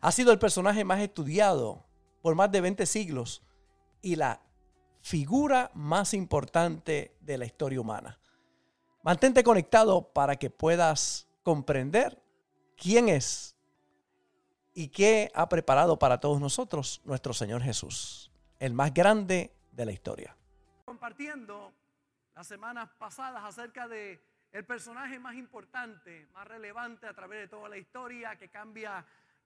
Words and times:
Ha 0.00 0.12
sido 0.12 0.32
el 0.32 0.38
personaje 0.38 0.84
más 0.84 1.00
estudiado 1.00 1.84
por 2.22 2.34
más 2.34 2.50
de 2.50 2.60
20 2.60 2.86
siglos 2.86 3.42
y 4.00 4.16
la 4.16 4.40
figura 5.02 5.70
más 5.74 6.14
importante 6.14 7.16
de 7.20 7.38
la 7.38 7.44
historia 7.44 7.80
humana. 7.80 8.18
Mantente 9.02 9.42
conectado 9.42 10.12
para 10.12 10.36
que 10.36 10.48
puedas 10.48 11.28
comprender 11.42 12.22
quién 12.76 13.08
es 13.08 13.56
y 14.74 14.88
qué 14.88 15.30
ha 15.34 15.48
preparado 15.48 15.98
para 15.98 16.18
todos 16.18 16.40
nosotros 16.40 17.00
nuestro 17.04 17.34
Señor 17.34 17.62
Jesús, 17.62 18.30
el 18.58 18.74
más 18.74 18.94
grande 18.94 19.54
de 19.72 19.84
la 19.84 19.92
historia. 19.92 20.36
Compartiendo 20.84 21.72
las 22.34 22.46
semanas 22.46 22.88
pasadas 22.98 23.42
acerca 23.44 23.88
de 23.88 24.22
el 24.52 24.64
personaje 24.66 25.18
más 25.18 25.34
importante, 25.34 26.28
más 26.34 26.46
relevante 26.46 27.06
a 27.06 27.14
través 27.14 27.40
de 27.40 27.48
toda 27.48 27.68
la 27.68 27.78
historia 27.78 28.36
que 28.36 28.50
cambia 28.50 29.04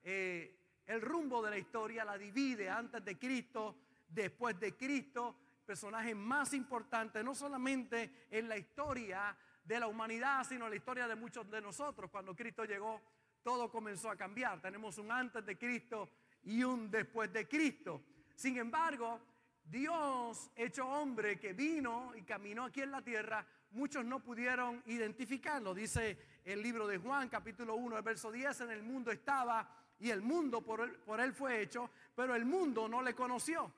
eh, 0.09 0.57
el 0.87 1.01
rumbo 1.01 1.43
de 1.43 1.51
la 1.51 1.59
historia, 1.59 2.05
la 2.05 2.17
divide 2.17 2.71
antes 2.71 3.05
de 3.05 3.19
Cristo, 3.19 3.75
después 4.09 4.59
de 4.61 4.77
Cristo, 4.77 5.37
personaje 5.67 6.15
más 6.15 6.55
importante, 6.55 7.25
no 7.25 7.35
solamente 7.35 8.29
en 8.31 8.49
la 8.49 8.57
historia 8.57 9.37
de 9.65 9.81
la 9.81 9.89
humanidad, 9.89 10.45
sino 10.45 10.67
en 10.67 10.71
la 10.71 10.77
historia 10.77 11.09
de 11.09 11.17
muchos 11.17 11.51
de 11.51 11.61
nosotros. 11.61 12.09
Cuando 12.09 12.37
Cristo 12.37 12.65
llegó, 12.65 13.03
todo 13.43 13.69
comenzó 13.69 14.09
a 14.09 14.15
cambiar. 14.15 14.61
Tenemos 14.61 14.97
un 14.99 15.11
antes 15.11 15.45
de 15.45 15.59
Cristo 15.59 16.09
y 16.45 16.63
un 16.63 16.89
después 16.89 17.33
de 17.33 17.49
Cristo. 17.49 18.01
Sin 18.37 18.59
embargo, 18.59 19.21
Dios 19.65 20.53
hecho 20.55 20.87
hombre 20.87 21.37
que 21.41 21.53
vino 21.53 22.13
y 22.15 22.23
caminó 22.23 22.67
aquí 22.67 22.83
en 22.83 22.93
la 22.93 23.03
tierra, 23.03 23.45
muchos 23.73 24.05
no 24.05 24.23
pudieron 24.23 24.85
identificarlo. 24.87 25.75
Dice 25.75 26.17
el 26.45 26.63
libro 26.63 26.87
de 26.87 26.99
Juan, 26.99 27.29
capítulo 27.29 27.75
1, 27.75 27.97
el 27.97 28.05
verso 28.05 28.31
10, 28.31 28.61
en 28.61 28.71
el 28.71 28.85
mundo 28.85 29.11
estaba 29.11 29.69
y 29.99 30.11
el 30.11 30.23
mundo 30.23 30.61
por 30.63 30.81
él, 31.21 31.33
fue 31.33 31.63
hecho, 31.63 31.91
pero 32.15 32.35
el 32.35 32.45
mundo 32.45 32.89
no 32.89 33.03
le 33.03 33.15
conoció. 33.15 33.73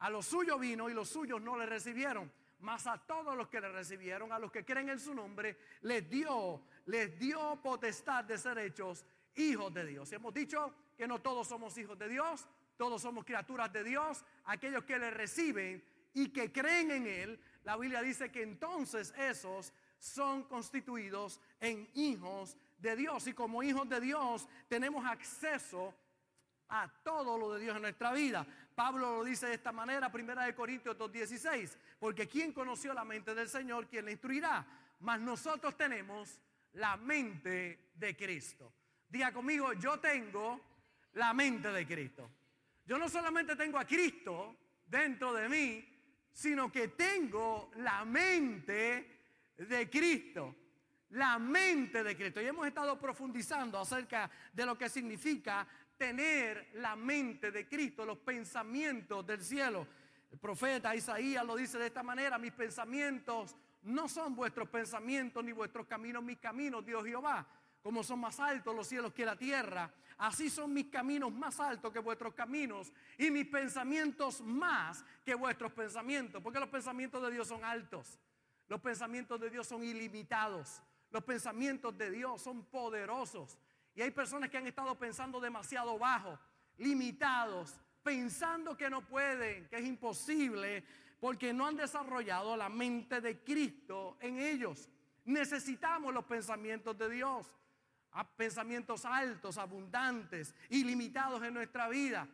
A 0.00 0.10
los 0.10 0.26
suyos 0.26 0.60
vino 0.60 0.90
y 0.90 0.94
los 0.94 1.08
suyos 1.08 1.40
no 1.40 1.56
le 1.56 1.66
recibieron. 1.66 2.30
Mas 2.60 2.86
a 2.86 2.98
todos 2.98 3.36
los 3.36 3.48
que 3.48 3.60
le 3.60 3.70
recibieron, 3.72 4.32
a 4.32 4.38
los 4.38 4.52
que 4.52 4.64
creen 4.64 4.88
en 4.88 5.00
su 5.00 5.14
nombre, 5.14 5.56
les 5.82 6.08
dio, 6.08 6.62
les 6.86 7.18
dio 7.18 7.60
potestad 7.60 8.24
de 8.24 8.38
ser 8.38 8.58
hechos 8.58 9.04
hijos 9.34 9.72
de 9.74 9.86
Dios. 9.86 10.12
Hemos 10.12 10.32
dicho 10.32 10.72
que 10.96 11.08
no 11.08 11.20
todos 11.20 11.48
somos 11.48 11.76
hijos 11.78 11.98
de 11.98 12.08
Dios, 12.08 12.46
todos 12.76 13.02
somos 13.02 13.24
criaturas 13.24 13.72
de 13.72 13.82
Dios. 13.82 14.24
Aquellos 14.44 14.84
que 14.84 14.98
le 14.98 15.10
reciben 15.10 15.82
y 16.14 16.28
que 16.28 16.52
creen 16.52 16.90
en 16.90 17.06
Él, 17.06 17.40
la 17.64 17.76
Biblia 17.76 18.02
dice 18.02 18.30
que 18.30 18.42
entonces 18.42 19.12
esos 19.16 19.72
son 19.98 20.44
constituidos 20.44 21.40
en 21.60 21.88
hijos 21.94 22.56
de 22.82 22.96
Dios 22.96 23.26
y 23.28 23.32
como 23.32 23.62
hijos 23.62 23.88
de 23.88 24.00
Dios 24.00 24.48
tenemos 24.68 25.06
acceso 25.06 25.94
a 26.68 26.88
todo 27.04 27.38
lo 27.38 27.54
de 27.54 27.60
Dios 27.60 27.76
en 27.76 27.82
nuestra 27.82 28.12
vida. 28.12 28.44
Pablo 28.74 29.18
lo 29.18 29.24
dice 29.24 29.46
de 29.46 29.54
esta 29.54 29.72
manera, 29.72 30.10
primera 30.10 30.44
de 30.44 30.54
Corintios 30.54 30.98
2:16, 30.98 31.76
porque 32.00 32.26
quien 32.26 32.52
conoció 32.52 32.92
la 32.92 33.04
mente 33.04 33.34
del 33.34 33.48
Señor, 33.48 33.86
quien 33.86 34.04
le 34.04 34.12
instruirá, 34.12 34.66
mas 35.00 35.20
nosotros 35.20 35.76
tenemos 35.76 36.40
la 36.72 36.96
mente 36.96 37.90
de 37.94 38.16
Cristo. 38.16 38.72
Diga 39.08 39.32
conmigo, 39.32 39.72
yo 39.74 40.00
tengo 40.00 40.60
la 41.12 41.32
mente 41.32 41.70
de 41.70 41.86
Cristo. 41.86 42.30
Yo 42.84 42.98
no 42.98 43.08
solamente 43.08 43.54
tengo 43.54 43.78
a 43.78 43.84
Cristo 43.84 44.56
dentro 44.86 45.32
de 45.34 45.48
mí, 45.48 45.88
sino 46.32 46.72
que 46.72 46.88
tengo 46.88 47.70
la 47.76 48.04
mente 48.04 49.52
de 49.56 49.90
Cristo 49.90 50.56
la 51.12 51.38
mente 51.38 52.02
de 52.02 52.16
Cristo. 52.16 52.40
Y 52.40 52.46
hemos 52.46 52.66
estado 52.66 52.98
profundizando 52.98 53.78
acerca 53.78 54.30
de 54.52 54.66
lo 54.66 54.76
que 54.76 54.88
significa 54.88 55.66
tener 55.96 56.70
la 56.74 56.96
mente 56.96 57.50
de 57.50 57.68
Cristo, 57.68 58.04
los 58.04 58.18
pensamientos 58.18 59.26
del 59.26 59.42
cielo. 59.42 59.86
El 60.30 60.38
profeta 60.38 60.94
Isaías 60.96 61.44
lo 61.44 61.56
dice 61.56 61.78
de 61.78 61.86
esta 61.86 62.02
manera, 62.02 62.38
mis 62.38 62.52
pensamientos 62.52 63.54
no 63.82 64.08
son 64.08 64.34
vuestros 64.34 64.68
pensamientos 64.68 65.44
ni 65.44 65.52
vuestros 65.52 65.86
caminos, 65.86 66.22
mis 66.22 66.38
caminos, 66.38 66.84
Dios 66.84 67.04
Jehová. 67.04 67.46
Como 67.82 68.04
son 68.04 68.20
más 68.20 68.38
altos 68.38 68.74
los 68.74 68.86
cielos 68.86 69.12
que 69.12 69.26
la 69.26 69.36
tierra, 69.36 69.92
así 70.16 70.48
son 70.48 70.72
mis 70.72 70.86
caminos 70.86 71.32
más 71.32 71.58
altos 71.58 71.92
que 71.92 71.98
vuestros 71.98 72.32
caminos 72.32 72.92
y 73.18 73.28
mis 73.30 73.46
pensamientos 73.46 74.40
más 74.40 75.04
que 75.24 75.34
vuestros 75.34 75.72
pensamientos. 75.72 76.40
Porque 76.42 76.60
los 76.60 76.68
pensamientos 76.68 77.20
de 77.22 77.32
Dios 77.32 77.48
son 77.48 77.64
altos, 77.64 78.18
los 78.68 78.80
pensamientos 78.80 79.38
de 79.40 79.50
Dios 79.50 79.66
son 79.66 79.82
ilimitados. 79.82 80.80
Los 81.12 81.22
pensamientos 81.24 81.96
de 81.96 82.10
Dios 82.10 82.40
son 82.40 82.64
poderosos. 82.64 83.58
Y 83.94 84.00
hay 84.00 84.10
personas 84.10 84.48
que 84.48 84.56
han 84.56 84.66
estado 84.66 84.98
pensando 84.98 85.38
demasiado 85.38 85.98
bajo, 85.98 86.38
limitados, 86.78 87.78
pensando 88.02 88.76
que 88.76 88.88
no 88.88 89.06
pueden, 89.06 89.68
que 89.68 89.76
es 89.76 89.84
imposible, 89.84 90.82
porque 91.20 91.52
no 91.52 91.66
han 91.66 91.76
desarrollado 91.76 92.56
la 92.56 92.70
mente 92.70 93.20
de 93.20 93.44
Cristo 93.44 94.16
en 94.20 94.38
ellos. 94.38 94.88
Necesitamos 95.26 96.14
los 96.14 96.24
pensamientos 96.24 96.96
de 96.96 97.10
Dios, 97.10 97.46
pensamientos 98.34 99.04
altos, 99.04 99.58
abundantes, 99.58 100.54
ilimitados 100.70 101.42
en 101.42 101.52
nuestra 101.52 101.88
vida. 101.88 102.26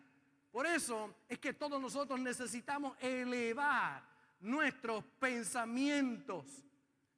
Por 0.53 0.67
eso 0.67 1.17
es 1.29 1.39
que 1.41 1.53
todos 1.53 1.81
nosotros 1.81 2.19
necesitamos 2.21 2.97
elevar 3.01 4.03
nuestros 4.41 5.05
pensamientos, 5.19 6.65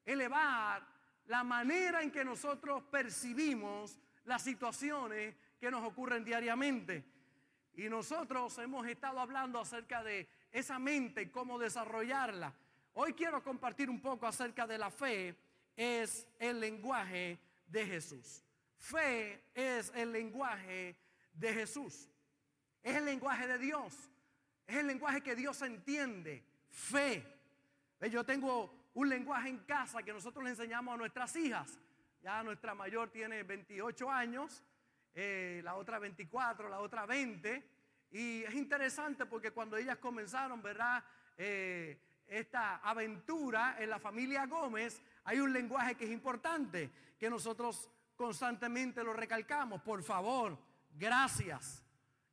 elevar 0.04 0.99
la 1.30 1.44
manera 1.44 2.02
en 2.02 2.10
que 2.10 2.24
nosotros 2.24 2.82
percibimos 2.90 3.96
las 4.24 4.42
situaciones 4.42 5.36
que 5.60 5.70
nos 5.70 5.86
ocurren 5.86 6.24
diariamente. 6.24 7.04
Y 7.74 7.88
nosotros 7.88 8.58
hemos 8.58 8.84
estado 8.88 9.20
hablando 9.20 9.60
acerca 9.60 10.02
de 10.02 10.28
esa 10.50 10.80
mente 10.80 11.22
y 11.22 11.28
cómo 11.28 11.56
desarrollarla. 11.56 12.52
Hoy 12.94 13.12
quiero 13.12 13.44
compartir 13.44 13.88
un 13.88 14.00
poco 14.00 14.26
acerca 14.26 14.66
de 14.66 14.76
la 14.76 14.90
fe. 14.90 15.36
Es 15.76 16.26
el 16.40 16.58
lenguaje 16.58 17.38
de 17.68 17.86
Jesús. 17.86 18.42
Fe 18.76 19.44
es 19.54 19.92
el 19.94 20.10
lenguaje 20.10 20.96
de 21.32 21.54
Jesús. 21.54 22.08
Es 22.82 22.96
el 22.96 23.04
lenguaje 23.04 23.46
de 23.46 23.58
Dios. 23.58 23.94
Es 24.66 24.78
el 24.78 24.88
lenguaje 24.88 25.20
que 25.20 25.36
Dios 25.36 25.62
entiende. 25.62 26.42
Fe. 26.70 27.24
Yo 28.10 28.24
tengo 28.24 28.79
un 28.94 29.08
lenguaje 29.08 29.48
en 29.48 29.58
casa 29.58 30.02
que 30.02 30.12
nosotros 30.12 30.44
le 30.44 30.50
enseñamos 30.50 30.94
a 30.94 30.96
nuestras 30.96 31.34
hijas. 31.36 31.78
Ya 32.22 32.42
nuestra 32.42 32.74
mayor 32.74 33.10
tiene 33.10 33.42
28 33.42 34.10
años, 34.10 34.62
eh, 35.14 35.60
la 35.64 35.76
otra 35.76 35.98
24, 35.98 36.68
la 36.68 36.80
otra 36.80 37.06
20. 37.06 37.66
Y 38.10 38.42
es 38.42 38.54
interesante 38.54 39.26
porque 39.26 39.52
cuando 39.52 39.76
ellas 39.76 39.98
comenzaron, 39.98 40.60
¿verdad? 40.60 41.02
Eh, 41.38 41.98
esta 42.26 42.76
aventura 42.76 43.76
en 43.78 43.90
la 43.90 43.98
familia 43.98 44.46
Gómez, 44.46 45.02
hay 45.24 45.40
un 45.40 45.52
lenguaje 45.52 45.94
que 45.96 46.04
es 46.04 46.10
importante, 46.10 46.90
que 47.18 47.30
nosotros 47.30 47.90
constantemente 48.16 49.02
lo 49.02 49.12
recalcamos. 49.12 49.80
Por 49.82 50.02
favor, 50.02 50.58
gracias. 50.96 51.82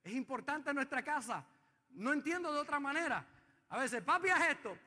Es 0.04 0.14
importante 0.14 0.70
en 0.70 0.76
nuestra 0.76 1.02
casa. 1.02 1.46
No 1.92 2.14
entiendo 2.14 2.52
de 2.52 2.60
otra 2.60 2.80
manera. 2.80 3.26
A 3.70 3.80
veces, 3.80 4.02
papi, 4.02 4.30
haz 4.30 4.50
esto. 4.50 4.78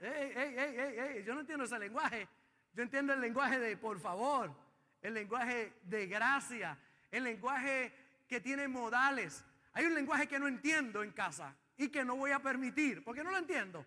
yo 1.26 1.34
no 1.34 1.40
entiendo 1.40 1.64
ese 1.64 1.78
lenguaje. 1.78 2.28
Yo 2.72 2.82
entiendo 2.82 3.12
el 3.12 3.20
lenguaje 3.20 3.58
de 3.58 3.76
por 3.76 3.98
favor, 3.98 4.54
el 5.02 5.14
lenguaje 5.14 5.72
de 5.82 6.06
gracia, 6.06 6.78
el 7.10 7.24
lenguaje 7.24 7.92
que 8.28 8.40
tiene 8.40 8.68
modales. 8.68 9.44
Hay 9.72 9.86
un 9.86 9.94
lenguaje 9.94 10.26
que 10.26 10.38
no 10.38 10.46
entiendo 10.46 11.02
en 11.02 11.10
casa 11.12 11.54
y 11.76 11.88
que 11.88 12.04
no 12.04 12.16
voy 12.16 12.30
a 12.30 12.38
permitir, 12.38 13.02
porque 13.02 13.24
no 13.24 13.30
lo 13.30 13.38
entiendo. 13.38 13.84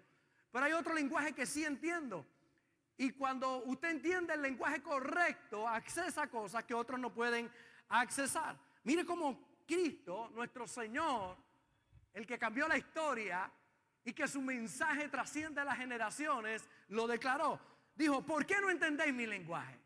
Pero 0.52 0.66
hay 0.66 0.74
otro 0.74 0.94
lenguaje 0.94 1.34
que 1.34 1.46
sí 1.46 1.64
entiendo. 1.64 2.26
Y 2.98 3.12
cuando 3.12 3.64
usted 3.64 3.90
entiende 3.90 4.34
el 4.34 4.42
lenguaje 4.42 4.82
correcto, 4.82 5.68
accesa 5.68 6.28
cosas 6.28 6.64
que 6.64 6.74
otros 6.74 7.00
no 7.00 7.14
pueden 7.14 7.50
accesar. 7.90 8.58
Mire 8.84 9.06
cómo 9.06 9.64
Cristo, 9.66 10.30
nuestro 10.34 10.68
Señor, 10.68 11.38
el 12.14 12.28
que 12.28 12.38
cambió 12.38 12.68
la 12.68 12.78
historia, 12.78 13.50
y 14.06 14.14
que 14.14 14.28
su 14.28 14.42
mensaje 14.42 15.08
trasciende 15.08 15.64
las 15.64 15.78
generaciones, 15.78 16.68
lo 16.90 17.08
declaró. 17.08 17.60
Dijo, 17.96 18.26
¿por 18.26 18.46
qué 18.46 18.60
no 18.62 18.70
entendéis 18.70 19.14
mi 19.14 19.26
lenguaje? 19.26 19.80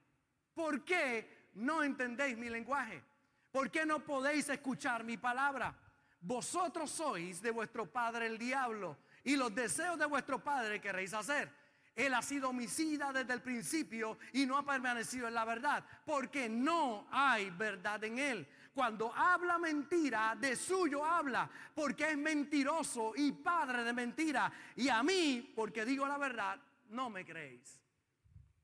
¿Por 0.54 0.84
qué 0.84 1.50
no 1.56 1.84
entendéis 1.84 2.38
mi 2.38 2.50
lenguaje? 2.50 3.04
¿Por 3.52 3.70
qué 3.70 3.86
no 3.86 4.00
podéis 4.00 4.50
escuchar 4.50 5.04
mi 5.04 5.18
palabra? 5.18 5.76
vosotros 6.22 6.92
sois 6.92 7.42
de 7.42 7.52
vuestro 7.52 7.86
padre 7.86 8.26
el 8.26 8.38
diablo 8.38 8.98
y 9.24 9.36
los 9.36 9.54
deseos 9.54 9.98
de 9.98 10.06
vuestro 10.06 10.44
padre 10.44 10.82
queréis 10.82 11.14
hacer. 11.14 11.52
Él 11.96 12.14
ha 12.14 12.22
sido 12.22 12.50
homicida 12.50 13.12
desde 13.12 13.34
el 13.34 13.42
principio 13.42 14.18
y 14.34 14.46
no 14.46 14.58
ha 14.58 14.66
permanecido 14.66 15.28
en 15.28 15.34
la 15.34 15.46
verdad, 15.46 15.84
porque 16.06 16.48
no 16.48 17.08
hay 17.12 17.50
verdad 17.50 18.04
en 18.04 18.20
él. 18.20 18.48
Cuando 18.78 19.12
habla 19.12 19.58
mentira, 19.58 20.38
de 20.40 20.56
suyo 20.56 21.04
habla, 21.04 21.50
porque 21.74 22.12
es 22.12 22.16
mentiroso 22.16 23.14
y 23.16 23.32
padre 23.32 23.84
de 23.84 23.92
mentira. 23.92 24.54
Y 24.76 24.88
a 24.88 25.02
mí, 25.02 25.52
porque 25.56 25.84
digo 25.84 26.08
la 26.08 26.20
verdad, 26.20 26.60
no 26.90 27.10
me 27.10 27.26
creéis. 27.26 27.82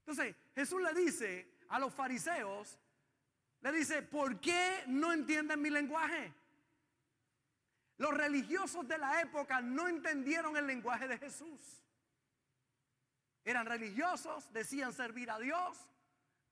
Entonces, 0.01 0.35
Jesús 0.53 0.79
le 0.83 0.93
dice 0.93 1.55
a 1.69 1.79
los 1.79 1.91
fariseos, 1.91 2.77
le 3.61 3.71
dice, 3.71 4.03
¿por 4.03 4.39
qué 4.39 4.83
no 4.85 5.11
entienden 5.11 5.59
mi 5.59 5.71
lenguaje? 5.71 6.31
Los 7.97 8.13
religiosos 8.13 8.87
de 8.87 8.99
la 8.99 9.19
época 9.19 9.61
no 9.61 9.87
entendieron 9.87 10.55
el 10.55 10.67
lenguaje 10.67 11.07
de 11.07 11.17
Jesús. 11.17 11.59
Eran 13.43 13.65
religiosos, 13.65 14.53
decían 14.53 14.93
servir 14.93 15.31
a 15.31 15.39
Dios, 15.39 15.75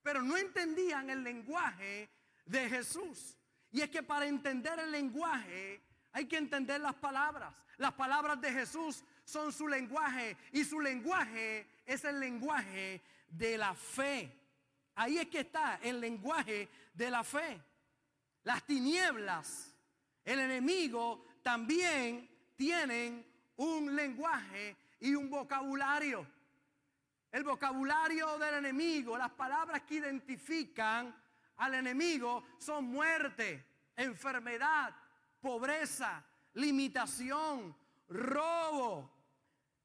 pero 0.02 0.24
no 0.24 0.36
entendían 0.36 1.12
el 1.12 1.24
lenguaje 1.24 2.10
de 2.48 2.68
Jesús. 2.68 3.38
Y 3.72 3.82
es 3.82 3.90
que 3.90 4.04
para 4.04 4.26
entender 4.26 4.80
el 4.80 4.92
lenguaje 4.92 5.82
hay 6.12 6.26
que 6.26 6.38
entender 6.38 6.82
las 6.82 6.96
palabras. 6.96 7.54
Las 7.78 7.94
palabras 7.94 8.40
de 8.42 8.52
Jesús 8.52 9.04
son 9.24 9.52
su 9.52 9.68
lenguaje 9.68 10.38
y 10.52 10.64
su 10.64 10.80
lenguaje 10.80 11.68
es 11.86 12.04
el 12.04 12.20
lenguaje 12.20 13.02
de 13.30 13.58
la 13.58 13.74
fe. 13.74 14.38
Ahí 14.96 15.18
es 15.18 15.28
que 15.28 15.40
está 15.40 15.80
el 15.82 16.00
lenguaje 16.00 16.70
de 16.94 17.10
la 17.10 17.24
fe. 17.24 17.62
Las 18.44 18.66
tinieblas, 18.66 19.76
el 20.26 20.40
enemigo 20.40 21.26
también 21.42 22.30
tienen 22.56 23.26
un 23.56 23.96
lenguaje 23.96 24.76
y 25.00 25.16
un 25.16 25.30
vocabulario. 25.30 26.28
El 27.32 27.44
vocabulario 27.44 28.38
del 28.38 28.56
enemigo, 28.56 29.18
las 29.18 29.32
palabras 29.32 29.84
que 29.84 29.96
identifican 29.96 31.16
al 31.62 31.76
enemigo 31.76 32.44
son 32.58 32.86
muerte, 32.86 33.64
enfermedad, 33.96 34.96
pobreza, 35.40 36.26
limitación, 36.56 37.76
robo, 38.10 39.12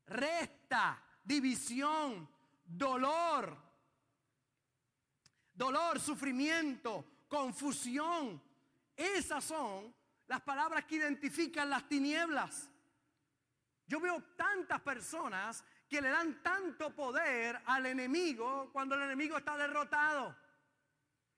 resta, 0.06 1.02
división, 1.22 2.26
dolor, 2.64 3.54
dolor, 5.52 6.00
sufrimiento, 6.00 7.04
confusión. 7.28 8.42
Esas 8.96 9.44
son 9.44 9.94
las 10.28 10.40
palabras 10.40 10.86
que 10.86 10.96
identifican 10.96 11.68
las 11.68 11.86
tinieblas. 11.86 12.70
Yo 13.86 14.00
veo 14.00 14.22
tantas 14.34 14.80
personas 14.80 15.62
que 15.90 16.00
le 16.00 16.08
dan 16.08 16.42
tanto 16.42 16.96
poder 16.96 17.60
al 17.66 17.84
enemigo 17.84 18.70
cuando 18.72 18.94
el 18.94 19.02
enemigo 19.02 19.36
está 19.36 19.58
derrotado. 19.58 20.45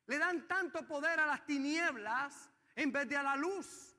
Le 0.08 0.18
dan 0.18 0.48
tanto 0.48 0.86
poder 0.86 1.20
a 1.20 1.26
las 1.26 1.44
tinieblas 1.44 2.50
en 2.74 2.90
vez 2.90 3.06
de 3.08 3.16
a 3.16 3.22
la 3.22 3.36
luz. 3.36 3.94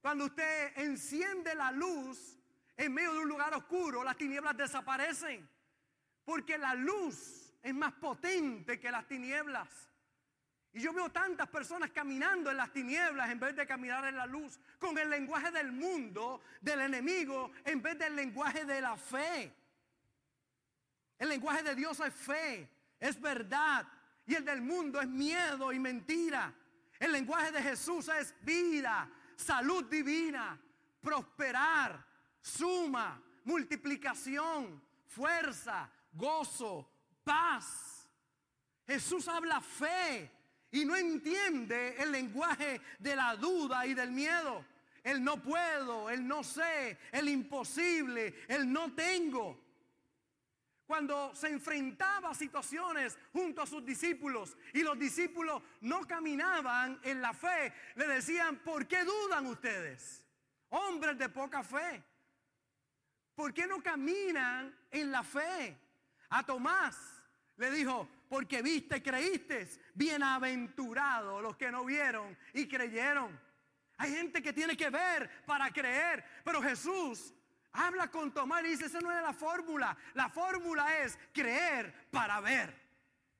Cuando 0.00 0.26
usted 0.26 0.78
enciende 0.78 1.52
la 1.56 1.72
luz 1.72 2.38
en 2.76 2.94
medio 2.94 3.12
de 3.12 3.18
un 3.18 3.28
lugar 3.28 3.52
oscuro, 3.54 4.04
las 4.04 4.16
tinieblas 4.16 4.56
desaparecen. 4.56 5.48
Porque 6.24 6.56
la 6.56 6.74
luz 6.74 7.52
es 7.60 7.74
más 7.74 7.92
potente 7.94 8.78
que 8.78 8.90
las 8.92 9.08
tinieblas. 9.08 9.68
Y 10.72 10.80
yo 10.80 10.92
veo 10.92 11.10
tantas 11.10 11.48
personas 11.48 11.90
caminando 11.90 12.52
en 12.52 12.56
las 12.56 12.72
tinieblas 12.72 13.28
en 13.28 13.40
vez 13.40 13.56
de 13.56 13.66
caminar 13.66 14.04
en 14.04 14.16
la 14.16 14.26
luz, 14.26 14.60
con 14.78 14.96
el 14.96 15.10
lenguaje 15.10 15.50
del 15.50 15.72
mundo, 15.72 16.40
del 16.60 16.82
enemigo, 16.82 17.50
en 17.64 17.82
vez 17.82 17.98
del 17.98 18.14
lenguaje 18.14 18.64
de 18.64 18.80
la 18.80 18.96
fe. 18.96 19.52
El 21.18 21.30
lenguaje 21.30 21.64
de 21.64 21.74
Dios 21.74 21.98
es 21.98 22.14
fe, 22.14 22.70
es 23.00 23.20
verdad. 23.20 23.88
Y 24.28 24.34
el 24.34 24.44
del 24.44 24.60
mundo 24.60 25.00
es 25.00 25.08
miedo 25.08 25.72
y 25.72 25.78
mentira. 25.78 26.54
El 27.00 27.12
lenguaje 27.12 27.50
de 27.50 27.62
Jesús 27.62 28.08
es 28.08 28.34
vida, 28.42 29.10
salud 29.34 29.86
divina, 29.86 30.60
prosperar, 31.00 32.04
suma, 32.38 33.22
multiplicación, 33.44 34.82
fuerza, 35.06 35.90
gozo, 36.12 36.90
paz. 37.24 38.06
Jesús 38.86 39.26
habla 39.28 39.62
fe 39.62 40.30
y 40.72 40.84
no 40.84 40.94
entiende 40.94 41.96
el 41.96 42.12
lenguaje 42.12 42.82
de 42.98 43.16
la 43.16 43.34
duda 43.34 43.86
y 43.86 43.94
del 43.94 44.10
miedo. 44.10 44.62
El 45.02 45.24
no 45.24 45.42
puedo, 45.42 46.10
el 46.10 46.28
no 46.28 46.44
sé, 46.44 46.98
el 47.12 47.30
imposible, 47.30 48.44
el 48.46 48.70
no 48.70 48.92
tengo 48.92 49.67
cuando 50.88 51.34
se 51.34 51.48
enfrentaba 51.48 52.30
a 52.30 52.34
situaciones 52.34 53.18
junto 53.30 53.60
a 53.60 53.66
sus 53.66 53.84
discípulos 53.84 54.56
y 54.72 54.82
los 54.82 54.98
discípulos 54.98 55.62
no 55.82 56.00
caminaban 56.06 56.98
en 57.02 57.20
la 57.20 57.34
fe, 57.34 57.74
le 57.94 58.06
decían, 58.08 58.56
¿por 58.60 58.88
qué 58.88 59.04
dudan 59.04 59.44
ustedes? 59.48 60.24
Hombres 60.70 61.18
de 61.18 61.28
poca 61.28 61.62
fe. 61.62 62.02
¿Por 63.34 63.52
qué 63.52 63.66
no 63.66 63.82
caminan 63.82 64.74
en 64.90 65.12
la 65.12 65.22
fe? 65.22 65.76
A 66.30 66.42
Tomás 66.42 66.96
le 67.58 67.70
dijo, 67.70 68.08
porque 68.26 68.62
viste 68.62 69.02
creíste, 69.02 69.68
bienaventurados 69.92 71.42
los 71.42 71.54
que 71.58 71.70
no 71.70 71.84
vieron 71.84 72.34
y 72.54 72.66
creyeron. 72.66 73.38
Hay 73.98 74.14
gente 74.14 74.40
que 74.40 74.54
tiene 74.54 74.74
que 74.74 74.88
ver 74.88 75.44
para 75.44 75.70
creer, 75.70 76.24
pero 76.42 76.62
Jesús 76.62 77.34
Habla 77.72 78.10
con 78.10 78.32
Tomás 78.32 78.64
y 78.64 78.68
dice, 78.68 78.86
esa 78.86 79.00
no 79.00 79.12
es 79.12 79.22
la 79.22 79.32
fórmula. 79.32 79.96
La 80.14 80.28
fórmula 80.28 80.98
es 80.98 81.18
creer 81.32 82.08
para 82.10 82.40
ver. 82.40 82.88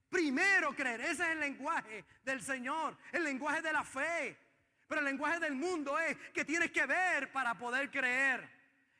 Primero 0.08 0.74
creer. 0.74 1.00
Ese 1.00 1.24
es 1.24 1.30
el 1.30 1.40
lenguaje 1.40 2.04
del 2.24 2.42
Señor, 2.42 2.96
el 3.12 3.24
lenguaje 3.24 3.62
de 3.62 3.72
la 3.72 3.84
fe. 3.84 4.38
Pero 4.86 5.00
el 5.00 5.04
lenguaje 5.04 5.38
del 5.38 5.54
mundo 5.54 5.98
es 5.98 6.16
que 6.32 6.44
tienes 6.44 6.70
que 6.70 6.86
ver 6.86 7.30
para 7.30 7.58
poder 7.58 7.90
creer. 7.90 8.48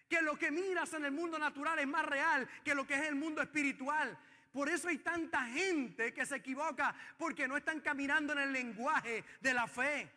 Que 0.09 0.23
lo 0.23 0.39
que 0.39 0.51
miras 0.51 0.93
en 0.93 1.05
el 1.05 1.13
mundo 1.13 1.39
natural 1.39 1.79
es 1.79 1.87
más 1.87 2.05
real 2.05 2.49
que 2.65 2.75
lo 2.75 2.87
que 2.87 2.95
es 2.95 3.03
el 3.03 3.15
mundo 3.15 3.43
espiritual. 3.43 4.19
Por 4.53 4.69
eso 4.69 4.89
hay 4.89 4.99
tanta 4.99 5.45
gente 5.47 6.13
que 6.13 6.27
se 6.27 6.37
equivoca 6.37 6.95
porque 7.17 7.47
no 7.47 7.57
están 7.57 7.81
caminando 7.81 8.33
en 8.33 8.41
el 8.41 8.53
lenguaje 8.53 9.25
de 9.41 9.55
la 9.55 9.67
fe. 9.67 10.11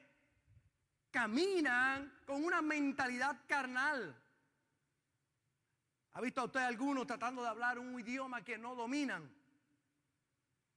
Caminan 1.11 2.11
con 2.25 2.43
una 2.43 2.61
mentalidad 2.61 3.37
carnal. 3.47 4.20
¿Ha 6.13 6.21
visto 6.21 6.41
a 6.41 6.45
usted 6.45 6.59
algunos 6.59 7.07
tratando 7.07 7.41
de 7.41 7.47
hablar 7.47 7.79
un 7.79 7.97
idioma 7.99 8.43
que 8.43 8.57
no 8.57 8.75
dominan? 8.75 9.29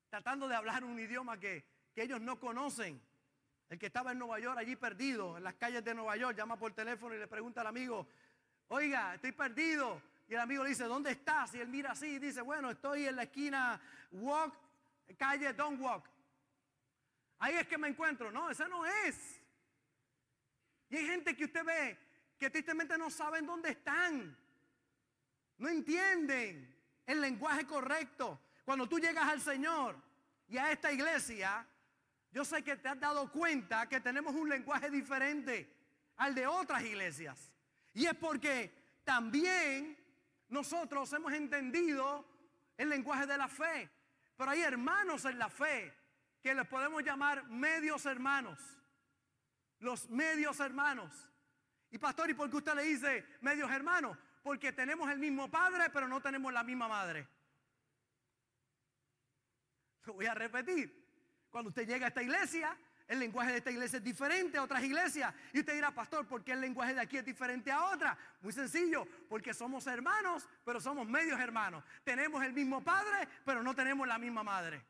Tratando 0.09 0.47
de 0.47 0.55
hablar 0.55 0.85
un 0.85 0.99
idioma 0.99 1.38
que, 1.38 1.64
ellos 1.97 2.21
no 2.21 2.41
conocen. 2.41 3.00
El 3.69 3.79
que 3.79 3.87
estaba 3.87 4.12
en 4.12 4.19
Nueva 4.19 4.38
York 4.41 4.59
allí 4.59 4.76
perdido, 4.76 5.37
en 5.37 5.45
las 5.45 5.55
calles 5.55 5.85
de 5.85 5.95
Nueva 5.95 6.17
York, 6.17 6.37
llama 6.37 6.57
por 6.57 6.73
teléfono 6.73 7.14
y 7.14 7.19
le 7.19 7.26
pregunta 7.26 7.61
al 7.61 7.69
amigo, 7.69 8.07
oiga, 8.69 9.14
estoy 9.14 9.33
perdido. 9.33 10.03
Y 10.29 10.35
el 10.35 10.41
amigo 10.41 10.62
le 10.62 10.71
dice, 10.71 10.85
¿dónde 10.85 11.12
estás? 11.12 11.55
Y 11.55 11.61
él 11.61 11.69
mira 11.69 11.93
así 11.93 12.07
y 12.07 12.19
dice, 12.19 12.41
bueno, 12.43 12.71
estoy 12.71 13.07
en 13.07 13.17
la 13.17 13.25
esquina 13.25 13.81
Walk, 14.12 14.55
calle 15.17 15.53
Don't 15.53 15.81
Walk. 15.81 16.09
Ahí 17.38 17.55
es 17.57 17.67
que 17.67 17.79
me 17.79 17.88
encuentro. 17.88 18.31
No, 18.31 18.50
esa 18.50 18.69
no 18.69 18.87
es. 18.87 19.41
Y 20.91 20.97
hay 20.97 21.07
gente 21.07 21.37
que 21.37 21.45
usted 21.45 21.64
ve 21.64 21.99
que 22.38 22.50
tristemente 22.50 22.97
no 22.99 23.11
saben 23.11 23.47
dónde 23.47 23.71
están. 23.71 24.37
No 25.58 25.68
entienden 25.68 26.75
el 27.06 27.20
lenguaje 27.20 27.66
correcto. 27.66 28.40
Cuando 28.64 28.88
tú 28.88 28.99
llegas 28.99 29.28
al 29.28 29.40
Señor 29.40 29.96
y 30.49 30.56
a 30.56 30.73
esta 30.73 30.92
iglesia, 30.92 31.66
yo 32.32 32.44
sé 32.44 32.62
que 32.62 32.76
te 32.76 32.88
has 32.88 32.99
dado 32.99 33.30
cuenta 33.30 33.88
que 33.88 34.00
tenemos 34.00 34.34
un 34.34 34.49
lenguaje 34.49 34.90
diferente 34.90 35.73
al 36.16 36.34
de 36.34 36.46
otras 36.46 36.82
iglesias. 36.82 37.52
Y 37.92 38.06
es 38.06 38.14
porque 38.14 39.00
también 39.04 39.96
nosotros 40.49 41.12
hemos 41.12 41.32
entendido 41.32 42.26
el 42.76 42.88
lenguaje 42.88 43.26
de 43.26 43.38
la 43.38 43.49
fe. 43.49 43.90
Pero 44.37 44.50
hay 44.50 44.62
hermanos 44.62 45.25
en 45.25 45.38
la 45.38 45.49
fe 45.49 45.92
que 46.42 46.54
les 46.54 46.66
podemos 46.66 47.02
llamar 47.02 47.44
medios 47.49 48.04
hermanos. 48.06 48.58
Los 49.78 50.11
medios 50.11 50.58
hermanos. 50.61 51.28
Y 51.90 51.99
pastor, 51.99 52.30
¿y 52.30 52.34
por 52.34 52.50
qué 52.50 52.56
usted 52.56 52.75
le 52.75 52.82
dice 52.82 53.25
medios 53.40 53.70
hermanos? 53.70 54.18
Porque 54.45 54.73
tenemos 54.73 55.11
el 55.11 55.19
mismo 55.19 55.51
padre, 55.51 55.89
pero 55.91 56.07
no 56.07 56.21
tenemos 56.21 56.53
la 56.53 56.63
misma 56.63 56.87
madre. 56.87 57.27
Lo 60.05 60.13
voy 60.13 60.27
a 60.27 60.35
repetir. 60.35 61.03
Cuando 61.49 61.71
usted 61.71 61.89
llega 61.89 62.05
a 62.05 62.09
esta 62.09 62.23
iglesia, 62.23 62.77
el 63.09 63.21
lenguaje 63.21 63.53
de 63.53 63.59
esta 63.59 63.71
iglesia 63.71 63.97
es 63.97 64.05
diferente 64.05 64.59
a 64.59 64.63
otras 64.63 64.85
iglesias. 64.85 65.35
Y 65.55 65.61
usted 65.61 65.73
dirá, 65.73 65.93
pastor, 65.93 66.29
¿por 66.29 66.45
qué 66.45 66.53
el 66.53 66.61
lenguaje 66.61 66.93
de 66.93 67.01
aquí 67.01 67.17
es 67.17 67.25
diferente 67.25 67.73
a 67.73 67.85
otra? 67.85 68.19
Muy 68.43 68.53
sencillo, 68.53 69.09
porque 69.31 69.55
somos 69.55 69.87
hermanos, 69.87 70.47
pero 70.63 70.79
somos 70.79 71.09
medios 71.09 71.41
hermanos. 71.41 71.83
Tenemos 72.05 72.45
el 72.45 72.53
mismo 72.53 72.85
padre, 72.85 73.27
pero 73.47 73.63
no 73.63 73.75
tenemos 73.75 74.07
la 74.07 74.19
misma 74.19 74.43
madre. 74.43 74.85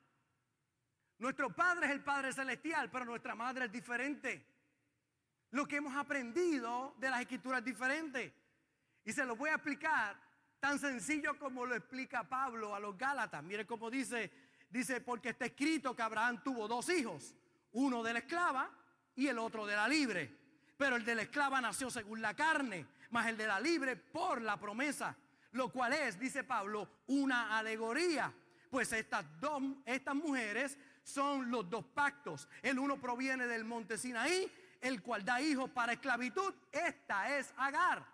Nuestro 1.18 1.54
padre 1.54 1.86
es 1.86 1.92
el 1.92 2.02
Padre 2.02 2.32
Celestial, 2.32 2.90
pero 2.90 3.04
nuestra 3.04 3.36
madre 3.36 3.66
es 3.66 3.72
diferente. 3.72 4.44
lo 5.52 5.64
que 5.64 5.76
hemos 5.76 5.94
aprendido 5.94 6.96
de 6.98 7.08
las 7.08 7.20
escrituras 7.20 7.64
diferentes. 7.64 8.32
Y 9.04 9.12
se 9.12 9.24
lo 9.24 9.36
voy 9.36 9.50
a 9.50 9.54
explicar 9.54 10.16
tan 10.60 10.78
sencillo 10.78 11.38
como 11.38 11.66
lo 11.66 11.74
explica 11.74 12.26
Pablo 12.26 12.74
a 12.74 12.80
los 12.80 12.96
Gálatas. 12.96 13.42
Mire 13.42 13.66
cómo 13.66 13.90
dice, 13.90 14.30
dice, 14.70 15.00
porque 15.02 15.30
está 15.30 15.44
escrito 15.44 15.94
que 15.94 16.02
Abraham 16.02 16.42
tuvo 16.42 16.66
dos 16.66 16.88
hijos, 16.88 17.34
uno 17.72 18.02
de 18.02 18.14
la 18.14 18.18
esclava 18.20 18.70
y 19.14 19.26
el 19.26 19.38
otro 19.38 19.66
de 19.66 19.76
la 19.76 19.86
libre. 19.86 20.34
Pero 20.78 20.96
el 20.96 21.04
de 21.04 21.14
la 21.14 21.22
esclava 21.22 21.60
nació 21.60 21.90
según 21.90 22.22
la 22.22 22.34
carne, 22.34 22.86
más 23.10 23.26
el 23.26 23.36
de 23.36 23.46
la 23.46 23.60
libre 23.60 23.96
por 23.96 24.40
la 24.40 24.58
promesa, 24.58 25.14
lo 25.52 25.68
cual 25.68 25.92
es, 25.92 26.18
dice 26.18 26.42
Pablo, 26.42 26.88
una 27.08 27.58
alegoría. 27.58 28.32
Pues 28.70 28.90
estas 28.92 29.24
dos, 29.40 29.62
estas 29.84 30.14
mujeres 30.14 30.78
son 31.02 31.50
los 31.50 31.68
dos 31.68 31.84
pactos. 31.84 32.48
El 32.62 32.78
uno 32.78 32.98
proviene 32.98 33.46
del 33.46 33.64
monte 33.64 33.98
Sinaí, 33.98 34.50
el 34.80 35.02
cual 35.02 35.24
da 35.24 35.40
hijos 35.40 35.70
para 35.70 35.92
esclavitud. 35.92 36.54
Esta 36.72 37.38
es 37.38 37.52
Agar. 37.58 38.13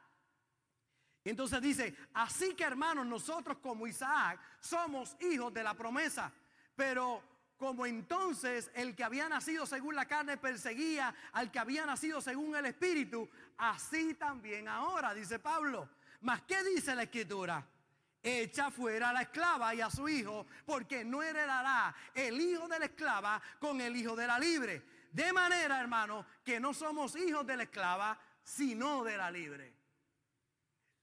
Entonces 1.25 1.61
dice, 1.61 1.95
así 2.15 2.55
que 2.55 2.65
hermanos, 2.65 3.07
nosotros 3.07 3.59
como 3.59 3.87
Isaac 3.87 4.41
somos 4.61 5.17
hijos 5.21 5.53
de 5.53 5.63
la 5.63 5.75
promesa. 5.75 6.33
Pero 6.75 7.23
como 7.59 7.85
entonces 7.85 8.71
el 8.75 8.97
que 8.97 9.05
había 9.05 9.29
nacido 9.29 9.67
según 9.67 9.95
la 9.95 10.07
carne 10.07 10.39
perseguía 10.39 11.15
al 11.33 11.51
que 11.51 11.59
había 11.59 11.85
nacido 11.85 12.23
según 12.23 12.57
el 12.57 12.65
Espíritu, 12.65 13.29
así 13.59 14.15
también 14.15 14.67
ahora, 14.67 15.13
dice 15.13 15.39
Pablo. 15.39 15.91
Mas, 16.23 16.43
¿qué 16.43 16.65
dice 16.65 16.95
la 16.95 17.03
Escritura? 17.03 17.67
Echa 18.23 18.71
fuera 18.71 19.11
a 19.11 19.13
la 19.13 19.23
esclava 19.23 19.75
y 19.75 19.81
a 19.83 19.91
su 19.91 20.09
hijo, 20.09 20.47
porque 20.65 21.05
no 21.05 21.23
heredará 21.23 21.95
el 22.15 22.41
hijo 22.41 22.67
de 22.69 22.79
la 22.79 22.85
esclava 22.87 23.43
con 23.59 23.81
el 23.81 23.95
hijo 23.95 24.17
de 24.17 24.27
la 24.27 24.39
libre. 24.39 24.83
De 25.13 25.33
manera, 25.33 25.81
hermano, 25.81 26.25
que 26.45 26.61
no 26.61 26.73
somos 26.73 27.15
hijos 27.17 27.47
de 27.47 27.57
la 27.57 27.63
esclava, 27.65 28.19
sino 28.43 29.05
de 29.05 29.17
la 29.17 29.31
libre. 29.31 29.80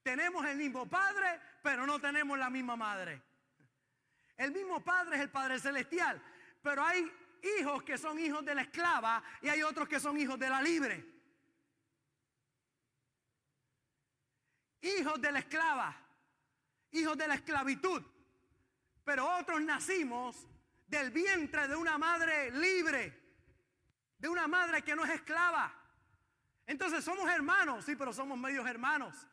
Tenemos 0.07 0.45
el 0.45 0.55
mismo 0.55 0.89
padre, 0.89 1.37
pero 1.61 1.85
no 1.85 1.99
tenemos 1.99 2.39
la 2.39 2.49
misma 2.49 2.77
madre. 2.77 3.21
El 4.37 4.53
mismo 4.53 4.81
padre 4.81 5.17
es 5.17 5.21
el 5.21 5.29
Padre 5.29 5.59
Celestial, 5.59 6.23
pero 6.63 6.81
hay 6.81 7.11
hijos 7.59 7.83
que 7.83 7.97
son 7.97 8.17
hijos 8.17 8.45
de 8.45 8.55
la 8.55 8.61
esclava 8.61 9.21
y 9.41 9.49
hay 9.49 9.63
otros 9.63 9.85
que 9.85 9.99
son 9.99 10.17
hijos 10.17 10.39
de 10.39 10.49
la 10.49 10.61
libre. 10.61 11.05
Hijos 14.79 15.19
de 15.19 15.29
la 15.29 15.39
esclava, 15.39 15.93
hijos 16.91 17.17
de 17.17 17.27
la 17.27 17.35
esclavitud. 17.35 18.01
Pero 19.03 19.29
otros 19.37 19.59
nacimos 19.59 20.47
del 20.87 21.11
vientre 21.11 21.67
de 21.67 21.75
una 21.75 21.97
madre 21.97 22.49
libre, 22.51 23.41
de 24.17 24.29
una 24.29 24.47
madre 24.47 24.83
que 24.83 24.95
no 24.95 25.03
es 25.03 25.11
esclava. 25.11 25.69
Entonces 26.65 27.03
somos 27.03 27.29
hermanos, 27.29 27.83
sí, 27.83 27.97
pero 27.97 28.13
somos 28.13 28.37
medios 28.39 28.65
hermanos. 28.65 29.27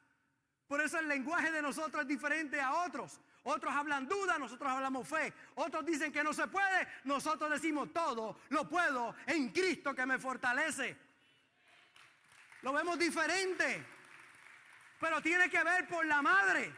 Por 0.66 0.80
eso 0.80 0.98
el 0.98 1.08
lenguaje 1.08 1.50
de 1.50 1.60
nosotros 1.60 2.02
es 2.02 2.08
diferente 2.08 2.60
a 2.60 2.72
otros. 2.84 3.20
Otros 3.42 3.74
hablan 3.74 4.08
duda, 4.08 4.38
nosotros 4.38 4.70
hablamos 4.70 5.06
fe. 5.06 5.32
Otros 5.56 5.84
dicen 5.84 6.10
que 6.10 6.24
no 6.24 6.32
se 6.32 6.46
puede, 6.46 6.88
nosotros 7.04 7.50
decimos 7.50 7.92
todo, 7.92 8.40
lo 8.48 8.68
puedo 8.68 9.14
en 9.26 9.50
Cristo 9.50 9.94
que 9.94 10.06
me 10.06 10.18
fortalece. 10.18 10.96
Lo 12.62 12.72
vemos 12.72 12.98
diferente, 12.98 13.84
pero 14.98 15.20
tiene 15.20 15.50
que 15.50 15.62
ver 15.62 15.86
por 15.86 16.06
la 16.06 16.22
madre. 16.22 16.74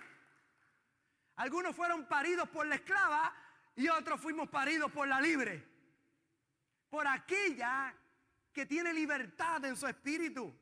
Algunos 1.36 1.76
fueron 1.76 2.06
paridos 2.06 2.48
por 2.48 2.66
la 2.66 2.74
esclava 2.74 3.32
y 3.76 3.88
otros 3.88 4.20
fuimos 4.20 4.48
paridos 4.48 4.90
por 4.90 5.06
la 5.06 5.20
libre. 5.20 5.64
Por 6.90 7.06
aquella 7.06 7.94
que 8.52 8.66
tiene 8.66 8.92
libertad 8.92 9.64
en 9.66 9.76
su 9.76 9.86
espíritu. 9.86 10.52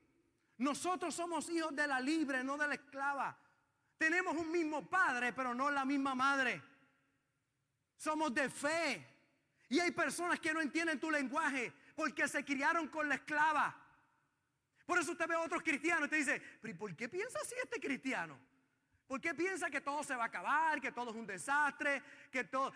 Nosotros 0.59 1.15
somos 1.15 1.49
hijos 1.51 1.75
de 1.75 1.87
la 1.87 2.01
libre, 2.01 2.45
no 2.45 2.57
de 2.57 2.69
la 2.69 2.75
esclava. 2.75 3.37
Tenemos 3.99 4.37
un 4.37 4.51
mismo 4.51 4.89
padre, 4.89 5.33
pero 5.33 5.55
no 5.55 5.71
la 5.71 5.85
misma 5.85 6.15
madre. 6.15 6.63
Somos 7.97 8.33
de 8.35 8.49
fe. 8.49 9.07
Y 9.69 9.81
hay 9.81 9.91
personas 9.91 10.39
que 10.39 10.53
no 10.53 10.61
entienden 10.61 11.01
tu 11.01 11.11
lenguaje 11.11 11.73
porque 11.97 12.29
se 12.29 12.45
criaron 12.45 12.89
con 12.89 13.09
la 13.09 13.17
esclava. 13.17 13.75
Por 14.87 14.99
eso 14.99 15.13
usted 15.13 15.27
ve 15.27 15.35
a 15.35 15.41
otros 15.41 15.63
cristianos 15.63 16.09
y 16.09 16.11
te 16.11 16.17
dice, 16.17 16.41
¿por 16.79 16.95
qué 16.95 17.09
piensa 17.09 17.39
así 17.41 17.55
este 17.63 17.81
cristiano? 17.81 18.39
¿Por 19.07 19.21
qué 19.21 19.35
piensa 19.35 19.69
que 19.69 19.83
todo 19.83 20.03
se 20.03 20.17
va 20.17 20.25
a 20.25 20.27
acabar, 20.27 20.81
que 20.81 20.91
todo 20.91 21.11
es 21.11 21.17
un 21.17 21.27
desastre, 21.27 22.03
que, 22.31 22.45
todo, 22.45 22.73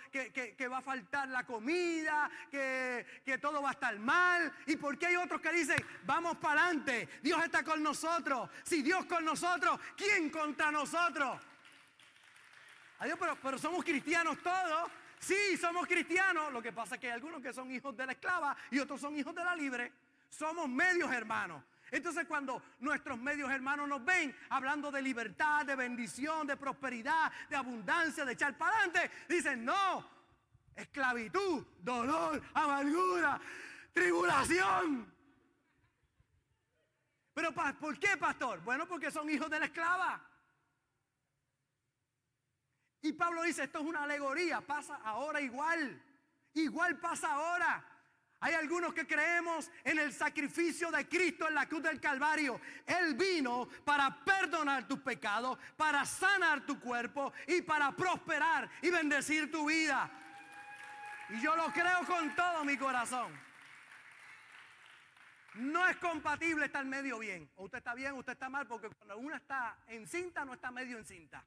va 0.70 0.78
a 0.78 0.82
faltar 0.82 1.28
la 1.28 1.44
comida, 1.44 2.30
que, 2.50 3.06
que, 3.24 3.38
todo 3.38 3.62
va 3.62 3.70
a 3.70 3.72
estar 3.72 3.98
mal? 3.98 4.52
¿Y 4.66 4.76
por 4.76 4.98
qué 4.98 5.06
hay 5.06 5.16
otros 5.16 5.40
que 5.40 5.52
dicen, 5.52 5.82
vamos 6.04 6.36
para 6.36 6.64
adelante, 6.64 7.08
Dios 7.22 7.42
está 7.42 7.64
con 7.64 7.82
nosotros? 7.82 8.50
Si 8.62 8.82
Dios 8.82 9.06
con 9.06 9.24
nosotros, 9.24 9.80
¿quién 9.96 10.28
contra 10.28 10.70
nosotros? 10.70 11.40
Adiós, 12.98 13.16
pero, 13.18 13.36
pero 13.40 13.58
somos 13.58 13.84
cristianos 13.84 14.38
todos. 14.42 14.90
Sí, 15.20 15.56
somos 15.56 15.86
cristianos. 15.86 16.52
Lo 16.52 16.62
que 16.62 16.72
pasa 16.72 16.96
es 16.96 17.00
que 17.00 17.06
hay 17.08 17.14
algunos 17.14 17.40
que 17.40 17.52
son 17.52 17.70
hijos 17.70 17.96
de 17.96 18.06
la 18.06 18.12
esclava 18.12 18.56
y 18.70 18.78
otros 18.78 19.00
son 19.00 19.16
hijos 19.16 19.34
de 19.34 19.44
la 19.44 19.56
libre. 19.56 19.92
Somos 20.28 20.68
medios 20.68 21.10
hermanos. 21.12 21.62
Entonces 21.90 22.26
cuando 22.26 22.62
nuestros 22.80 23.18
medios 23.18 23.50
hermanos 23.50 23.88
nos 23.88 24.04
ven 24.04 24.36
hablando 24.50 24.90
de 24.90 25.02
libertad, 25.02 25.64
de 25.64 25.76
bendición, 25.76 26.46
de 26.46 26.56
prosperidad, 26.56 27.32
de 27.48 27.56
abundancia, 27.56 28.24
de 28.24 28.32
echar 28.32 28.56
para 28.56 28.76
adelante, 28.76 29.10
dicen, 29.28 29.64
no, 29.64 30.08
esclavitud, 30.74 31.64
dolor, 31.80 32.42
amargura, 32.54 33.40
tribulación. 33.92 35.12
Pero 37.34 37.52
¿por 37.52 37.98
qué, 37.98 38.16
pastor? 38.16 38.60
Bueno, 38.62 38.86
porque 38.86 39.10
son 39.10 39.30
hijos 39.30 39.48
de 39.48 39.60
la 39.60 39.66
esclava. 39.66 40.20
Y 43.00 43.12
Pablo 43.12 43.44
dice, 43.44 43.64
esto 43.64 43.78
es 43.78 43.84
una 43.84 44.02
alegoría, 44.02 44.60
pasa 44.60 44.96
ahora 45.04 45.40
igual. 45.40 46.02
Igual 46.54 46.98
pasa 46.98 47.32
ahora. 47.32 47.84
Hay 48.40 48.54
algunos 48.54 48.94
que 48.94 49.06
creemos 49.06 49.70
en 49.82 49.98
el 49.98 50.12
sacrificio 50.12 50.90
de 50.92 51.08
Cristo 51.08 51.48
en 51.48 51.54
la 51.54 51.66
cruz 51.66 51.82
del 51.82 52.00
Calvario. 52.00 52.60
Él 52.86 53.14
vino 53.14 53.68
para 53.84 54.24
perdonar 54.24 54.86
tus 54.86 55.00
pecados, 55.00 55.58
para 55.76 56.04
sanar 56.04 56.64
tu 56.64 56.78
cuerpo 56.78 57.32
y 57.48 57.62
para 57.62 57.90
prosperar 57.96 58.70
y 58.80 58.90
bendecir 58.90 59.50
tu 59.50 59.66
vida. 59.66 60.08
Y 61.30 61.40
yo 61.40 61.56
lo 61.56 61.72
creo 61.72 62.04
con 62.06 62.34
todo 62.36 62.64
mi 62.64 62.76
corazón. 62.76 63.32
No 65.54 65.88
es 65.88 65.96
compatible 65.96 66.66
estar 66.66 66.84
medio 66.84 67.18
bien. 67.18 67.50
O 67.56 67.64
usted 67.64 67.78
está 67.78 67.94
bien, 67.94 68.12
usted 68.12 68.34
está 68.34 68.48
mal, 68.48 68.68
porque 68.68 68.88
cuando 68.90 69.18
uno 69.18 69.34
está 69.34 69.76
en 69.88 70.06
cinta, 70.06 70.44
no 70.44 70.54
está 70.54 70.70
medio 70.70 70.96
en 70.96 71.04
cinta. 71.04 71.44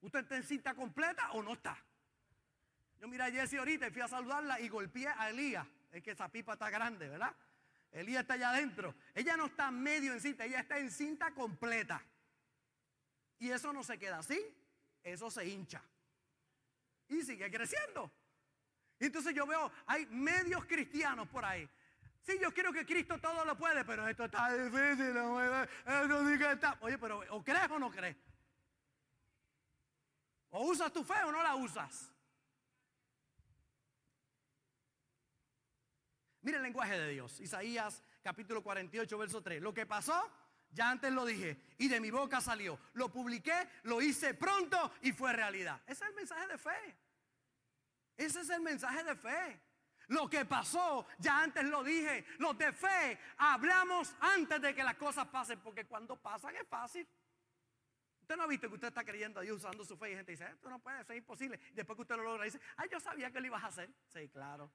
Usted 0.00 0.20
está 0.20 0.36
en 0.36 0.42
cinta 0.42 0.74
completa 0.74 1.32
o 1.32 1.42
no 1.42 1.52
está. 1.52 1.76
Yo 3.00 3.08
miré 3.08 3.24
a 3.24 3.30
Jessie 3.30 3.58
ahorita 3.58 3.88
y 3.88 3.90
fui 3.90 4.02
a 4.02 4.08
saludarla 4.08 4.60
y 4.60 4.68
golpeé 4.68 5.08
a 5.08 5.30
Elías. 5.30 5.66
Es 5.92 6.02
que 6.02 6.12
esa 6.12 6.28
pipa 6.28 6.54
está 6.54 6.70
grande, 6.70 7.08
¿verdad? 7.08 7.34
Elías 7.92 8.22
está 8.22 8.34
allá 8.34 8.50
adentro. 8.50 8.94
Ella 9.14 9.36
no 9.36 9.46
está 9.46 9.70
medio 9.70 10.12
en 10.12 10.20
cinta, 10.20 10.44
ella 10.44 10.60
está 10.60 10.78
en 10.78 10.90
cinta 10.90 11.32
completa. 11.32 12.02
Y 13.38 13.50
eso 13.50 13.72
no 13.72 13.84
se 13.84 13.98
queda 13.98 14.18
así, 14.18 14.40
eso 15.02 15.30
se 15.30 15.46
hincha. 15.46 15.82
Y 17.08 17.22
sigue 17.22 17.50
creciendo. 17.50 18.10
Entonces 18.98 19.34
yo 19.34 19.46
veo, 19.46 19.70
hay 19.86 20.06
medios 20.06 20.64
cristianos 20.64 21.28
por 21.28 21.44
ahí. 21.44 21.68
Sí, 22.22 22.38
yo 22.40 22.52
quiero 22.54 22.72
que 22.72 22.86
Cristo 22.86 23.18
todo 23.18 23.44
lo 23.44 23.56
puede, 23.56 23.84
pero 23.84 24.08
esto 24.08 24.24
está 24.24 24.50
difícil. 24.56 25.14
está. 26.52 26.78
Oye, 26.80 26.96
pero 26.96 27.22
¿o 27.30 27.44
crees 27.44 27.70
o 27.70 27.78
no 27.78 27.90
crees? 27.90 28.16
¿O 30.50 30.64
usas 30.70 30.90
tu 30.92 31.04
fe 31.04 31.22
o 31.24 31.32
no 31.32 31.42
la 31.42 31.54
usas? 31.54 32.10
Mire 36.44 36.58
el 36.58 36.62
lenguaje 36.62 36.98
de 36.98 37.08
Dios. 37.08 37.40
Isaías 37.40 38.02
capítulo 38.22 38.62
48, 38.62 39.16
verso 39.16 39.42
3. 39.42 39.62
Lo 39.62 39.72
que 39.72 39.86
pasó, 39.86 40.30
ya 40.70 40.90
antes 40.90 41.10
lo 41.10 41.24
dije, 41.24 41.58
y 41.78 41.88
de 41.88 42.00
mi 42.00 42.10
boca 42.10 42.42
salió. 42.42 42.78
Lo 42.92 43.10
publiqué, 43.10 43.66
lo 43.84 44.02
hice 44.02 44.34
pronto 44.34 44.92
y 45.00 45.12
fue 45.12 45.32
realidad. 45.32 45.80
Ese 45.86 46.04
es 46.04 46.10
el 46.10 46.14
mensaje 46.14 46.46
de 46.46 46.58
fe. 46.58 46.96
Ese 48.18 48.40
es 48.42 48.50
el 48.50 48.60
mensaje 48.60 49.02
de 49.04 49.16
fe. 49.16 49.60
Lo 50.08 50.28
que 50.28 50.44
pasó, 50.44 51.06
ya 51.18 51.42
antes 51.42 51.64
lo 51.64 51.82
dije. 51.82 52.26
Los 52.36 52.58
de 52.58 52.74
fe 52.74 53.18
hablamos 53.38 54.14
antes 54.20 54.60
de 54.60 54.74
que 54.74 54.84
las 54.84 54.96
cosas 54.96 55.26
pasen, 55.28 55.60
porque 55.60 55.86
cuando 55.86 56.20
pasan 56.20 56.54
es 56.56 56.68
fácil. 56.68 57.08
Usted 58.20 58.36
no 58.36 58.42
ha 58.42 58.46
visto 58.46 58.68
que 58.68 58.74
usted 58.74 58.88
está 58.88 59.02
creyendo 59.02 59.40
a 59.40 59.42
Dios 59.42 59.56
usando 59.56 59.82
su 59.82 59.96
fe 59.96 60.12
y 60.12 60.16
gente 60.16 60.32
dice, 60.32 60.44
esto 60.44 60.68
no 60.68 60.78
puede 60.78 61.02
ser 61.04 61.16
imposible. 61.16 61.58
Después 61.72 61.96
que 61.96 62.02
usted 62.02 62.16
lo 62.16 62.24
logra, 62.24 62.44
dice, 62.44 62.60
ay, 62.76 62.90
yo 62.92 63.00
sabía 63.00 63.30
que 63.30 63.40
lo 63.40 63.46
ibas 63.46 63.64
a 63.64 63.68
hacer. 63.68 63.90
Sí, 64.08 64.28
claro. 64.28 64.70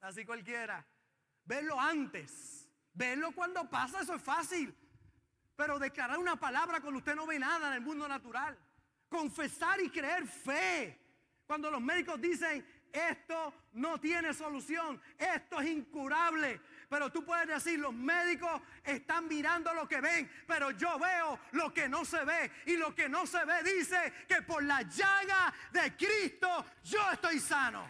Así 0.00 0.24
cualquiera. 0.24 0.86
Verlo 1.44 1.80
antes. 1.80 2.68
Verlo 2.92 3.32
cuando 3.32 3.68
pasa, 3.68 4.00
eso 4.00 4.14
es 4.14 4.22
fácil. 4.22 4.74
Pero 5.56 5.78
declarar 5.78 6.18
una 6.18 6.36
palabra 6.36 6.80
cuando 6.80 6.98
usted 6.98 7.14
no 7.14 7.26
ve 7.26 7.38
nada 7.38 7.68
en 7.68 7.74
el 7.74 7.80
mundo 7.80 8.06
natural. 8.06 8.56
Confesar 9.08 9.80
y 9.80 9.90
creer 9.90 10.26
fe. 10.26 11.00
Cuando 11.46 11.70
los 11.70 11.80
médicos 11.80 12.20
dicen, 12.20 12.66
esto 12.92 13.52
no 13.74 14.00
tiene 14.00 14.32
solución, 14.32 15.00
esto 15.18 15.60
es 15.60 15.68
incurable. 15.68 16.60
Pero 16.88 17.10
tú 17.10 17.24
puedes 17.24 17.46
decir, 17.48 17.78
los 17.78 17.92
médicos 17.92 18.60
están 18.84 19.28
mirando 19.28 19.72
lo 19.74 19.86
que 19.86 20.00
ven, 20.00 20.30
pero 20.46 20.70
yo 20.70 20.98
veo 20.98 21.38
lo 21.52 21.72
que 21.72 21.88
no 21.88 22.04
se 22.04 22.24
ve. 22.24 22.50
Y 22.66 22.76
lo 22.76 22.94
que 22.94 23.08
no 23.08 23.26
se 23.26 23.44
ve 23.44 23.62
dice 23.62 24.12
que 24.28 24.42
por 24.42 24.62
la 24.62 24.82
llaga 24.82 25.52
de 25.72 25.96
Cristo 25.96 26.64
yo 26.82 27.10
estoy 27.12 27.38
sano. 27.38 27.86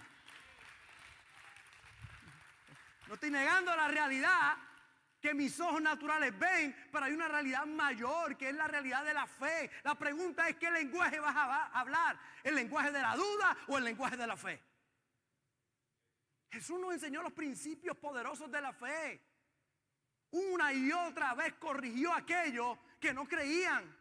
No 3.08 3.14
estoy 3.14 3.30
negando 3.30 3.74
la 3.76 3.88
realidad 3.88 4.56
que 5.20 5.34
mis 5.34 5.58
ojos 5.60 5.80
naturales 5.80 6.36
ven, 6.38 6.74
pero 6.92 7.04
hay 7.04 7.12
una 7.12 7.28
realidad 7.28 7.66
mayor, 7.66 8.36
que 8.36 8.50
es 8.50 8.54
la 8.54 8.68
realidad 8.68 9.04
de 9.04 9.14
la 9.14 9.26
fe. 9.26 9.70
La 9.82 9.94
pregunta 9.94 10.48
es, 10.48 10.56
¿qué 10.56 10.70
lenguaje 10.70 11.18
vas 11.18 11.34
a 11.34 11.66
hablar? 11.78 12.18
¿El 12.42 12.54
lenguaje 12.54 12.92
de 12.92 13.00
la 13.00 13.16
duda 13.16 13.56
o 13.68 13.78
el 13.78 13.84
lenguaje 13.84 14.16
de 14.16 14.26
la 14.26 14.36
fe? 14.36 14.62
Jesús 16.50 16.78
nos 16.80 16.92
enseñó 16.92 17.22
los 17.22 17.32
principios 17.32 17.96
poderosos 17.96 18.50
de 18.50 18.60
la 18.60 18.72
fe. 18.72 19.20
Una 20.30 20.72
y 20.72 20.92
otra 20.92 21.34
vez 21.34 21.54
corrigió 21.54 22.12
a 22.12 22.18
aquellos 22.18 22.78
que 23.00 23.12
no 23.12 23.26
creían. 23.26 23.96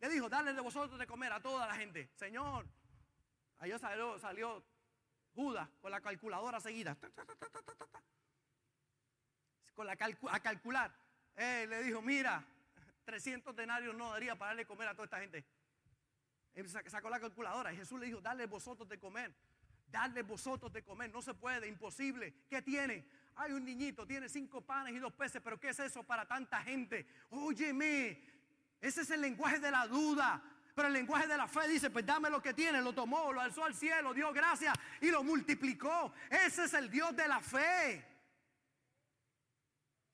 Le 0.00 0.08
dijo, 0.08 0.28
dale 0.28 0.52
de 0.52 0.60
vosotros 0.60 0.98
de 0.98 1.06
comer 1.06 1.32
a 1.32 1.40
toda 1.40 1.66
la 1.66 1.74
gente. 1.74 2.10
Señor, 2.16 2.66
ahí 3.58 3.72
salió, 3.78 4.18
salió 4.18 4.64
Judas 5.34 5.68
con 5.80 5.90
la 5.90 6.00
calculadora 6.00 6.60
seguida. 6.60 6.96
Con 9.74 9.86
la 9.86 9.96
a 10.30 10.40
calcular. 10.40 10.94
le 11.36 11.82
dijo, 11.82 12.02
mira, 12.02 12.44
300 13.04 13.56
denarios 13.56 13.94
no 13.94 14.10
daría 14.10 14.36
para 14.36 14.50
darle 14.50 14.66
comer 14.66 14.88
a 14.88 14.92
toda 14.92 15.04
esta 15.04 15.20
gente. 15.20 15.44
Él 16.54 16.68
sacó 16.68 17.08
la 17.08 17.20
calculadora 17.20 17.72
y 17.72 17.76
Jesús 17.76 17.98
le 17.98 18.06
dijo, 18.06 18.20
dale 18.20 18.46
vosotros 18.46 18.88
de 18.88 18.98
comer. 18.98 19.34
Darle 19.88 20.22
vosotros 20.22 20.72
de 20.72 20.82
comer. 20.82 21.10
No 21.10 21.22
se 21.22 21.34
puede, 21.34 21.66
imposible. 21.66 22.34
¿Qué 22.48 22.62
tiene? 22.62 23.06
Hay 23.36 23.52
un 23.52 23.64
niñito, 23.64 24.06
tiene 24.06 24.28
cinco 24.28 24.60
panes 24.60 24.94
y 24.94 24.98
dos 24.98 25.12
peces, 25.12 25.40
pero 25.42 25.58
¿qué 25.58 25.70
es 25.70 25.80
eso 25.80 26.02
para 26.02 26.26
tanta 26.26 26.62
gente? 26.62 27.06
Óyeme, 27.30 28.22
ese 28.80 29.02
es 29.02 29.10
el 29.10 29.20
lenguaje 29.20 29.58
de 29.58 29.70
la 29.70 29.86
duda. 29.86 30.42
Pero 30.74 30.88
el 30.88 30.94
lenguaje 30.94 31.26
de 31.26 31.36
la 31.36 31.48
fe 31.48 31.68
dice, 31.68 31.90
pues 31.90 32.06
dame 32.06 32.30
lo 32.30 32.40
que 32.40 32.54
tiene, 32.54 32.80
lo 32.80 32.92
tomó, 32.92 33.32
lo 33.32 33.40
alzó 33.40 33.64
al 33.64 33.74
cielo, 33.74 34.14
dio 34.14 34.32
gracias 34.32 34.74
y 35.00 35.10
lo 35.10 35.22
multiplicó. 35.22 36.12
Ese 36.30 36.64
es 36.64 36.74
el 36.74 36.90
Dios 36.90 37.14
de 37.16 37.28
la 37.28 37.40
fe. 37.40 38.06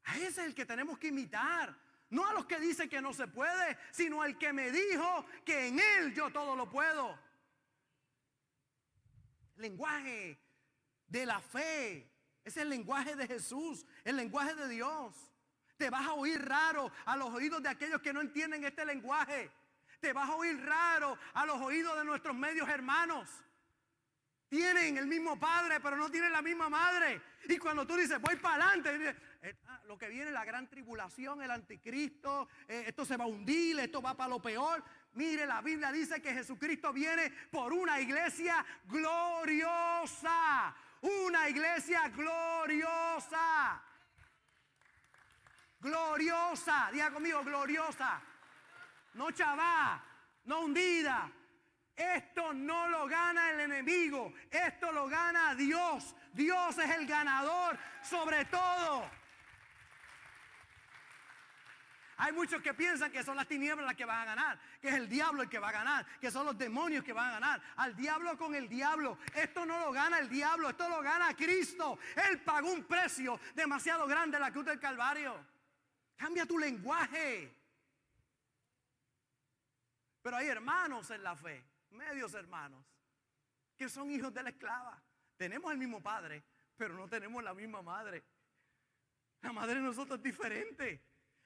A 0.04 0.16
ese 0.16 0.28
es 0.28 0.38
el 0.38 0.54
que 0.54 0.66
tenemos 0.66 0.98
que 0.98 1.08
imitar. 1.08 1.76
No 2.10 2.26
a 2.26 2.32
los 2.32 2.46
que 2.46 2.60
dicen 2.60 2.88
que 2.88 3.02
no 3.02 3.12
se 3.12 3.26
puede, 3.26 3.76
sino 3.90 4.22
al 4.22 4.38
que 4.38 4.52
me 4.52 4.70
dijo 4.70 5.26
que 5.44 5.68
en 5.68 5.78
Él 5.78 6.14
yo 6.14 6.30
todo 6.30 6.54
lo 6.54 6.70
puedo 6.70 7.26
lenguaje 9.56 10.38
de 11.06 11.26
la 11.26 11.40
fe. 11.40 12.10
Es 12.44 12.56
el 12.56 12.68
lenguaje 12.68 13.16
de 13.16 13.26
Jesús, 13.26 13.84
el 14.04 14.16
lenguaje 14.16 14.54
de 14.54 14.68
Dios. 14.68 15.14
Te 15.76 15.90
vas 15.90 16.06
a 16.06 16.14
oír 16.14 16.40
raro 16.42 16.90
a 17.04 17.16
los 17.16 17.28
oídos 17.30 17.62
de 17.62 17.68
aquellos 17.68 18.00
que 18.00 18.12
no 18.12 18.20
entienden 18.20 18.64
este 18.64 18.84
lenguaje. 18.84 19.50
Te 20.00 20.12
vas 20.12 20.28
a 20.28 20.34
oír 20.34 20.60
raro 20.64 21.18
a 21.34 21.46
los 21.46 21.60
oídos 21.60 21.96
de 21.96 22.04
nuestros 22.04 22.36
medios 22.36 22.68
hermanos. 22.68 23.28
Tienen 24.48 24.96
el 24.96 25.06
mismo 25.06 25.38
padre, 25.38 25.80
pero 25.80 25.96
no 25.96 26.08
tienen 26.08 26.30
la 26.30 26.40
misma 26.40 26.68
madre. 26.68 27.20
Y 27.48 27.58
cuando 27.58 27.84
tú 27.86 27.96
dices, 27.96 28.20
voy 28.20 28.36
para 28.36 28.68
adelante, 28.68 29.16
eh, 29.42 29.56
ah, 29.66 29.80
lo 29.86 29.98
que 29.98 30.08
viene, 30.08 30.30
la 30.30 30.44
gran 30.44 30.68
tribulación, 30.68 31.42
el 31.42 31.50
anticristo, 31.50 32.48
eh, 32.68 32.84
esto 32.86 33.04
se 33.04 33.16
va 33.16 33.24
a 33.24 33.28
hundir, 33.28 33.78
esto 33.80 34.00
va 34.00 34.16
para 34.16 34.30
lo 34.30 34.40
peor. 34.40 34.84
Mire, 35.14 35.46
la 35.46 35.62
Biblia 35.62 35.90
dice 35.90 36.22
que 36.22 36.32
Jesucristo 36.32 36.92
viene 36.92 37.30
por 37.50 37.72
una 37.72 38.00
iglesia 38.00 38.64
gloriosa. 38.84 40.76
Una 41.00 41.48
iglesia 41.48 42.08
gloriosa. 42.08 43.82
Gloriosa. 45.80 46.90
Diga 46.92 47.10
conmigo, 47.10 47.42
gloriosa. 47.42 48.22
No 49.16 49.30
chavá, 49.30 50.02
no 50.44 50.60
hundida. 50.60 51.32
Esto 51.96 52.52
no 52.52 52.88
lo 52.88 53.06
gana 53.06 53.50
el 53.50 53.60
enemigo. 53.60 54.32
Esto 54.50 54.92
lo 54.92 55.08
gana 55.08 55.54
Dios. 55.54 56.14
Dios 56.32 56.78
es 56.78 56.90
el 56.90 57.06
ganador 57.06 57.78
sobre 58.02 58.44
todo. 58.44 59.10
Hay 62.18 62.32
muchos 62.32 62.62
que 62.62 62.74
piensan 62.74 63.10
que 63.10 63.22
son 63.22 63.36
las 63.36 63.46
tinieblas 63.46 63.84
las 63.84 63.94
que 63.94 64.04
van 64.04 64.20
a 64.22 64.24
ganar, 64.24 64.58
que 64.80 64.88
es 64.88 64.94
el 64.94 65.08
diablo 65.08 65.42
el 65.42 65.48
que 65.50 65.58
va 65.58 65.68
a 65.68 65.72
ganar, 65.72 66.06
que 66.18 66.30
son 66.30 66.46
los 66.46 66.56
demonios 66.56 67.04
que 67.04 67.12
van 67.12 67.28
a 67.28 67.32
ganar. 67.32 67.62
Al 67.76 67.96
diablo 67.96 68.36
con 68.36 68.54
el 68.54 68.68
diablo. 68.68 69.18
Esto 69.34 69.64
no 69.64 69.78
lo 69.80 69.92
gana 69.92 70.18
el 70.18 70.28
diablo, 70.28 70.68
esto 70.70 70.88
lo 70.88 71.00
gana 71.02 71.34
Cristo. 71.34 71.98
Él 72.30 72.40
pagó 72.40 72.70
un 72.70 72.84
precio 72.84 73.40
demasiado 73.54 74.06
grande 74.06 74.36
en 74.36 74.42
la 74.42 74.50
cruz 74.50 74.66
del 74.66 74.80
Calvario. 74.80 75.34
Cambia 76.16 76.44
tu 76.44 76.58
lenguaje. 76.58 77.55
Pero 80.26 80.38
hay 80.38 80.48
hermanos 80.48 81.08
en 81.12 81.22
la 81.22 81.36
fe, 81.36 81.64
medios 81.90 82.34
hermanos, 82.34 82.84
que 83.76 83.88
son 83.88 84.10
hijos 84.10 84.34
de 84.34 84.42
la 84.42 84.50
esclava. 84.50 85.00
Tenemos 85.36 85.70
el 85.70 85.78
mismo 85.78 86.02
padre, 86.02 86.42
pero 86.76 86.94
no 86.94 87.06
tenemos 87.06 87.44
la 87.44 87.54
misma 87.54 87.80
madre. 87.80 88.24
La 89.42 89.52
madre 89.52 89.76
de 89.76 89.82
nosotros 89.82 90.18
es 90.18 90.24
diferente. 90.24 91.00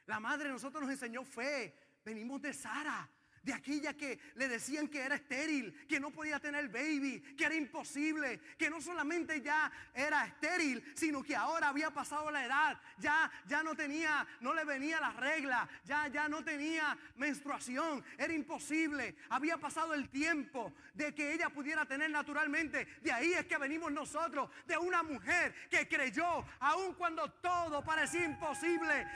La 0.07 0.19
madre 0.19 0.45
de 0.47 0.53
nosotros 0.53 0.83
nos 0.83 0.90
enseñó 0.90 1.27
fe. 1.27 1.77
Venimos 2.03 2.40
de 2.40 2.55
Sara 2.55 3.07
de 3.42 3.53
aquella 3.53 3.94
que 3.94 4.18
le 4.35 4.48
decían 4.48 4.88
que 4.88 5.00
era 5.00 5.14
estéril, 5.14 5.72
que 5.88 6.00
no 6.00 6.11
podía 6.11 6.38
tener 6.38 6.68
baby, 6.68 7.20
que 7.37 7.44
era 7.44 7.55
imposible, 7.55 8.40
que 8.59 8.68
no 8.68 8.81
solamente 8.81 9.40
ya 9.40 9.70
era 9.94 10.26
estéril, 10.26 10.83
sino 10.94 11.22
que 11.22 11.35
ahora 11.35 11.68
había 11.68 11.90
pasado 11.90 12.31
la 12.31 12.44
edad, 12.44 12.81
ya 12.98 13.31
ya 13.46 13.62
no 13.62 13.74
tenía, 13.74 14.26
no 14.40 14.55
le 14.55 14.64
venía 14.64 15.00
la 15.00 15.12
regla, 15.12 15.68
ya 15.85 16.09
ya 16.09 16.29
no 16.29 16.44
tenía 16.44 16.96
menstruación, 17.16 18.05
era 18.18 18.33
imposible, 18.33 19.16
había 19.31 19.57
pasado 19.57 19.94
el 19.94 20.09
tiempo 20.09 20.74
de 20.94 21.14
que 21.14 21.33
ella 21.33 21.48
pudiera 21.48 21.87
tener 21.87 22.11
naturalmente. 22.11 22.87
De 23.03 23.12
ahí 23.12 23.33
es 23.33 23.46
que 23.46 23.59
venimos 23.59 23.90
nosotros, 23.90 24.50
de 24.66 24.76
una 24.76 25.03
mujer 25.03 25.55
que 25.70 25.88
creyó 25.88 26.44
aun 26.61 26.94
cuando 26.94 27.31
todo 27.33 27.83
parecía 27.83 28.24
imposible. 28.24 29.07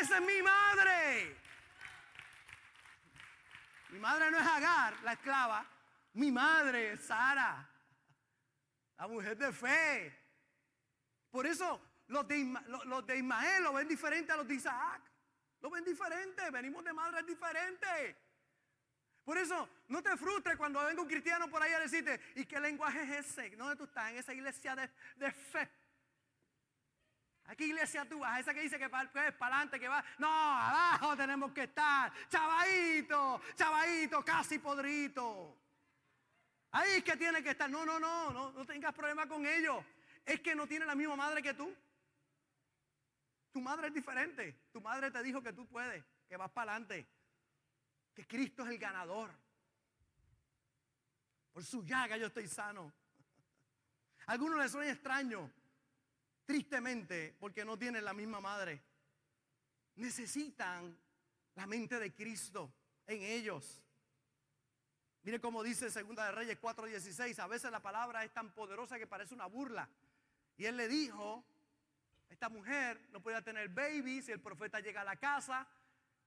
Esa 0.00 0.18
es 0.18 0.22
mi 0.22 0.42
madre. 0.42 1.36
Mi 3.92 3.98
madre 3.98 4.30
no 4.30 4.38
es 4.38 4.46
Agar, 4.46 5.00
la 5.02 5.12
esclava. 5.12 5.66
Mi 6.14 6.30
madre 6.32 6.92
es 6.92 7.02
Sara, 7.02 7.68
la 8.98 9.06
mujer 9.06 9.36
de 9.36 9.52
fe. 9.52 10.18
Por 11.30 11.46
eso 11.46 11.80
los 12.08 12.26
de, 12.26 12.54
los 12.86 13.06
de 13.06 13.18
Ismael 13.18 13.62
lo 13.62 13.72
ven 13.72 13.86
diferente 13.86 14.32
a 14.32 14.36
los 14.36 14.46
de 14.46 14.54
Isaac. 14.54 15.02
Lo 15.60 15.70
ven 15.70 15.84
diferente. 15.84 16.50
Venimos 16.50 16.84
de 16.84 16.92
madres 16.92 17.26
diferentes. 17.26 18.16
Por 19.24 19.38
eso 19.38 19.68
no 19.88 20.02
te 20.02 20.16
frustres 20.16 20.56
cuando 20.56 20.84
venga 20.84 21.02
un 21.02 21.08
cristiano 21.08 21.48
por 21.48 21.62
ahí 21.62 21.72
a 21.72 21.78
decirte, 21.78 22.20
¿y 22.34 22.44
qué 22.46 22.58
lenguaje 22.58 23.02
es 23.02 23.26
ese? 23.26 23.54
¿Dónde 23.54 23.76
tú 23.76 23.84
estás? 23.84 24.10
En 24.10 24.16
esa 24.16 24.32
iglesia 24.34 24.74
de, 24.74 24.90
de 25.16 25.30
fe. 25.30 25.70
¿A 27.50 27.56
qué 27.56 27.66
iglesia 27.66 28.08
tú 28.08 28.20
vas? 28.20 28.38
Esa 28.38 28.54
que 28.54 28.60
dice 28.60 28.78
que 28.78 28.88
para 28.88 29.10
adelante, 29.10 29.80
que 29.80 29.88
va. 29.88 30.04
No, 30.18 30.28
abajo 30.28 31.16
tenemos 31.16 31.50
que 31.50 31.64
estar. 31.64 32.12
Chavadito, 32.28 33.42
chavadito, 33.56 34.24
casi 34.24 34.60
podrito. 34.60 35.58
Ahí 36.70 36.98
es 36.98 37.04
que 37.04 37.16
tiene 37.16 37.42
que 37.42 37.50
estar. 37.50 37.68
No, 37.68 37.84
no, 37.84 37.98
no, 37.98 38.30
no, 38.30 38.52
no 38.52 38.64
tengas 38.64 38.94
problema 38.94 39.26
con 39.26 39.44
ellos. 39.44 39.84
Es 40.24 40.38
que 40.38 40.54
no 40.54 40.68
tiene 40.68 40.86
la 40.86 40.94
misma 40.94 41.16
madre 41.16 41.42
que 41.42 41.52
tú. 41.52 41.74
Tu 43.50 43.60
madre 43.60 43.88
es 43.88 43.94
diferente. 43.94 44.66
Tu 44.72 44.80
madre 44.80 45.10
te 45.10 45.20
dijo 45.20 45.42
que 45.42 45.52
tú 45.52 45.66
puedes, 45.66 46.04
que 46.28 46.36
vas 46.36 46.52
para 46.52 46.70
adelante. 46.70 47.04
Que 48.14 48.28
Cristo 48.28 48.62
es 48.62 48.70
el 48.70 48.78
ganador. 48.78 49.28
Por 51.52 51.64
su 51.64 51.84
llaga 51.84 52.16
yo 52.16 52.28
estoy 52.28 52.46
sano. 52.46 52.92
A 54.28 54.32
algunos 54.34 54.56
les 54.60 54.70
suena 54.70 54.92
extraño 54.92 55.50
tristemente 56.50 57.36
porque 57.38 57.64
no 57.64 57.78
tienen 57.78 58.04
la 58.04 58.12
misma 58.12 58.40
madre. 58.40 58.82
Necesitan 59.94 60.98
la 61.54 61.64
mente 61.64 62.00
de 62.00 62.12
Cristo 62.12 62.74
en 63.06 63.22
ellos. 63.22 63.80
Mire 65.22 65.40
cómo 65.40 65.62
dice 65.62 65.92
Segunda 65.92 66.24
de 66.24 66.32
Reyes 66.32 66.60
4:16, 66.60 67.38
a 67.38 67.46
veces 67.46 67.70
la 67.70 67.78
palabra 67.78 68.24
es 68.24 68.32
tan 68.32 68.52
poderosa 68.52 68.98
que 68.98 69.06
parece 69.06 69.32
una 69.32 69.46
burla. 69.46 69.88
Y 70.56 70.64
él 70.64 70.76
le 70.76 70.88
dijo, 70.88 71.44
esta 72.28 72.48
mujer 72.48 73.00
no 73.12 73.22
podía 73.22 73.42
tener 73.42 73.68
baby 73.68 74.20
si 74.20 74.32
el 74.32 74.40
profeta 74.40 74.80
llega 74.80 75.02
a 75.02 75.04
la 75.04 75.14
casa 75.14 75.68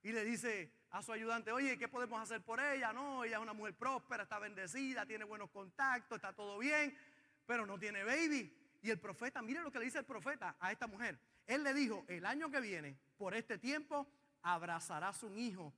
y 0.02 0.10
le 0.10 0.24
dice 0.24 0.72
a 0.88 1.02
su 1.02 1.12
ayudante, 1.12 1.52
oye, 1.52 1.76
¿qué 1.76 1.86
podemos 1.86 2.18
hacer 2.22 2.40
por 2.40 2.60
ella? 2.60 2.94
No, 2.94 3.24
ella 3.24 3.36
es 3.36 3.42
una 3.42 3.52
mujer 3.52 3.74
próspera, 3.74 4.22
está 4.22 4.38
bendecida, 4.38 5.04
tiene 5.04 5.24
buenos 5.24 5.50
contactos, 5.50 6.16
está 6.16 6.32
todo 6.32 6.56
bien, 6.56 6.96
pero 7.44 7.66
no 7.66 7.78
tiene 7.78 8.04
baby. 8.04 8.63
Y 8.84 8.90
el 8.90 9.00
profeta, 9.00 9.40
mire 9.40 9.62
lo 9.62 9.72
que 9.72 9.78
le 9.78 9.86
dice 9.86 10.00
el 10.00 10.04
profeta 10.04 10.56
a 10.60 10.70
esta 10.70 10.86
mujer. 10.86 11.18
Él 11.46 11.64
le 11.64 11.72
dijo, 11.72 12.04
el 12.06 12.26
año 12.26 12.50
que 12.50 12.60
viene, 12.60 12.98
por 13.16 13.34
este 13.34 13.56
tiempo, 13.56 14.06
abrazarás 14.42 15.22
un 15.22 15.38
hijo. 15.38 15.72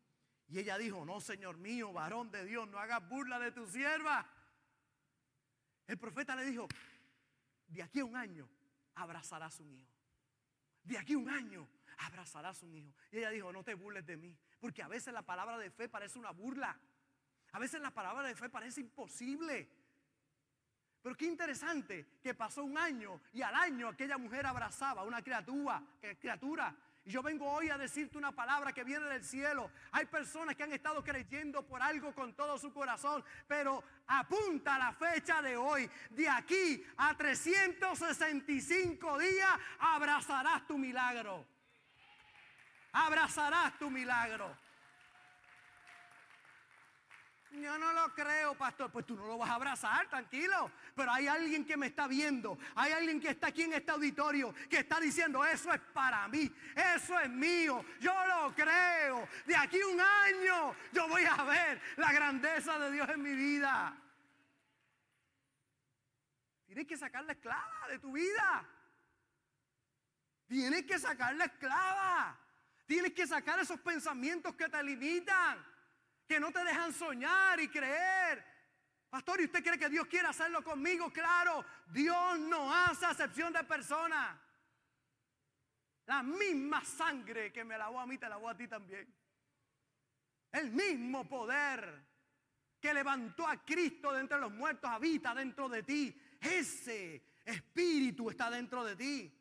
Y 0.48 0.58
ella 0.58 0.76
dijo, 0.76 1.04
no, 1.04 1.20
Señor 1.20 1.56
mío, 1.56 1.92
varón 1.92 2.32
de 2.32 2.44
Dios, 2.44 2.66
no 2.68 2.80
hagas 2.80 3.08
burla 3.08 3.38
de 3.38 3.52
tu 3.52 3.64
sierva. 3.68 4.28
El 5.86 5.98
profeta 5.98 6.34
le 6.34 6.46
dijo, 6.46 6.66
de 7.68 7.84
aquí 7.84 8.00
a 8.00 8.04
un 8.04 8.16
año 8.16 8.48
abrazarás 8.96 9.60
un 9.60 9.70
hijo. 9.70 9.88
De 10.82 10.98
aquí 10.98 11.14
un 11.14 11.30
año 11.30 11.68
abrazarás 11.98 12.60
un 12.64 12.74
hijo. 12.74 12.92
Y 13.12 13.18
ella 13.18 13.30
dijo, 13.30 13.52
no 13.52 13.62
te 13.62 13.74
burles 13.74 14.04
de 14.04 14.16
mí. 14.16 14.36
Porque 14.58 14.82
a 14.82 14.88
veces 14.88 15.14
la 15.14 15.22
palabra 15.22 15.58
de 15.58 15.70
fe 15.70 15.88
parece 15.88 16.18
una 16.18 16.32
burla. 16.32 16.76
A 17.52 17.60
veces 17.60 17.80
la 17.80 17.92
palabra 17.92 18.26
de 18.26 18.34
fe 18.34 18.48
parece 18.48 18.80
imposible. 18.80 19.70
Pero 21.06 21.16
qué 21.16 21.26
interesante 21.26 22.04
que 22.20 22.34
pasó 22.34 22.64
un 22.64 22.76
año 22.76 23.20
y 23.32 23.40
al 23.40 23.54
año 23.54 23.86
aquella 23.86 24.18
mujer 24.18 24.44
abrazaba 24.44 25.02
a 25.02 25.04
una 25.04 25.22
criatura, 25.22 25.80
criatura 26.18 26.74
y 27.04 27.12
yo 27.12 27.22
vengo 27.22 27.48
hoy 27.48 27.70
a 27.70 27.78
decirte 27.78 28.18
una 28.18 28.32
palabra 28.32 28.72
que 28.72 28.82
viene 28.82 29.06
del 29.06 29.22
cielo. 29.22 29.70
Hay 29.92 30.06
personas 30.06 30.56
que 30.56 30.64
han 30.64 30.72
estado 30.72 31.04
creyendo 31.04 31.64
por 31.64 31.80
algo 31.80 32.12
con 32.12 32.34
todo 32.34 32.58
su 32.58 32.72
corazón, 32.72 33.24
pero 33.46 33.84
apunta 34.08 34.80
la 34.80 34.92
fecha 34.94 35.40
de 35.40 35.56
hoy. 35.56 35.88
De 36.10 36.28
aquí 36.28 36.84
a 36.96 37.16
365 37.16 39.18
días 39.20 39.60
abrazarás 39.78 40.66
tu 40.66 40.76
milagro. 40.76 41.46
Abrazarás 42.90 43.78
tu 43.78 43.90
milagro. 43.90 44.65
Yo 47.62 47.78
no 47.78 47.92
lo 47.92 48.14
creo, 48.14 48.54
pastor. 48.54 48.90
Pues 48.90 49.06
tú 49.06 49.16
no 49.16 49.26
lo 49.26 49.38
vas 49.38 49.50
a 49.50 49.54
abrazar, 49.54 50.08
tranquilo. 50.08 50.70
Pero 50.94 51.10
hay 51.10 51.26
alguien 51.26 51.64
que 51.64 51.76
me 51.76 51.86
está 51.86 52.06
viendo. 52.06 52.58
Hay 52.74 52.92
alguien 52.92 53.20
que 53.20 53.30
está 53.30 53.48
aquí 53.48 53.62
en 53.62 53.72
este 53.72 53.90
auditorio 53.90 54.54
que 54.68 54.78
está 54.78 55.00
diciendo, 55.00 55.44
eso 55.44 55.72
es 55.72 55.80
para 55.92 56.28
mí. 56.28 56.52
Eso 56.94 57.18
es 57.18 57.30
mío. 57.30 57.84
Yo 58.00 58.12
lo 58.26 58.54
creo. 58.54 59.28
De 59.46 59.56
aquí 59.56 59.82
un 59.82 60.00
año 60.00 60.74
yo 60.92 61.08
voy 61.08 61.24
a 61.24 61.42
ver 61.44 61.80
la 61.96 62.12
grandeza 62.12 62.78
de 62.78 62.90
Dios 62.90 63.08
en 63.08 63.22
mi 63.22 63.34
vida. 63.34 63.96
Tienes 66.66 66.86
que 66.86 66.96
sacar 66.96 67.24
la 67.24 67.32
esclava 67.32 67.88
de 67.88 67.98
tu 67.98 68.12
vida. 68.12 68.64
Tienes 70.46 70.84
que 70.84 70.98
sacar 70.98 71.34
la 71.34 71.46
esclava. 71.46 72.38
Tienes 72.86 73.12
que 73.12 73.26
sacar 73.26 73.58
esos 73.58 73.80
pensamientos 73.80 74.54
que 74.54 74.68
te 74.68 74.82
limitan 74.82 75.75
que 76.26 76.40
no 76.40 76.52
te 76.52 76.64
dejan 76.64 76.92
soñar 76.92 77.60
y 77.60 77.68
creer. 77.68 78.44
Pastor, 79.08 79.40
¿y 79.40 79.44
usted 79.44 79.62
cree 79.62 79.78
que 79.78 79.88
Dios 79.88 80.06
quiere 80.06 80.28
hacerlo 80.28 80.62
conmigo? 80.62 81.10
Claro, 81.12 81.64
Dios 81.86 82.38
no 82.40 82.72
hace 82.72 83.06
acepción 83.06 83.52
de 83.52 83.64
personas. 83.64 84.36
La 86.06 86.22
misma 86.22 86.84
sangre 86.84 87.52
que 87.52 87.64
me 87.64 87.78
lavó 87.78 88.00
a 88.00 88.06
mí, 88.06 88.18
te 88.18 88.28
lavó 88.28 88.48
a 88.48 88.56
ti 88.56 88.68
también. 88.68 89.12
El 90.52 90.70
mismo 90.70 91.28
poder 91.28 92.04
que 92.80 92.94
levantó 92.94 93.46
a 93.46 93.64
Cristo 93.64 94.12
de 94.12 94.20
entre 94.20 94.38
los 94.38 94.52
muertos 94.52 94.90
habita 94.90 95.34
dentro 95.34 95.68
de 95.68 95.82
ti. 95.82 96.20
Ese 96.40 97.22
espíritu 97.44 98.30
está 98.30 98.50
dentro 98.50 98.84
de 98.84 98.96
ti. 98.96 99.32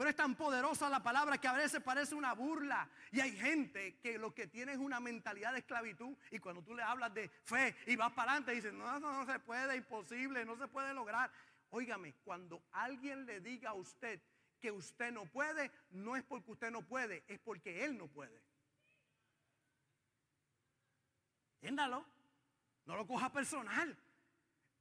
Pero 0.00 0.08
es 0.08 0.16
tan 0.16 0.34
poderosa 0.34 0.88
la 0.88 1.02
palabra 1.02 1.36
que 1.36 1.46
a 1.46 1.52
veces 1.52 1.82
parece 1.82 2.14
una 2.14 2.32
burla. 2.32 2.88
Y 3.12 3.20
hay 3.20 3.36
gente 3.36 3.98
que 3.98 4.16
lo 4.16 4.34
que 4.34 4.46
tiene 4.46 4.72
es 4.72 4.78
una 4.78 4.98
mentalidad 4.98 5.52
de 5.52 5.58
esclavitud. 5.58 6.16
Y 6.30 6.38
cuando 6.38 6.62
tú 6.62 6.74
le 6.74 6.82
hablas 6.82 7.12
de 7.12 7.28
fe 7.28 7.76
y 7.86 7.96
vas 7.96 8.10
para 8.12 8.32
adelante, 8.32 8.52
dicen, 8.52 8.78
no, 8.78 8.98
no, 8.98 9.12
no 9.12 9.30
se 9.30 9.38
puede, 9.40 9.76
imposible, 9.76 10.46
no 10.46 10.56
se 10.56 10.68
puede 10.68 10.94
lograr. 10.94 11.30
Óigame, 11.68 12.14
cuando 12.24 12.62
alguien 12.72 13.26
le 13.26 13.42
diga 13.42 13.68
a 13.68 13.74
usted 13.74 14.22
que 14.58 14.72
usted 14.72 15.12
no 15.12 15.26
puede, 15.26 15.70
no 15.90 16.16
es 16.16 16.24
porque 16.24 16.52
usted 16.52 16.70
no 16.70 16.80
puede, 16.80 17.22
es 17.28 17.38
porque 17.38 17.84
él 17.84 17.98
no 17.98 18.08
puede. 18.08 18.42
Entiéndalo. 21.56 22.06
No 22.86 22.96
lo 22.96 23.06
coja 23.06 23.30
personal. 23.30 23.94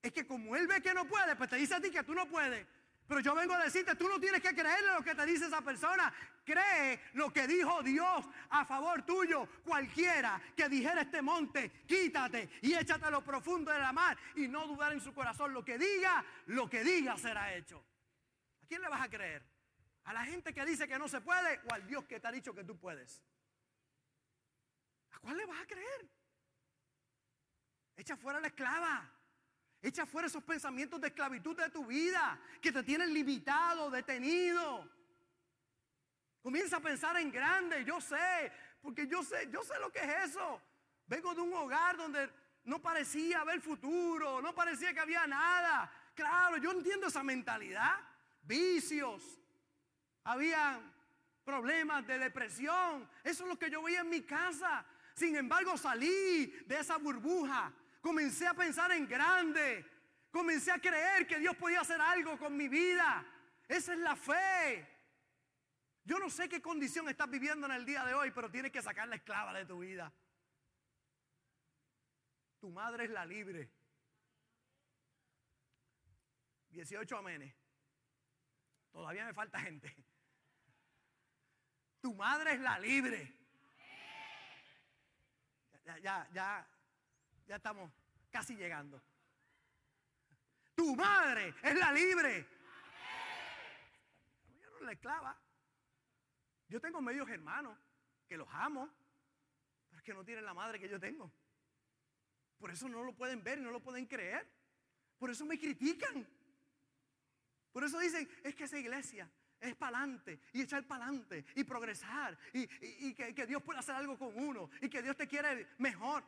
Es 0.01 0.13
que 0.13 0.25
como 0.25 0.55
él 0.55 0.65
ve 0.65 0.81
que 0.81 0.93
no 0.93 1.03
puede, 1.09 1.35
pues 1.35 1.49
te 1.49 1.57
dice 1.57 1.75
a 1.75 1.81
ti 1.81 1.91
que 1.91 2.03
tú 2.03 2.13
no 2.13 2.25
puedes. 2.29 2.65
Pero 3.09 3.21
yo 3.21 3.33
vengo 3.33 3.55
a 3.55 3.63
decirte, 3.63 3.95
tú 3.95 4.07
no 4.07 4.19
tienes 4.19 4.39
que 4.39 4.53
creerle 4.53 4.93
lo 4.93 5.01
que 5.01 5.15
te 5.15 5.25
dice 5.25 5.47
esa 5.47 5.61
persona. 5.61 6.13
Cree 6.45 7.01
lo 7.13 7.33
que 7.33 7.47
dijo 7.47 7.81
Dios 7.81 8.23
a 8.51 8.63
favor 8.63 9.01
tuyo. 9.01 9.47
Cualquiera 9.65 10.39
que 10.55 10.69
dijera 10.69 11.01
este 11.01 11.19
monte, 11.19 11.71
quítate 11.87 12.51
y 12.61 12.75
échate 12.75 13.05
a 13.05 13.09
lo 13.09 13.23
profundo 13.23 13.71
de 13.71 13.79
la 13.79 13.91
mar 13.91 14.15
y 14.35 14.47
no 14.47 14.67
dudar 14.67 14.93
en 14.93 15.01
su 15.01 15.11
corazón. 15.11 15.51
Lo 15.51 15.65
que 15.65 15.79
diga, 15.79 16.23
lo 16.45 16.69
que 16.69 16.83
diga 16.83 17.17
será 17.17 17.51
hecho. 17.55 17.83
¿A 18.63 18.67
quién 18.67 18.79
le 18.79 18.89
vas 18.89 19.01
a 19.01 19.09
creer? 19.09 19.43
¿A 20.03 20.13
la 20.13 20.23
gente 20.23 20.53
que 20.53 20.63
dice 20.63 20.87
que 20.87 20.99
no 20.99 21.07
se 21.07 21.19
puede 21.19 21.61
o 21.67 21.73
al 21.73 21.87
Dios 21.87 22.05
que 22.05 22.19
te 22.19 22.27
ha 22.27 22.31
dicho 22.31 22.53
que 22.53 22.63
tú 22.63 22.77
puedes? 22.77 23.23
¿A 25.13 25.17
cuál 25.17 25.35
le 25.35 25.47
vas 25.47 25.61
a 25.61 25.65
creer? 25.65 26.07
Echa 27.95 28.15
fuera 28.15 28.39
la 28.39 28.49
esclava. 28.49 29.11
Echa 29.81 30.05
fuera 30.05 30.27
esos 30.27 30.43
pensamientos 30.43 30.99
de 30.99 31.07
esclavitud 31.07 31.55
de 31.55 31.69
tu 31.69 31.85
vida 31.85 32.39
que 32.61 32.71
te 32.71 32.83
tienen 32.83 33.13
limitado, 33.13 33.89
detenido. 33.89 34.89
Comienza 36.41 36.77
a 36.77 36.81
pensar 36.81 37.15
en 37.17 37.31
grande, 37.31 37.85
yo 37.85 38.01
sé, 38.01 38.51
porque 38.81 39.07
yo 39.07 39.23
sé, 39.23 39.49
yo 39.51 39.63
sé 39.63 39.79
lo 39.79 39.91
que 39.91 39.99
es 39.99 40.31
eso. 40.31 40.61
Vengo 41.07 41.33
de 41.33 41.41
un 41.41 41.53
hogar 41.53 41.95
donde 41.95 42.29
no 42.65 42.81
parecía 42.81 43.41
haber 43.41 43.61
futuro, 43.61 44.41
no 44.41 44.53
parecía 44.53 44.93
que 44.93 44.99
había 44.99 45.25
nada. 45.25 45.91
Claro, 46.13 46.57
yo 46.57 46.71
entiendo 46.71 47.07
esa 47.07 47.23
mentalidad. 47.23 47.95
Vicios, 48.41 49.39
había 50.23 50.79
problemas 51.45 52.05
de 52.05 52.19
depresión. 52.19 53.09
Eso 53.23 53.43
es 53.43 53.49
lo 53.49 53.57
que 53.57 53.71
yo 53.71 53.81
veía 53.81 54.01
en 54.01 54.09
mi 54.09 54.23
casa. 54.23 54.85
Sin 55.13 55.35
embargo, 55.35 55.77
salí 55.77 56.47
de 56.65 56.79
esa 56.79 56.97
burbuja 56.97 57.73
Comencé 58.01 58.47
a 58.47 58.53
pensar 58.53 58.91
en 58.91 59.07
grande. 59.07 59.85
Comencé 60.31 60.71
a 60.71 60.79
creer 60.79 61.27
que 61.27 61.39
Dios 61.39 61.55
podía 61.55 61.81
hacer 61.81 61.99
algo 61.99 62.37
con 62.37 62.55
mi 62.55 62.67
vida. 62.67 63.25
Esa 63.67 63.93
es 63.93 63.99
la 63.99 64.15
fe. 64.15 64.87
Yo 66.03 66.17
no 66.19 66.29
sé 66.29 66.47
qué 66.47 66.61
condición 66.61 67.07
estás 67.09 67.29
viviendo 67.29 67.67
en 67.67 67.73
el 67.73 67.85
día 67.85 68.03
de 68.05 68.13
hoy, 68.13 68.31
pero 68.31 68.49
tienes 68.49 68.71
que 68.71 68.81
sacar 68.81 69.07
la 69.07 69.15
esclava 69.15 69.53
de 69.53 69.65
tu 69.65 69.79
vida. 69.79 70.11
Tu 72.59 72.69
madre 72.69 73.05
es 73.05 73.11
la 73.11 73.25
libre. 73.25 73.71
18 76.69 77.17
amenes. 77.17 77.55
Todavía 78.91 79.25
me 79.25 79.33
falta 79.33 79.59
gente. 79.59 79.95
Tu 82.01 82.13
madre 82.15 82.53
es 82.53 82.59
la 82.59 82.79
libre. 82.79 83.35
Ya, 85.85 85.97
ya, 85.99 86.29
ya, 86.33 86.67
ya 87.49 87.55
estamos 87.55 87.91
casi 88.29 88.55
llegando. 88.55 89.01
Tu 90.75 90.95
madre 90.95 91.55
es 91.63 91.75
la 91.75 91.91
libre. 91.91 92.47
Yo 94.61 94.69
no 94.69 94.85
la 94.85 94.91
esclava. 94.91 95.35
Yo 96.67 96.79
tengo 96.79 97.01
medios 97.01 97.27
hermanos 97.27 97.75
que 98.27 98.37
los 98.37 98.47
amo, 98.51 98.87
pero 99.89 99.97
es 99.97 100.03
que 100.03 100.13
no 100.13 100.23
tienen 100.23 100.45
la 100.45 100.53
madre 100.53 100.79
que 100.79 100.87
yo 100.87 100.99
tengo. 100.99 101.33
Por 102.59 102.69
eso 102.69 102.87
no 102.87 103.03
lo 103.03 103.15
pueden 103.15 103.43
ver 103.43 103.57
y 103.57 103.61
no 103.63 103.71
lo 103.71 103.81
pueden 103.81 104.05
creer. 104.05 104.47
Por 105.17 105.31
eso 105.31 105.43
me 105.43 105.57
critican. 105.57 106.27
Por 107.71 107.83
eso 107.83 107.97
dicen, 107.97 108.29
es 108.43 108.53
que 108.53 108.65
esa 108.65 108.77
iglesia 108.77 109.27
es 109.59 109.75
para 109.75 109.97
adelante 109.97 110.39
y 110.53 110.61
echar 110.61 110.85
para 110.85 111.05
adelante 111.05 111.45
y 111.55 111.63
progresar 111.63 112.37
y, 112.53 113.13
que, 113.15 113.33
que 113.33 113.47
Dios 113.47 113.63
puede 113.63 113.79
hacer 113.79 113.95
algo 113.95 114.19
con 114.19 114.37
uno 114.37 114.69
y 114.81 114.87
que 114.87 115.01
Dios 115.01 115.17
te 115.17 115.27
quiere 115.27 115.67
mejor. 115.79 116.23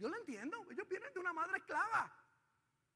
Yo 0.00 0.08
lo 0.08 0.16
entiendo. 0.16 0.66
Ellos 0.70 0.88
vienen 0.88 1.12
de 1.12 1.20
una 1.20 1.32
madre 1.32 1.58
esclava. 1.58 2.10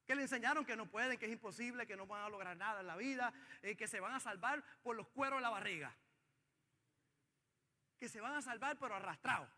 Que 0.06 0.14
le 0.14 0.22
enseñaron 0.22 0.64
que 0.64 0.76
no 0.76 0.86
pueden, 0.86 1.18
que 1.18 1.26
es 1.26 1.32
imposible, 1.32 1.86
que 1.86 1.96
no 1.96 2.06
van 2.06 2.22
a 2.22 2.28
lograr 2.28 2.56
nada 2.56 2.80
en 2.80 2.86
la 2.86 2.96
vida, 2.96 3.32
eh, 3.62 3.76
que 3.76 3.86
se 3.86 4.00
van 4.00 4.12
a 4.12 4.20
salvar 4.20 4.64
por 4.82 4.96
los 4.96 5.06
cueros 5.08 5.38
de 5.38 5.42
la 5.42 5.50
barriga. 5.50 5.94
Que 7.98 8.08
se 8.08 8.20
van 8.20 8.34
a 8.34 8.42
salvar 8.42 8.78
pero 8.78 8.94
arrastrados. 8.94 9.50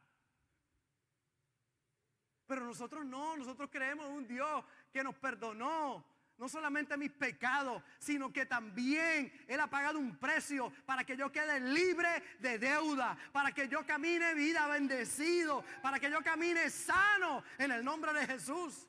Pero 2.46 2.64
nosotros 2.64 3.04
no, 3.04 3.36
nosotros 3.36 3.70
creemos 3.70 4.06
en 4.06 4.12
un 4.12 4.26
Dios 4.26 4.64
que 4.92 5.02
nos 5.02 5.16
perdonó, 5.16 6.04
no 6.38 6.48
solamente 6.48 6.96
mis 6.96 7.12
pecados, 7.12 7.82
sino 7.98 8.32
que 8.32 8.44
también 8.44 9.32
Él 9.48 9.60
ha 9.60 9.68
pagado 9.68 9.98
un 9.98 10.16
precio 10.16 10.72
para 10.84 11.04
que 11.04 11.16
yo 11.16 11.32
quede 11.32 11.60
libre 11.60 12.22
de 12.40 12.58
deuda, 12.58 13.16
para 13.32 13.52
que 13.52 13.68
yo 13.68 13.86
camine 13.86 14.34
vida 14.34 14.66
bendecido, 14.66 15.64
para 15.82 15.98
que 15.98 16.10
yo 16.10 16.22
camine 16.22 16.68
sano 16.68 17.42
en 17.58 17.72
el 17.72 17.84
nombre 17.84 18.12
de 18.12 18.26
Jesús. 18.26 18.86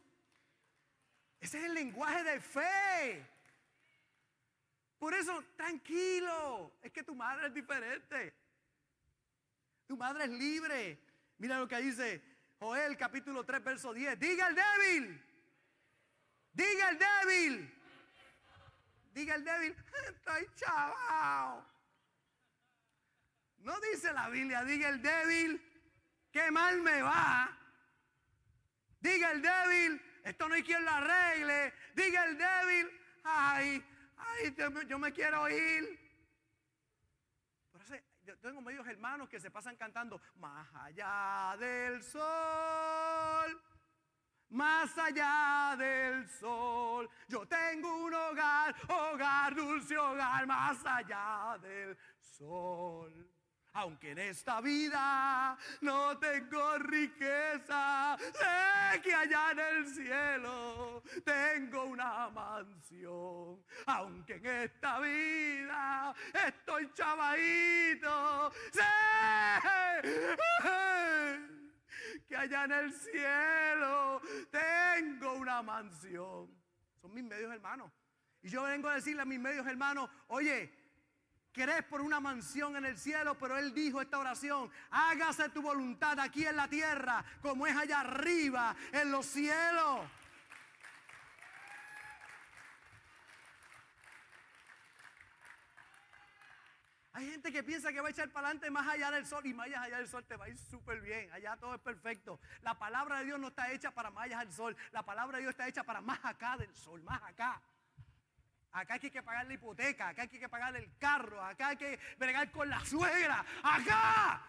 Ese 1.40 1.60
es 1.60 1.64
el 1.66 1.74
lenguaje 1.74 2.24
de 2.24 2.40
fe. 2.42 3.26
Por 5.00 5.14
eso, 5.14 5.44
tranquilo, 5.56 6.74
es 6.82 6.92
que 6.92 7.04
tu 7.04 7.16
madre 7.16 7.48
es 7.48 7.54
diferente. 7.54 8.34
Tu 9.86 9.96
madre 9.96 10.26
es 10.26 10.32
libre. 10.32 11.00
Mira 11.38 11.60
lo 11.60 11.68
que 11.68 11.78
dice 11.78 12.22
Joel 12.60 12.98
capítulo 12.98 13.46
3, 13.46 13.64
verso 13.64 13.94
10. 13.94 14.20
Diga 14.20 14.48
el 14.48 14.56
débil 14.56 15.24
Diga 16.58 16.90
el 16.90 16.98
débil. 16.98 17.56
Diga 19.14 19.36
el 19.36 19.44
débil, 19.44 19.76
estoy 20.10 20.50
chaval. 20.56 21.66
No 23.60 23.80
dice 23.80 24.12
la 24.14 24.30
Biblia, 24.30 24.64
diga 24.64 24.90
el 24.90 25.02
débil, 25.02 25.52
qué 26.32 26.52
mal 26.52 26.82
me 26.82 27.02
va. 27.02 27.58
Diga 29.00 29.32
el 29.32 29.42
débil, 29.42 30.02
esto 30.24 30.48
no 30.48 30.56
hay 30.56 30.64
quien 30.64 30.84
lo 30.84 30.92
arregle. 30.92 31.74
Diga 31.96 32.26
el 32.26 32.38
débil, 32.38 33.02
ay, 33.24 33.84
Ay, 34.18 34.56
yo 34.88 35.00
me 35.00 35.12
quiero 35.14 35.50
ir. 35.50 36.00
Por 37.72 37.82
eso 37.82 37.96
yo 38.24 38.38
tengo 38.40 38.62
medios 38.62 38.86
hermanos 38.88 39.30
que 39.30 39.40
se 39.40 39.52
pasan 39.52 39.76
cantando 39.76 40.22
más 40.36 40.68
allá 40.76 41.56
del 41.60 42.04
sol. 42.04 43.62
Más 44.50 44.98
allá 44.98 45.76
del 45.78 46.30
sol, 46.30 47.10
yo 47.28 47.46
tengo 47.48 48.06
un 48.06 48.14
hogar, 48.14 48.74
hogar, 48.88 49.54
dulce 49.54 49.98
hogar, 49.98 50.48
más 50.48 50.86
allá 50.86 51.58
del 51.62 51.98
sol. 52.20 53.28
Aunque 53.74 54.12
en 54.12 54.18
esta 54.18 54.60
vida 54.60 55.56
no 55.82 56.18
tengo 56.18 56.80
riqueza, 56.80 58.18
sé 58.18 59.02
que 59.02 59.14
allá 59.14 59.52
en 59.52 59.60
el 59.60 59.88
cielo 59.88 61.04
tengo 61.24 61.84
una 61.84 62.30
mansión. 62.30 63.64
Aunque 63.86 64.36
en 64.36 64.46
esta 64.46 65.00
vida 65.00 66.16
estoy 66.34 66.92
chavadito, 66.94 68.52
sé 68.72 68.82
que 72.28 72.36
allá 72.36 72.66
en 72.66 72.72
el 72.72 72.94
cielo 72.94 74.22
tengo 74.52 75.34
una 75.34 75.62
mansión. 75.62 76.50
Son 77.02 77.14
mis 77.14 77.24
medios 77.24 77.54
hermanos. 77.54 77.92
Y 78.42 78.50
yo 78.50 78.64
vengo 78.64 78.90
a 78.90 78.96
decirle 78.96 79.22
a 79.22 79.26
mis 79.26 79.40
medios 79.40 79.66
hermanos, 79.66 80.10
oye, 80.28 80.74
querés 81.52 81.84
por 81.84 82.02
una 82.02 82.20
mansión 82.20 82.76
en 82.76 82.86
el 82.86 82.98
cielo, 82.98 83.36
pero 83.38 83.58
Él 83.58 83.74
dijo 83.74 84.02
esta 84.02 84.20
oración, 84.20 84.70
hágase 84.92 85.50
tu 85.50 85.62
voluntad 85.62 86.20
aquí 86.20 86.46
en 86.46 86.56
la 86.56 86.68
tierra 86.68 87.26
como 87.42 87.66
es 87.66 87.76
allá 87.76 88.02
arriba 88.02 88.76
en 88.92 89.12
los 89.12 89.26
cielos. 89.26 90.02
Hay 97.18 97.32
gente 97.32 97.52
que 97.52 97.64
piensa 97.64 97.92
que 97.92 98.00
va 98.00 98.10
a 98.10 98.12
echar 98.12 98.30
para 98.30 98.50
adelante 98.50 98.70
más 98.70 98.88
allá 98.88 99.10
del 99.10 99.26
sol 99.26 99.44
y 99.44 99.52
más 99.52 99.66
allá 99.66 99.98
del 99.98 100.08
sol 100.08 100.24
te 100.24 100.36
va 100.36 100.46
a 100.46 100.50
ir 100.50 100.56
súper 100.56 101.02
bien. 101.02 101.32
Allá 101.34 101.58
todo 101.58 101.74
es 101.74 101.82
perfecto. 101.82 102.40
La 102.62 102.76
palabra 102.76 103.18
de 103.18 103.26
Dios 103.26 103.40
no 103.40 103.48
está 103.48 103.72
hecha 103.72 103.90
para 103.90 104.12
más 104.12 104.26
allá 104.26 104.38
del 104.38 104.54
sol. 104.54 104.78
La 104.92 105.02
palabra 105.02 105.38
de 105.38 105.42
Dios 105.42 105.50
está 105.50 105.68
hecha 105.68 105.84
para 105.84 106.00
más 106.00 106.24
acá 106.24 106.58
del 106.58 106.72
sol, 106.76 107.02
más 107.02 107.20
acá. 107.24 107.60
Acá 108.72 109.00
hay 109.02 109.10
que 109.10 109.24
pagar 109.24 109.48
la 109.48 109.54
hipoteca, 109.56 110.10
acá 110.10 110.22
hay 110.22 110.28
que 110.28 110.48
pagar 110.48 110.76
el 110.76 110.96
carro, 111.00 111.44
acá 111.44 111.70
hay 111.70 111.78
que 111.78 112.00
bregar 112.20 112.52
con 112.52 112.70
la 112.70 112.86
suegra, 112.86 113.44
acá. 113.64 114.48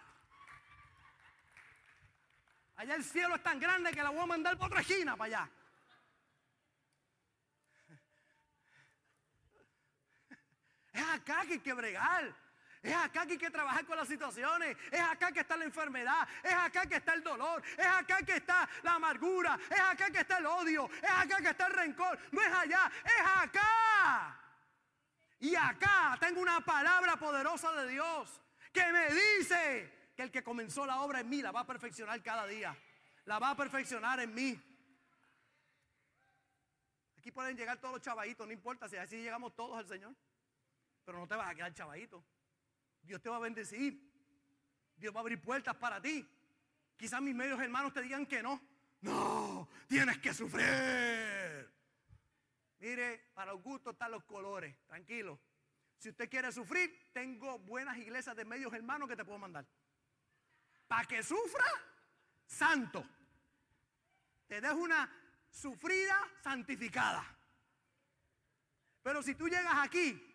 Allá 2.75 2.93
el 2.93 3.03
cielo 3.03 3.37
es 3.37 3.41
tan 3.41 3.59
grande 3.59 3.91
que 3.91 4.03
la 4.03 4.11
voy 4.11 4.21
a 4.21 4.25
mandar 4.27 4.55
por 4.59 4.67
otra 4.67 4.81
esquina 4.81 5.17
para 5.17 5.39
allá. 5.39 5.51
Es 10.93 11.03
acá 11.03 11.41
que 11.47 11.53
hay 11.53 11.59
que 11.61 11.73
bregar. 11.73 12.48
Es 12.81 12.95
acá 12.95 13.25
que 13.25 13.33
hay 13.33 13.37
que 13.37 13.49
trabajar 13.49 13.85
con 13.85 13.97
las 13.97 14.07
situaciones. 14.07 14.77
Es 14.91 15.01
acá 15.01 15.31
que 15.31 15.41
está 15.41 15.57
la 15.57 15.65
enfermedad. 15.65 16.27
Es 16.41 16.53
acá 16.53 16.85
que 16.85 16.95
está 16.95 17.13
el 17.13 17.23
dolor. 17.23 17.61
Es 17.77 17.85
acá 17.85 18.17
que 18.25 18.37
está 18.37 18.69
la 18.83 18.93
amargura. 18.93 19.59
Es 19.69 19.79
acá 19.79 20.09
que 20.09 20.19
está 20.19 20.37
el 20.37 20.45
odio. 20.45 20.89
Es 21.01 21.09
acá 21.09 21.41
que 21.41 21.49
está 21.49 21.67
el 21.67 21.73
rencor. 21.73 22.17
No 22.31 22.41
es 22.41 22.53
allá, 22.53 22.91
es 23.03 23.43
acá. 23.43 24.39
Y 25.39 25.55
acá 25.55 26.17
tengo 26.19 26.41
una 26.41 26.61
palabra 26.61 27.17
poderosa 27.17 27.71
de 27.73 27.91
Dios 27.91 28.41
que 28.71 28.85
me 28.91 29.09
dice 29.09 30.11
que 30.15 30.23
el 30.23 30.31
que 30.31 30.43
comenzó 30.43 30.85
la 30.85 31.01
obra 31.01 31.21
en 31.21 31.29
mí 31.29 31.41
la 31.41 31.51
va 31.51 31.61
a 31.61 31.65
perfeccionar 31.65 32.21
cada 32.21 32.45
día. 32.45 32.75
La 33.25 33.39
va 33.39 33.51
a 33.51 33.55
perfeccionar 33.55 34.19
en 34.21 34.33
mí. 34.33 34.59
Aquí 37.17 37.31
pueden 37.31 37.57
llegar 37.57 37.77
todos 37.79 37.95
los 37.95 38.01
chavaditos, 38.01 38.47
no 38.47 38.53
importa 38.53 38.87
si 38.87 38.95
así 38.95 39.17
llegamos 39.17 39.53
todos 39.55 39.77
al 39.77 39.87
Señor. 39.87 40.15
Pero 41.03 41.19
no 41.19 41.27
te 41.27 41.35
vas 41.35 41.49
a 41.49 41.55
quedar 41.55 41.73
chavadito. 41.73 42.23
Dios 43.09 43.23
te 43.23 43.29
va 43.29 43.37
a 43.37 43.39
bendecir. 43.39 43.99
Dios 44.95 45.11
va 45.11 45.17
a 45.17 45.21
abrir 45.21 45.41
puertas 45.41 45.75
para 45.77 45.99
ti. 45.99 46.23
Quizás 46.95 47.19
mis 47.19 47.33
medios 47.33 47.59
hermanos 47.59 47.91
te 47.91 48.03
digan 48.03 48.27
que 48.27 48.43
no. 48.43 48.61
No, 49.01 49.67
tienes 49.87 50.19
que 50.19 50.31
sufrir. 50.31 51.67
Mire, 52.77 53.31
para 53.33 53.53
los 53.53 53.63
gustos 53.63 53.93
están 53.93 54.11
los 54.11 54.23
colores. 54.25 54.75
Tranquilo. 54.85 55.39
Si 55.97 56.09
usted 56.09 56.29
quiere 56.29 56.51
sufrir, 56.51 57.09
tengo 57.11 57.57
buenas 57.57 57.97
iglesias 57.97 58.35
de 58.35 58.45
medios 58.45 58.71
hermanos 58.73 59.09
que 59.09 59.15
te 59.15 59.25
puedo 59.25 59.39
mandar. 59.39 59.65
Para 60.87 61.07
que 61.07 61.23
sufra, 61.23 61.65
santo. 62.45 63.03
Te 64.45 64.61
dejo 64.61 64.75
una 64.75 65.11
sufrida 65.49 66.15
santificada. 66.43 67.25
Pero 69.01 69.23
si 69.23 69.33
tú 69.33 69.47
llegas 69.47 69.79
aquí 69.79 70.28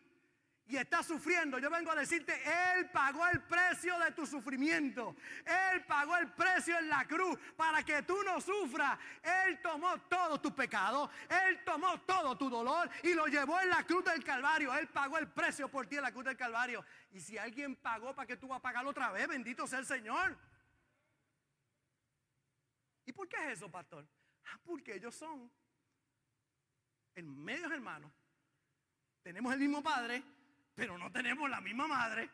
y 0.67 0.77
estás 0.77 1.07
sufriendo, 1.07 1.59
yo 1.59 1.69
vengo 1.69 1.91
a 1.91 1.95
decirte, 1.95 2.33
Él 2.75 2.89
pagó 2.91 3.27
el 3.27 3.43
precio 3.43 3.99
de 3.99 4.13
tu 4.13 4.27
sufrimiento. 4.27 5.15
Él 5.45 5.85
pagó 5.85 6.17
el 6.17 6.33
precio 6.33 6.79
en 6.79 6.89
la 6.89 7.07
cruz 7.07 7.39
para 7.55 7.83
que 7.83 8.03
tú 8.03 8.23
no 8.23 8.41
sufras. 8.41 8.99
Él 9.23 9.61
tomó 9.61 10.01
todo 10.03 10.41
tu 10.41 10.55
pecado, 10.55 11.11
Él 11.29 11.63
tomó 11.65 12.01
todo 12.01 12.39
tu 12.39 12.49
dolor 12.49 12.89
y 13.03 13.13
lo 13.13 13.27
llevó 13.27 13.61
en 13.61 13.69
la 13.69 13.85
cruz 13.85 14.05
del 14.05 14.25
Calvario. 14.25 14.75
Él 14.75 14.89
pagó 14.89 15.19
el 15.19 15.29
precio 15.29 15.69
por 15.69 15.87
ti 15.87 15.97
en 15.97 16.03
la 16.03 16.13
cruz 16.13 16.25
del 16.25 16.37
Calvario. 16.37 16.83
Y 17.13 17.21
si 17.21 17.37
alguien 17.37 17.77
pagó 17.77 18.15
para 18.15 18.27
que 18.27 18.39
tú 18.39 18.49
vas 18.49 18.59
a 18.59 18.63
pagarlo 18.63 18.91
otra 18.91 19.11
vez, 19.11 19.29
bendito 19.29 19.67
sea 19.67 19.81
el 19.81 19.87
Señor. 19.87 20.37
¿Y 23.05 23.13
por 23.13 23.29
qué 23.29 23.37
es 23.37 23.59
eso, 23.59 23.71
pastor? 23.71 24.07
Ah, 24.47 24.59
porque 24.65 24.95
ellos 24.95 25.15
son 25.15 25.51
en 27.15 27.45
medios 27.45 27.71
hermanos. 27.71 28.11
Tenemos 29.23 29.53
el 29.53 29.61
mismo 29.61 29.83
Padre, 29.83 30.23
pero 30.75 30.99
no 30.99 31.11
tenemos 31.11 31.49
la 31.49 31.61
misma 31.61 31.87
madre. 31.87 32.31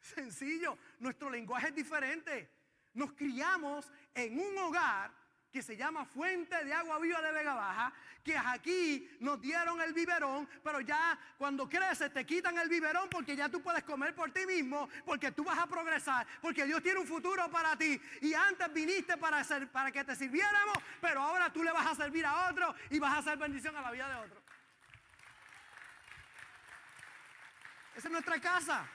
Sencillo, 0.00 0.78
nuestro 1.00 1.30
lenguaje 1.30 1.68
es 1.68 1.74
diferente. 1.74 2.50
Nos 2.94 3.12
criamos 3.12 3.90
en 4.14 4.38
un 4.38 4.58
hogar 4.58 5.10
que 5.50 5.62
se 5.62 5.76
llama 5.76 6.04
Fuente 6.04 6.64
de 6.64 6.72
Agua 6.72 6.98
Viva 6.98 7.22
de 7.22 7.32
Vega 7.32 7.54
Baja, 7.54 7.92
que 8.22 8.36
aquí 8.36 9.08
nos 9.20 9.40
dieron 9.40 9.80
el 9.80 9.94
biberón, 9.94 10.46
pero 10.62 10.80
ya 10.82 11.18
cuando 11.38 11.66
creces 11.66 12.12
te 12.12 12.26
quitan 12.26 12.58
el 12.58 12.68
biberón 12.68 13.08
porque 13.08 13.34
ya 13.34 13.48
tú 13.48 13.62
puedes 13.62 13.82
comer 13.82 14.14
por 14.14 14.30
ti 14.32 14.44
mismo, 14.44 14.88
porque 15.04 15.32
tú 15.32 15.44
vas 15.44 15.58
a 15.58 15.66
progresar, 15.66 16.26
porque 16.42 16.66
Dios 16.66 16.82
tiene 16.82 17.00
un 17.00 17.06
futuro 17.06 17.50
para 17.50 17.74
ti. 17.76 17.98
Y 18.20 18.34
antes 18.34 18.70
viniste 18.72 19.16
para, 19.16 19.42
para 19.72 19.90
que 19.90 20.04
te 20.04 20.14
sirviéramos, 20.14 20.76
pero 21.00 21.22
ahora 21.22 21.50
tú 21.50 21.62
le 21.62 21.72
vas 21.72 21.86
a 21.86 21.94
servir 21.94 22.26
a 22.26 22.50
otro 22.50 22.74
y 22.90 22.98
vas 22.98 23.14
a 23.14 23.18
hacer 23.18 23.38
bendición 23.38 23.74
a 23.76 23.80
la 23.80 23.90
vida 23.90 24.08
de 24.10 24.16
otro. 24.16 24.45
Esa 27.96 28.08
es 28.08 28.12
nuestra 28.12 28.38
casa. 28.38 28.86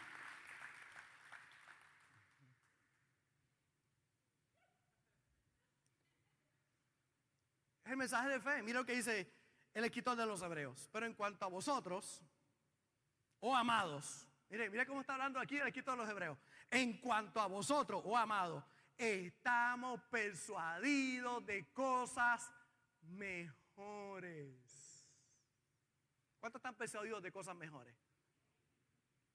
Es 7.83 7.91
el 7.91 7.97
mensaje 7.97 8.29
de 8.29 8.39
fe. 8.39 8.61
Mira 8.61 8.79
lo 8.79 8.85
que 8.85 8.93
dice 8.93 9.33
el 9.73 9.85
escritor 9.85 10.15
de 10.15 10.27
los 10.27 10.39
hebreos. 10.43 10.87
Pero 10.93 11.07
en 11.07 11.15
cuanto 11.15 11.45
a 11.45 11.47
vosotros, 11.47 12.21
oh 13.39 13.55
amados, 13.55 14.27
mire, 14.49 14.69
mire 14.69 14.85
cómo 14.85 15.01
está 15.01 15.13
hablando 15.13 15.39
aquí 15.39 15.57
el 15.57 15.67
escritor 15.67 15.95
de 15.95 16.03
los 16.03 16.09
hebreos. 16.09 16.37
En 16.69 16.99
cuanto 16.99 17.41
a 17.41 17.47
vosotros, 17.47 18.03
oh 18.05 18.15
amados, 18.15 18.63
estamos 18.95 19.99
persuadidos 20.11 21.43
de 21.47 21.73
cosas 21.73 22.53
mejores. 23.01 24.61
¿Cuántos 26.39 26.59
están 26.59 26.75
persuadidos 26.75 27.23
de 27.23 27.31
cosas 27.31 27.55
mejores? 27.55 28.10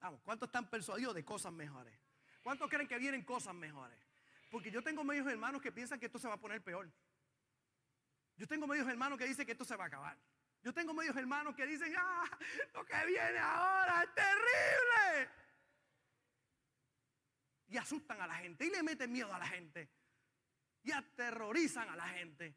Vamos, 0.01 0.21
¿cuántos 0.23 0.49
están 0.49 0.69
persuadidos 0.69 1.15
de 1.15 1.25
cosas 1.25 1.53
mejores? 1.53 1.99
¿Cuántos 2.43 2.69
creen 2.71 2.87
que 2.87 2.99
vienen 2.99 3.25
cosas 3.25 3.55
mejores? 3.55 3.99
Porque 4.51 4.71
yo 4.71 4.83
tengo 4.83 5.03
medios 5.03 5.27
hermanos 5.27 5.61
que 5.61 5.73
piensan 5.73 5.99
que 5.99 6.07
esto 6.07 6.19
se 6.19 6.29
va 6.29 6.35
a 6.35 6.41
poner 6.41 6.63
peor. 6.63 6.91
Yo 8.37 8.47
tengo 8.47 8.67
medios 8.67 8.87
hermanos 8.89 9.19
que 9.19 9.27
dicen 9.27 9.47
que 9.47 9.53
esto 9.53 9.65
se 9.65 9.77
va 9.77 9.85
a 9.85 9.87
acabar. 9.89 10.17
Yo 10.63 10.73
tengo 10.75 10.93
medios 10.93 11.17
hermanos 11.17 11.55
que 11.55 11.67
dicen, 11.67 11.95
ah, 11.97 12.25
lo 12.75 12.85
que 12.85 13.07
viene 13.07 13.39
ahora 13.39 14.03
es 14.03 14.15
terrible. 14.15 15.31
Y 17.69 17.77
asustan 17.77 18.21
a 18.21 18.27
la 18.27 18.35
gente 18.35 18.67
y 18.67 18.71
le 18.71 18.83
meten 18.83 19.11
miedo 19.13 19.33
a 19.33 19.39
la 19.39 19.47
gente. 19.47 19.89
Y 20.83 20.93
aterrorizan 20.93 21.89
a 21.89 21.97
la 21.97 22.09
gente. 22.09 22.57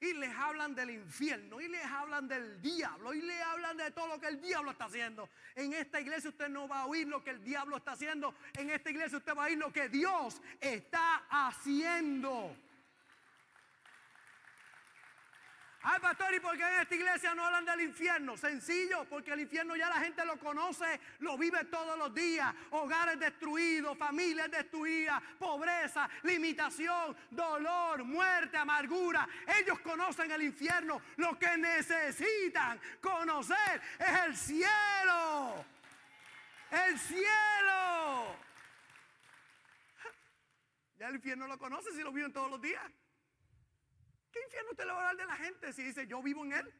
Y 0.00 0.12
les 0.14 0.32
hablan 0.36 0.74
del 0.74 0.90
infierno, 0.90 1.60
y 1.60 1.68
les 1.68 1.84
hablan 1.84 2.28
del 2.28 2.62
diablo, 2.62 3.12
y 3.14 3.20
les 3.20 3.40
hablan 3.42 3.76
de 3.76 3.90
todo 3.90 4.06
lo 4.06 4.20
que 4.20 4.28
el 4.28 4.40
diablo 4.40 4.70
está 4.70 4.84
haciendo. 4.84 5.28
En 5.56 5.72
esta 5.72 6.00
iglesia 6.00 6.30
usted 6.30 6.48
no 6.48 6.68
va 6.68 6.82
a 6.82 6.86
oír 6.86 7.08
lo 7.08 7.24
que 7.24 7.30
el 7.30 7.42
diablo 7.42 7.76
está 7.76 7.92
haciendo. 7.92 8.32
En 8.56 8.70
esta 8.70 8.90
iglesia 8.90 9.18
usted 9.18 9.34
va 9.36 9.44
a 9.44 9.46
oír 9.46 9.58
lo 9.58 9.72
que 9.72 9.88
Dios 9.88 10.40
está 10.60 11.24
haciendo. 11.28 12.54
Ay, 15.80 16.00
pastor, 16.00 16.34
¿y 16.34 16.40
por 16.40 16.56
qué 16.56 16.64
en 16.64 16.80
esta 16.80 16.94
iglesia 16.94 17.34
no 17.34 17.44
hablan 17.46 17.64
del 17.64 17.82
infierno? 17.82 18.36
Sencillo, 18.36 19.04
porque 19.08 19.32
el 19.32 19.40
infierno 19.40 19.76
ya 19.76 19.88
la 19.88 20.00
gente 20.00 20.24
lo 20.24 20.36
conoce, 20.36 21.00
lo 21.20 21.38
vive 21.38 21.64
todos 21.66 21.96
los 21.96 22.12
días. 22.12 22.52
Hogares 22.70 23.18
destruidos, 23.20 23.96
familias 23.96 24.50
destruidas, 24.50 25.22
pobreza, 25.38 26.08
limitación, 26.24 27.16
dolor, 27.30 28.02
muerte, 28.02 28.56
amargura. 28.56 29.28
Ellos 29.60 29.78
conocen 29.80 30.30
el 30.32 30.42
infierno. 30.42 31.00
Lo 31.16 31.38
que 31.38 31.56
necesitan 31.56 32.80
conocer 33.00 33.80
es 34.00 34.20
el 34.26 34.36
cielo. 34.36 35.64
El 36.72 36.98
cielo. 36.98 38.36
Ya 40.98 41.06
el 41.06 41.14
infierno 41.14 41.46
lo 41.46 41.56
conoce 41.56 41.92
si 41.92 42.02
lo 42.02 42.10
viven 42.10 42.32
todos 42.32 42.50
los 42.50 42.60
días. 42.60 42.82
¿Qué 44.30 44.40
infierno 44.42 44.70
usted 44.70 44.84
le 44.84 44.92
va 44.92 45.00
a 45.00 45.04
dar 45.04 45.16
de 45.16 45.26
la 45.26 45.36
gente 45.36 45.72
si 45.72 45.82
dice 45.82 46.06
yo 46.06 46.22
vivo 46.22 46.44
en 46.44 46.52
él? 46.52 46.74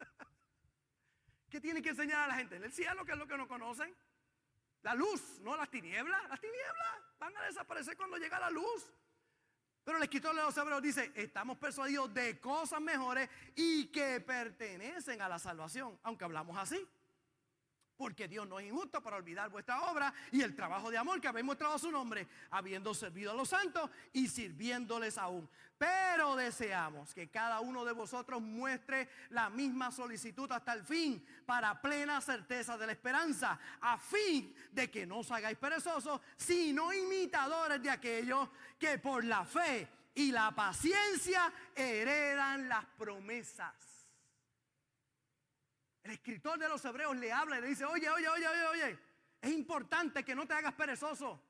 ¿Qué 1.50 1.60
tiene 1.60 1.82
que 1.82 1.90
enseñar 1.90 2.20
a 2.20 2.28
la 2.28 2.34
gente? 2.34 2.56
En 2.56 2.64
el 2.64 2.72
cielo, 2.72 3.04
que 3.04 3.12
es 3.12 3.18
lo 3.18 3.26
que 3.26 3.36
no 3.36 3.48
conocen. 3.48 3.94
La 4.82 4.94
luz, 4.94 5.40
no 5.40 5.56
las 5.56 5.70
tinieblas. 5.70 6.28
Las 6.28 6.40
tinieblas 6.40 7.02
van 7.18 7.36
a 7.36 7.44
desaparecer 7.44 7.96
cuando 7.96 8.16
llega 8.16 8.38
la 8.38 8.50
luz. 8.50 8.92
Pero 9.84 9.96
el 9.96 10.02
escritor 10.02 10.34
de 10.34 10.42
los 10.42 10.56
hebreos 10.56 10.82
dice, 10.82 11.12
estamos 11.14 11.58
persuadidos 11.58 12.12
de 12.12 12.38
cosas 12.38 12.80
mejores 12.80 13.28
y 13.56 13.86
que 13.86 14.20
pertenecen 14.20 15.22
a 15.22 15.28
la 15.28 15.38
salvación, 15.38 15.98
aunque 16.02 16.24
hablamos 16.24 16.56
así 16.56 16.86
porque 18.00 18.26
Dios 18.26 18.48
no 18.48 18.58
es 18.58 18.66
injusto 18.66 19.02
para 19.02 19.18
olvidar 19.18 19.50
vuestra 19.50 19.82
obra 19.82 20.10
y 20.32 20.40
el 20.40 20.56
trabajo 20.56 20.90
de 20.90 20.96
amor 20.96 21.20
que 21.20 21.28
habéis 21.28 21.44
mostrado 21.44 21.74
a 21.74 21.78
su 21.78 21.92
nombre, 21.92 22.26
habiendo 22.50 22.94
servido 22.94 23.32
a 23.32 23.34
los 23.34 23.50
santos 23.50 23.90
y 24.14 24.26
sirviéndoles 24.26 25.18
aún. 25.18 25.46
Pero 25.76 26.34
deseamos 26.34 27.12
que 27.12 27.28
cada 27.28 27.60
uno 27.60 27.84
de 27.84 27.92
vosotros 27.92 28.40
muestre 28.40 29.06
la 29.28 29.50
misma 29.50 29.92
solicitud 29.92 30.50
hasta 30.50 30.72
el 30.72 30.82
fin, 30.82 31.22
para 31.44 31.78
plena 31.82 32.22
certeza 32.22 32.78
de 32.78 32.86
la 32.86 32.92
esperanza, 32.92 33.60
a 33.82 33.98
fin 33.98 34.54
de 34.72 34.90
que 34.90 35.04
no 35.04 35.18
os 35.18 35.30
hagáis 35.30 35.58
perezosos, 35.58 36.22
sino 36.38 36.94
imitadores 36.94 37.82
de 37.82 37.90
aquellos 37.90 38.48
que 38.78 38.98
por 38.98 39.22
la 39.24 39.44
fe 39.44 39.86
y 40.14 40.32
la 40.32 40.52
paciencia 40.52 41.52
heredan 41.76 42.66
las 42.66 42.86
promesas. 42.96 43.89
El 46.02 46.12
escritor 46.12 46.58
de 46.58 46.68
los 46.68 46.84
hebreos 46.84 47.16
le 47.16 47.32
habla 47.32 47.58
y 47.58 47.60
le 47.60 47.68
dice, 47.68 47.84
oye, 47.84 48.08
oye, 48.08 48.28
oye, 48.28 48.48
oye, 48.48 48.66
oye, 48.66 48.98
es 49.40 49.50
importante 49.52 50.24
que 50.24 50.34
no 50.34 50.46
te 50.46 50.54
hagas 50.54 50.74
perezoso. 50.74 51.42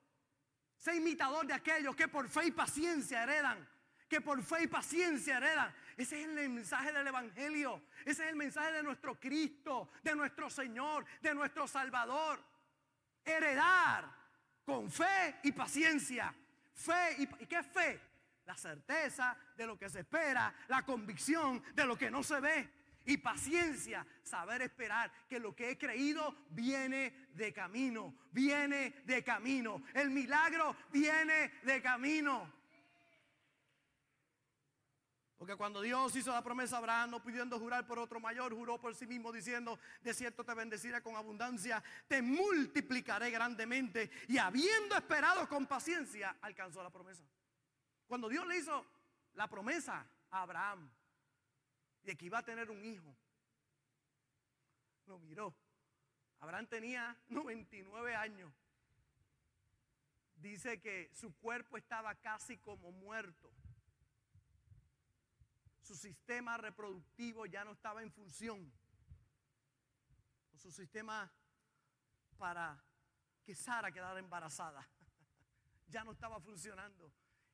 Sé 0.77 0.97
imitador 0.97 1.47
de 1.47 1.55
aquellos 1.55 1.95
que 1.95 2.09
por 2.09 2.29
fe 2.29 2.47
y 2.47 2.51
paciencia 2.51 3.23
heredan. 3.23 3.69
Que 4.09 4.21
por 4.21 4.43
fe 4.43 4.65
y 4.65 4.67
paciencia 4.67 5.37
heredan. 5.37 5.73
Ese 5.97 6.21
es 6.21 6.27
el 6.27 6.49
mensaje 6.49 6.93
del 6.93 7.07
Evangelio. 7.07 7.83
Ese 8.05 8.25
es 8.25 8.31
el 8.31 8.37
mensaje 8.37 8.73
de 8.73 8.83
nuestro 8.83 9.21
Cristo, 9.21 9.91
de 10.03 10.17
nuestro 10.17 10.51
Señor, 10.51 11.05
de 11.21 11.35
nuestro 11.35 11.69
Salvador. 11.69 12.43
Heredar 13.25 14.11
con 14.65 14.91
fe 14.91 15.39
y 15.45 15.53
paciencia. 15.53 16.35
Fe 16.73 17.17
y, 17.19 17.23
¿y 17.43 17.47
qué 17.47 17.59
es 17.59 17.67
fe? 17.67 18.01
La 18.47 18.57
certeza 18.57 19.37
de 19.57 19.67
lo 19.67 19.79
que 19.79 19.89
se 19.89 20.01
espera, 20.01 20.53
la 20.69 20.83
convicción 20.83 21.63
de 21.75 21.85
lo 21.85 21.97
que 21.97 22.11
no 22.11 22.23
se 22.23 22.41
ve 22.41 22.80
y 23.11 23.17
paciencia, 23.17 24.07
saber 24.23 24.63
esperar 24.63 25.11
que 25.29 25.41
lo 25.41 25.55
que 25.55 25.71
he 25.71 25.79
creído 25.79 26.33
viene 26.51 27.29
de 27.35 27.53
camino, 27.53 28.15
viene 28.31 29.03
de 29.05 29.25
camino. 29.25 29.83
El 29.95 30.11
milagro 30.11 30.77
viene 30.93 31.53
de 31.65 31.83
camino. 31.83 32.53
Porque 35.37 35.57
cuando 35.57 35.81
Dios 35.81 36.15
hizo 36.15 36.31
la 36.31 36.45
promesa 36.45 36.77
a 36.77 36.79
Abraham, 36.79 37.11
no 37.11 37.23
pudiendo 37.23 37.59
jurar 37.59 37.85
por 37.85 37.99
otro 37.99 38.21
mayor, 38.21 38.55
juró 38.55 38.79
por 38.79 38.95
sí 38.95 39.07
mismo 39.09 39.33
diciendo, 39.33 39.81
de 40.03 40.15
cierto 40.15 40.45
te 40.45 40.55
bendeciré 40.55 41.03
con 41.03 41.17
abundancia, 41.17 41.83
te 42.07 42.23
multiplicaré 42.23 43.31
grandemente. 43.31 44.11
Y 44.29 44.39
habiendo 44.39 44.95
esperado 44.95 45.49
con 45.49 45.67
paciencia, 45.67 46.37
alcanzó 46.43 46.81
la 46.83 46.91
promesa. 46.91 47.25
Cuando 48.07 48.29
Dios 48.29 48.47
le 48.47 48.59
hizo 48.59 48.87
la 49.33 49.49
promesa 49.49 50.07
a 50.31 50.43
Abraham, 50.43 50.89
de 52.03 52.17
que 52.17 52.27
iba 52.27 52.39
a 52.39 52.45
tener 52.45 52.71
un 52.71 52.85
hijo. 52.85 53.17
Lo 55.07 55.19
miró. 55.19 55.55
Abraham 56.41 56.67
tenía 56.67 57.17
99 57.29 58.15
años. 58.15 58.53
Dice 60.37 60.81
que 60.81 61.11
su 61.13 61.35
cuerpo 61.37 61.77
estaba 61.77 62.15
casi 62.15 62.57
como 62.59 62.93
muerto. 62.93 63.53
Su 65.83 65.95
sistema 65.95 66.57
reproductivo 66.57 67.45
ya 67.47 67.65
no 67.65 67.73
estaba 67.73 68.03
en 68.03 68.11
función. 68.11 68.73
Su 70.57 70.71
sistema 70.71 71.31
para 72.39 72.83
que 73.45 73.55
Sara 73.55 73.91
quedara 73.91 74.19
embarazada 74.19 74.89
ya 75.89 76.05
no 76.05 76.13
estaba 76.13 76.41
funcionando. 76.41 77.13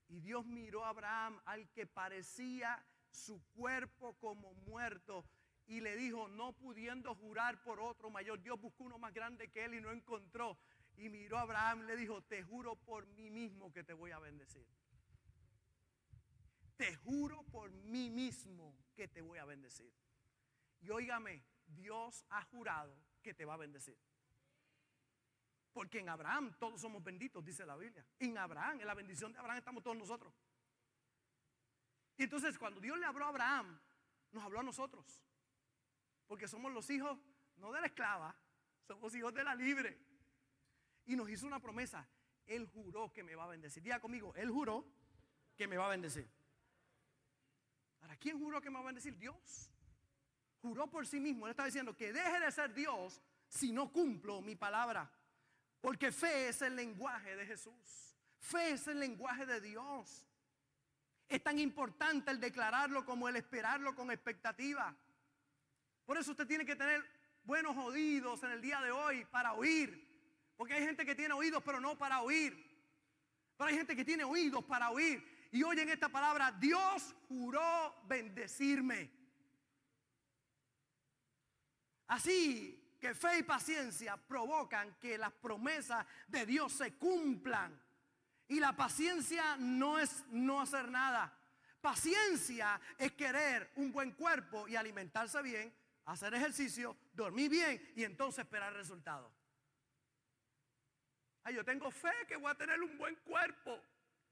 Y 0.09 0.21
Dios 0.21 0.47
miró 0.47 0.85
a 0.85 0.91
Abraham 0.91 1.41
al 1.45 1.69
que 1.71 1.87
parecía 1.87 2.85
su 3.17 3.43
cuerpo 3.55 4.15
como 4.19 4.55
muerto 4.55 5.25
y 5.67 5.81
le 5.81 5.97
dijo, 5.97 6.29
no 6.29 6.53
pudiendo 6.53 7.15
jurar 7.17 7.61
por 7.63 7.81
otro 7.81 8.11
mayor, 8.11 8.41
Dios 8.41 8.61
buscó 8.61 8.85
uno 8.85 8.99
más 8.99 9.13
grande 9.13 9.49
que 9.51 9.65
él 9.65 9.75
y 9.75 9.81
no 9.81 9.91
encontró. 9.91 10.59
Y 10.97 11.09
miró 11.09 11.39
a 11.39 11.43
Abraham 11.43 11.83
le 11.83 11.97
dijo, 11.97 12.23
te 12.23 12.43
juro 12.43 12.77
por 12.77 13.07
mí 13.09 13.31
mismo 13.31 13.73
que 13.73 13.83
te 13.83 13.93
voy 13.93 14.13
a 14.13 14.19
bendecir. 14.19 14.67
Te 16.77 16.95
juro 16.97 17.43
por 17.45 17.71
mí 17.71 18.11
mismo 18.11 18.77
que 18.95 19.09
te 19.09 19.23
voy 19.23 19.39
a 19.39 19.45
bendecir. 19.45 19.93
Y 20.81 20.91
óigame, 20.91 21.43
Dios 21.67 22.25
ha 22.29 22.43
jurado 22.45 22.97
que 23.23 23.35
te 23.35 23.45
va 23.45 23.55
a 23.55 23.59
bendecir. 23.59 23.99
Porque 25.73 25.99
en 25.99 26.09
Abraham 26.09 26.55
todos 26.59 26.81
somos 26.81 27.03
benditos, 27.03 27.45
dice 27.45 27.67
la 27.67 27.77
Biblia. 27.77 28.07
En 28.19 28.39
Abraham, 28.39 28.81
en 28.81 28.87
la 28.87 28.95
bendición 28.95 29.33
de 29.33 29.39
Abraham 29.39 29.59
estamos 29.59 29.83
todos 29.83 29.97
nosotros. 29.97 30.33
Y 32.17 32.25
entonces 32.25 32.59
cuando 32.59 32.81
Dios 32.81 32.99
le 32.99 33.07
habló 33.07 33.27
a 33.27 33.29
Abraham, 33.29 33.79
nos 34.33 34.45
habló 34.45 34.61
a 34.61 34.63
nosotros. 34.63 35.23
Porque 36.27 36.49
somos 36.49 36.73
los 36.73 36.89
hijos, 36.91 37.19
no 37.57 37.73
de 37.73 37.81
la 37.81 37.87
esclava, 37.87 38.35
somos 38.87 39.15
hijos 39.15 39.33
de 39.35 39.45
la 39.45 39.55
libre. 39.55 39.99
Y 41.07 41.17
nos 41.17 41.29
hizo 41.29 41.47
una 41.47 41.61
promesa. 41.61 42.09
Él 42.47 42.67
juró 42.73 43.13
que 43.13 43.23
me 43.23 43.35
va 43.35 43.45
a 43.45 43.49
bendecir. 43.49 43.83
Diga 43.83 44.01
conmigo, 44.01 44.35
Él 44.37 44.51
juró 44.51 44.87
que 45.57 45.67
me 45.67 45.77
va 45.77 45.87
a 45.87 45.91
bendecir. 45.91 46.29
¿Para 47.99 48.17
quién 48.17 48.39
juró 48.39 48.61
que 48.61 48.71
me 48.71 48.77
va 48.77 48.83
a 48.83 48.87
bendecir? 48.87 49.17
Dios. 49.17 49.71
Juró 50.63 50.89
por 50.89 51.07
sí 51.07 51.21
mismo. 51.21 51.47
Él 51.47 51.51
está 51.51 51.65
diciendo 51.65 51.97
que 51.97 52.13
deje 52.13 52.41
de 52.41 52.53
ser 52.53 52.73
Dios 52.73 53.21
si 53.49 53.73
no 53.73 53.93
cumplo 53.93 54.41
mi 54.41 54.57
palabra. 54.57 55.11
Porque 55.81 56.11
fe 56.11 56.49
es 56.49 56.63
el 56.63 56.77
lenguaje 56.77 57.37
de 57.37 57.47
Jesús. 57.47 58.17
Fe 58.39 58.71
es 58.71 58.87
el 58.89 59.01
lenguaje 59.01 59.47
de 59.47 59.61
Dios. 59.61 60.27
Es 61.29 61.43
tan 61.43 61.59
importante 61.59 62.31
el 62.31 62.41
declararlo 62.41 63.05
como 63.05 63.29
el 63.29 63.37
esperarlo 63.37 63.95
con 63.95 64.11
expectativa. 64.11 64.95
Por 66.05 66.17
eso 66.17 66.31
usted 66.31 66.47
tiene 66.47 66.65
que 66.65 66.77
tener 66.77 67.05
buenos 67.43 67.77
oídos 67.77 68.43
en 68.45 68.53
el 68.53 68.61
día 68.61 68.81
de 68.81 68.93
hoy 68.93 69.25
para 69.27 69.55
oír. 69.55 70.05
Porque 70.57 70.75
hay 70.75 70.85
gente 70.85 71.05
que 71.05 71.15
tiene 71.15 71.35
oídos 71.35 71.63
pero 71.65 71.81
no 71.81 71.99
para 71.99 72.23
oír. 72.23 72.55
Pero 73.57 73.69
hay 73.69 73.77
gente 73.77 73.97
que 73.97 74.05
tiene 74.05 74.25
oídos 74.25 74.65
para 74.65 74.91
oír. 74.91 75.49
Y 75.51 75.63
oyen 75.63 75.89
esta 75.89 76.09
palabra, 76.09 76.53
Dios 76.53 77.15
juró 77.29 77.95
bendecirme. 78.05 79.11
Así 82.09 82.97
que 83.01 83.15
fe 83.15 83.39
y 83.39 83.43
paciencia 83.43 84.17
provocan 84.17 84.97
que 85.01 85.19
las 85.19 85.33
promesas 85.33 86.07
de 86.29 86.47
Dios 86.47 86.73
se 86.73 86.95
cumplan. 86.95 87.81
Y 88.49 88.61
la 88.61 88.77
paciencia 88.77 89.57
no 89.59 89.99
es 89.99 90.25
no 90.31 90.61
hacer 90.61 90.89
nada. 90.91 91.33
Paciencia 91.81 92.81
es 92.99 93.13
querer 93.13 93.71
un 93.77 93.93
buen 93.93 94.13
cuerpo 94.13 94.67
y 94.69 94.77
alimentarse 94.77 95.41
bien, 95.43 95.73
hacer 96.05 96.35
ejercicio, 96.35 96.97
dormir 97.13 97.51
bien 97.51 97.93
y 97.97 98.05
entonces 98.05 98.45
esperar 98.45 98.73
resultados. 98.73 99.33
Ay, 101.45 101.55
yo 101.55 101.65
tengo 101.65 101.91
fe 101.91 102.13
que 102.27 102.37
voy 102.37 102.51
a 102.51 102.57
tener 102.57 102.83
un 102.83 102.99
buen 102.99 103.15
cuerpo. 103.17 103.81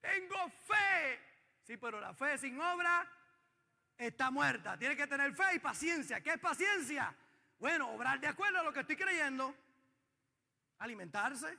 Tengo 0.01 0.49
fe. 0.67 1.21
Sí, 1.63 1.77
pero 1.77 2.01
la 2.01 2.13
fe 2.13 2.37
sin 2.39 2.61
obra 2.61 3.09
está 3.97 4.31
muerta. 4.31 4.77
Tiene 4.77 4.97
que 4.97 5.07
tener 5.07 5.33
fe 5.35 5.55
y 5.55 5.59
paciencia. 5.61 6.21
¿Qué 6.21 6.31
es 6.31 6.41
paciencia? 6.41 7.15
Bueno, 7.59 7.91
obrar 7.91 8.21
de 8.21 8.27
acuerdo 8.27 8.59
a 8.59 8.63
lo 8.65 8.73
que 8.73 8.81
estoy 8.81 8.97
creyendo. 8.97 9.55
Alimentarse, 10.79 11.57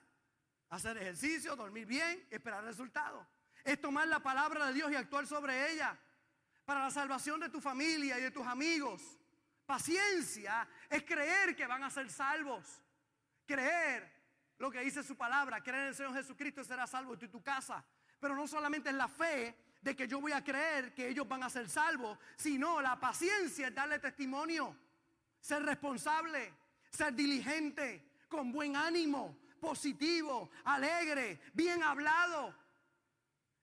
hacer 0.75 0.97
ejercicio, 0.97 1.55
dormir 1.55 1.85
bien, 1.85 2.27
esperar 2.29 2.63
resultados. 2.63 3.25
Es 3.63 3.79
tomar 3.81 4.07
la 4.07 4.19
palabra 4.19 4.67
de 4.67 4.73
Dios 4.73 4.91
y 4.91 4.95
actuar 4.95 5.25
sobre 5.25 5.71
ella 5.71 5.97
para 6.65 6.81
la 6.81 6.91
salvación 6.91 7.39
de 7.39 7.49
tu 7.49 7.61
familia 7.61 8.17
y 8.19 8.21
de 8.21 8.31
tus 8.31 8.45
amigos. 8.45 9.01
Paciencia 9.65 10.67
es 10.89 11.03
creer 11.03 11.55
que 11.55 11.65
van 11.65 11.83
a 11.83 11.89
ser 11.89 12.09
salvos. 12.09 12.81
Creer 13.45 14.11
lo 14.57 14.71
que 14.71 14.81
dice 14.81 15.03
su 15.03 15.15
palabra, 15.15 15.61
creer 15.61 15.83
en 15.83 15.87
el 15.89 15.95
Señor 15.95 16.13
Jesucristo 16.13 16.61
y 16.61 16.65
será 16.65 16.87
salvo 16.87 17.17
tú 17.17 17.25
y 17.25 17.29
tu 17.29 17.41
casa. 17.41 17.83
Pero 18.19 18.35
no 18.35 18.47
solamente 18.47 18.89
es 18.89 18.95
la 18.95 19.07
fe 19.07 19.55
de 19.81 19.95
que 19.95 20.07
yo 20.07 20.19
voy 20.19 20.31
a 20.31 20.43
creer 20.43 20.93
que 20.93 21.07
ellos 21.07 21.27
van 21.27 21.43
a 21.43 21.49
ser 21.49 21.69
salvos, 21.69 22.17
sino 22.35 22.81
la 22.81 22.99
paciencia 22.99 23.67
es 23.67 23.75
darle 23.75 23.99
testimonio, 23.99 24.75
ser 25.39 25.63
responsable, 25.63 26.53
ser 26.89 27.13
diligente, 27.13 28.15
con 28.27 28.51
buen 28.51 28.75
ánimo, 28.75 29.37
positivo, 29.65 30.51
alegre, 30.63 31.41
bien 31.53 31.81
hablado. 31.81 32.55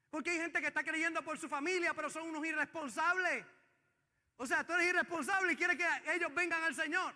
Porque 0.09 0.31
hay 0.31 0.37
gente 0.37 0.59
que 0.59 0.67
está 0.67 0.83
creyendo 0.83 1.23
por 1.23 1.37
su 1.39 1.47
familia, 1.47 1.93
pero 1.93 2.09
son 2.09 2.27
unos 2.27 2.45
irresponsables. 2.45 3.45
O 4.35 4.45
sea, 4.45 4.65
tú 4.65 4.73
eres 4.73 4.87
irresponsable 4.89 5.53
y 5.53 5.55
quieres 5.55 5.77
que 5.77 6.13
ellos 6.13 6.33
vengan 6.33 6.61
al 6.63 6.75
Señor. 6.75 7.15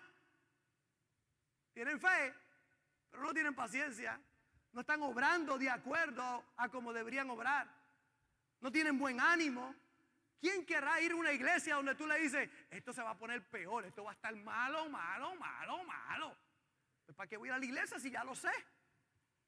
Tienen 1.74 2.00
fe, 2.00 2.34
pero 3.10 3.22
no 3.22 3.34
tienen 3.34 3.54
paciencia. 3.54 4.20
No 4.72 4.80
están 4.80 5.02
obrando 5.02 5.58
de 5.58 5.70
acuerdo 5.70 6.44
a 6.56 6.68
como 6.68 6.92
deberían 6.92 7.28
obrar. 7.30 7.68
No 8.60 8.72
tienen 8.72 8.98
buen 8.98 9.20
ánimo. 9.20 9.74
¿Quién 10.40 10.64
querrá 10.64 11.00
ir 11.00 11.12
a 11.12 11.16
una 11.16 11.32
iglesia 11.32 11.76
donde 11.76 11.94
tú 11.94 12.06
le 12.06 12.18
dices, 12.18 12.48
esto 12.70 12.92
se 12.92 13.02
va 13.02 13.10
a 13.10 13.18
poner 13.18 13.48
peor, 13.48 13.84
esto 13.84 14.04
va 14.04 14.12
a 14.12 14.14
estar 14.14 14.34
malo, 14.36 14.88
malo, 14.88 15.34
malo, 15.34 15.84
malo? 15.84 16.36
Pues, 17.04 17.16
¿Para 17.16 17.28
qué 17.28 17.36
voy 17.36 17.48
a 17.48 17.58
la 17.58 17.64
iglesia 17.64 17.98
si 17.98 18.10
ya 18.10 18.22
lo 18.22 18.34
sé? 18.34 18.52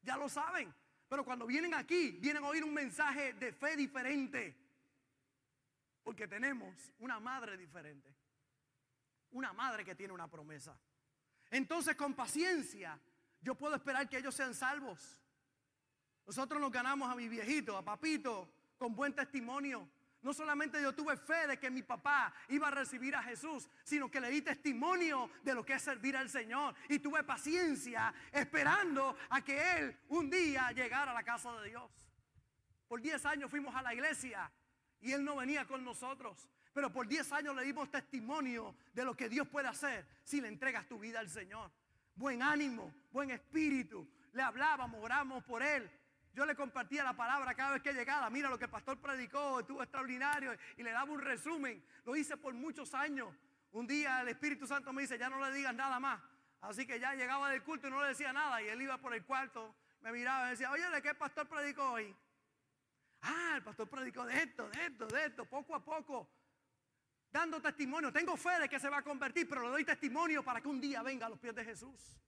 Ya 0.02 0.16
lo 0.16 0.28
saben. 0.28 0.74
Pero 1.08 1.24
cuando 1.24 1.46
vienen 1.46 1.74
aquí, 1.74 2.12
vienen 2.12 2.44
a 2.44 2.48
oír 2.48 2.62
un 2.62 2.72
mensaje 2.72 3.32
de 3.34 3.52
fe 3.52 3.76
diferente. 3.76 4.56
Porque 6.02 6.28
tenemos 6.28 6.92
una 6.98 7.18
madre 7.20 7.56
diferente. 7.56 8.14
Una 9.32 9.52
madre 9.52 9.84
que 9.84 9.94
tiene 9.94 10.12
una 10.12 10.28
promesa. 10.28 10.78
Entonces 11.50 11.96
con 11.96 12.14
paciencia 12.14 12.98
yo 13.40 13.54
puedo 13.54 13.74
esperar 13.74 14.08
que 14.08 14.18
ellos 14.18 14.34
sean 14.34 14.54
salvos. 14.54 15.20
Nosotros 16.26 16.60
nos 16.60 16.70
ganamos 16.70 17.10
a 17.10 17.16
mi 17.16 17.28
viejito, 17.28 17.76
a 17.76 17.84
papito, 17.84 18.52
con 18.78 18.94
buen 18.94 19.14
testimonio. 19.14 19.88
No 20.22 20.34
solamente 20.34 20.82
yo 20.82 20.94
tuve 20.94 21.16
fe 21.16 21.46
de 21.46 21.58
que 21.58 21.70
mi 21.70 21.82
papá 21.82 22.32
iba 22.48 22.68
a 22.68 22.70
recibir 22.70 23.14
a 23.14 23.22
Jesús, 23.22 23.68
sino 23.84 24.10
que 24.10 24.20
le 24.20 24.28
di 24.28 24.42
testimonio 24.42 25.30
de 25.42 25.54
lo 25.54 25.64
que 25.64 25.74
es 25.74 25.82
servir 25.82 26.16
al 26.16 26.28
Señor. 26.28 26.74
Y 26.88 26.98
tuve 26.98 27.24
paciencia 27.24 28.12
esperando 28.30 29.16
a 29.30 29.42
que 29.42 29.78
Él 29.78 29.96
un 30.08 30.28
día 30.28 30.72
llegara 30.72 31.12
a 31.12 31.14
la 31.14 31.22
casa 31.22 31.52
de 31.60 31.70
Dios. 31.70 31.90
Por 32.86 33.00
10 33.00 33.24
años 33.26 33.50
fuimos 33.50 33.74
a 33.74 33.82
la 33.82 33.94
iglesia 33.94 34.50
y 35.00 35.12
Él 35.12 35.24
no 35.24 35.36
venía 35.36 35.66
con 35.66 35.84
nosotros. 35.84 36.48
Pero 36.72 36.92
por 36.92 37.08
10 37.08 37.32
años 37.32 37.56
le 37.56 37.64
dimos 37.64 37.90
testimonio 37.90 38.76
de 38.92 39.04
lo 39.04 39.16
que 39.16 39.28
Dios 39.28 39.48
puede 39.48 39.68
hacer 39.68 40.06
si 40.24 40.40
le 40.40 40.48
entregas 40.48 40.86
tu 40.86 40.98
vida 40.98 41.18
al 41.18 41.30
Señor. 41.30 41.70
Buen 42.14 42.42
ánimo, 42.42 42.92
buen 43.10 43.30
espíritu. 43.30 44.06
Le 44.32 44.42
hablábamos, 44.42 45.02
oramos 45.02 45.42
por 45.44 45.62
Él. 45.62 45.90
Yo 46.32 46.46
le 46.46 46.54
compartía 46.54 47.02
la 47.02 47.14
palabra 47.14 47.54
cada 47.54 47.72
vez 47.72 47.82
que 47.82 47.92
llegaba. 47.92 48.30
Mira 48.30 48.48
lo 48.48 48.58
que 48.58 48.64
el 48.64 48.70
pastor 48.70 48.98
predicó, 49.00 49.60
estuvo 49.60 49.82
extraordinario. 49.82 50.56
Y 50.76 50.82
le 50.82 50.92
daba 50.92 51.10
un 51.10 51.20
resumen. 51.20 51.84
Lo 52.04 52.14
hice 52.14 52.36
por 52.36 52.54
muchos 52.54 52.94
años. 52.94 53.34
Un 53.72 53.86
día 53.86 54.20
el 54.22 54.28
Espíritu 54.28 54.66
Santo 54.66 54.92
me 54.92 55.02
dice, 55.02 55.18
ya 55.18 55.28
no 55.28 55.40
le 55.40 55.52
digas 55.52 55.74
nada 55.74 55.98
más. 56.00 56.20
Así 56.60 56.86
que 56.86 57.00
ya 57.00 57.14
llegaba 57.14 57.50
del 57.50 57.62
culto 57.62 57.88
y 57.88 57.90
no 57.90 58.02
le 58.02 58.08
decía 58.08 58.32
nada. 58.32 58.60
Y 58.62 58.68
él 58.68 58.82
iba 58.82 58.98
por 58.98 59.14
el 59.14 59.24
cuarto, 59.24 59.74
me 60.02 60.12
miraba 60.12 60.48
y 60.48 60.50
decía, 60.50 60.70
oye, 60.70 60.88
¿de 60.90 61.02
qué 61.02 61.14
pastor 61.14 61.48
predicó 61.48 61.92
hoy? 61.92 62.14
Ah, 63.22 63.52
el 63.56 63.62
pastor 63.62 63.88
predicó 63.88 64.24
de 64.24 64.42
esto, 64.42 64.68
de 64.68 64.86
esto, 64.86 65.06
de 65.06 65.26
esto, 65.26 65.44
poco 65.44 65.74
a 65.74 65.84
poco. 65.84 66.28
Dando 67.30 67.60
testimonio. 67.60 68.12
Tengo 68.12 68.36
fe 68.36 68.58
de 68.60 68.68
que 68.68 68.80
se 68.80 68.88
va 68.88 68.98
a 68.98 69.02
convertir, 69.02 69.48
pero 69.48 69.62
le 69.62 69.68
doy 69.68 69.84
testimonio 69.84 70.42
para 70.42 70.60
que 70.60 70.68
un 70.68 70.80
día 70.80 71.02
venga 71.02 71.26
a 71.26 71.28
los 71.28 71.38
pies 71.38 71.54
de 71.54 71.64
Jesús. 71.64 72.18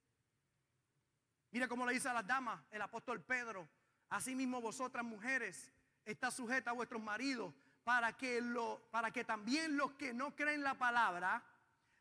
Mira 1.51 1.69
cómo 1.69 1.85
le 1.85 1.93
dice 1.93 2.09
a 2.09 2.15
las 2.15 2.27
damas 2.27 2.63
el 2.71 2.81
apóstol 2.81 3.21
Pedro. 3.23 3.69
Asimismo 4.13 4.61
vosotras 4.61 5.03
mujeres 5.03 5.73
está 6.05 6.31
sujeta 6.31 6.71
a 6.71 6.75
vuestros 6.75 7.03
maridos 7.03 7.55
para 7.83 8.15
que, 8.15 8.43
lo, 8.43 8.87
para 8.91 9.11
que 9.11 9.25
también 9.25 9.75
los 9.75 9.95
que 9.95 10.13
no 10.13 10.37
creen 10.37 10.63
la 10.63 10.75
palabra 10.75 11.43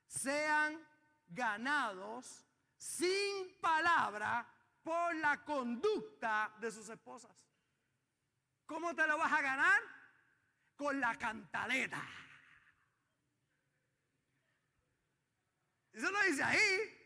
sean 0.07 0.77
ganados 1.29 2.45
sin 2.75 3.57
palabra 3.61 4.45
por 4.83 5.15
la 5.15 5.41
conducta 5.45 6.53
de 6.59 6.69
sus 6.69 6.89
esposas. 6.89 7.47
¿Cómo 8.65 8.93
te 8.93 9.07
lo 9.07 9.17
vas 9.17 9.31
a 9.31 9.41
ganar? 9.41 9.81
Con 10.75 10.99
la 10.99 11.15
cantaleta. 11.15 12.05
Eso 15.93 16.11
lo 16.11 16.21
dice 16.23 16.43
ahí. 16.43 17.00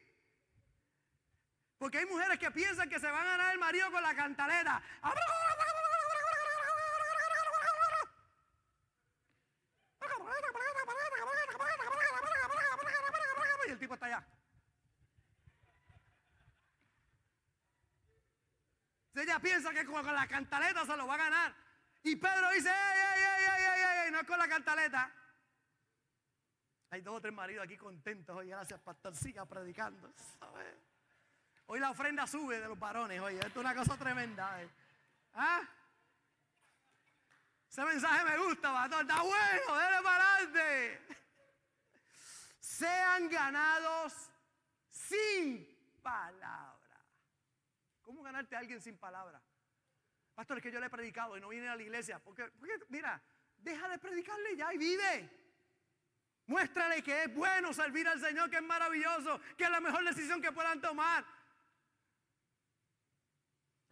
Porque 1.78 1.98
hay 2.00 2.06
mujeres 2.06 2.40
que 2.40 2.52
piensan 2.52 2.90
que 2.90 3.00
se 3.00 3.10
van 3.10 3.28
a 3.28 3.32
ganar 3.32 3.54
el 3.54 3.60
marido 3.60 3.92
con 3.92 4.02
la 4.02 4.16
cantaleta. 4.16 4.82
Y 13.68 13.72
el 13.72 13.80
tipo 13.80 13.94
está 13.96 14.06
allá. 14.06 14.26
Ella 19.16 19.40
piensa 19.40 19.74
que 19.74 19.86
con 19.86 20.06
la 20.06 20.28
cantaleta 20.28 20.86
se 20.86 20.98
lo 20.98 21.08
va 21.08 21.16
a 21.16 21.18
ganar. 21.18 21.56
Y 22.04 22.16
Pedro 22.18 22.52
dice, 22.52 22.70
ey, 22.70 23.24
ey, 23.24 23.46
ey, 23.46 24.06
ey, 24.06 24.12
no 24.12 24.20
es 24.20 24.28
con 24.28 24.38
la 24.38 24.48
cantaleta. 24.48 25.12
Hay 26.92 27.02
dos 27.02 27.16
o 27.16 27.22
tres 27.22 27.34
maridos 27.34 27.66
aquí 27.66 27.78
contentos 27.78 28.36
hoy, 28.36 28.50
gracias 28.50 28.80
pastor, 28.82 29.16
siga 29.16 29.46
predicando. 29.46 30.14
Hoy 31.68 31.80
la 31.80 31.90
ofrenda 31.90 32.28
sube 32.28 32.60
de 32.60 32.68
los 32.68 32.78
varones, 32.78 33.20
oye, 33.22 33.38
esto 33.38 33.48
es 33.50 33.58
una 33.58 33.74
cosa 33.74 33.98
tremenda. 33.98 34.62
Eh. 34.62 34.70
¿Ah? 35.34 35.62
Ese 37.70 37.84
mensaje 37.84 38.24
me 38.24 38.38
gusta, 38.38 38.72
pastor, 38.72 39.02
está 39.02 39.22
bueno, 39.22 39.78
déle 39.78 40.02
para 40.04 40.36
adelante. 40.36 41.02
Sean 42.60 43.30
ganados 43.30 44.14
sin 44.90 45.68
palabra. 46.02 46.76
¿Cómo 48.02 48.22
ganarte 48.22 48.56
a 48.56 48.60
alguien 48.60 48.80
sin 48.80 48.98
palabra? 48.98 49.42
Pastor, 50.36 50.58
es 50.58 50.64
que 50.64 50.72
yo 50.72 50.80
le 50.80 50.86
he 50.86 50.90
predicado 50.90 51.36
y 51.36 51.42
no 51.42 51.50
viene 51.50 51.68
a 51.68 51.76
la 51.76 51.82
iglesia. 51.82 52.20
Porque, 52.20 52.46
porque, 52.60 52.80
mira, 52.90 53.22
deja 53.58 53.88
de 53.88 53.98
predicarle 53.98 54.56
ya 54.56 54.74
y 54.74 54.78
vive. 54.78 55.30
Muéstrale 56.48 57.02
que 57.02 57.24
es 57.24 57.34
bueno 57.34 57.74
servir 57.74 58.08
al 58.08 58.20
Señor, 58.20 58.50
que 58.50 58.58
es 58.58 58.64
maravilloso, 58.64 59.40
que 59.58 59.64
es 59.64 59.70
la 59.70 59.80
mejor 59.80 60.04
decisión 60.04 60.42
que 60.42 60.52
puedan 60.52 60.80
tomar. 60.80 61.26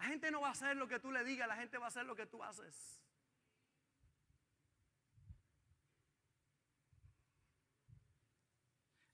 La 0.03 0.09
gente 0.09 0.29
no 0.31 0.41
va 0.41 0.49
a 0.49 0.51
hacer 0.51 0.75
lo 0.75 0.85
que 0.85 0.99
tú 0.99 1.13
le 1.13 1.23
digas, 1.23 1.47
la 1.47 1.55
gente 1.55 1.77
va 1.77 1.85
a 1.85 1.87
hacer 1.87 2.05
lo 2.05 2.13
que 2.13 2.25
tú 2.25 2.43
haces. 2.43 3.01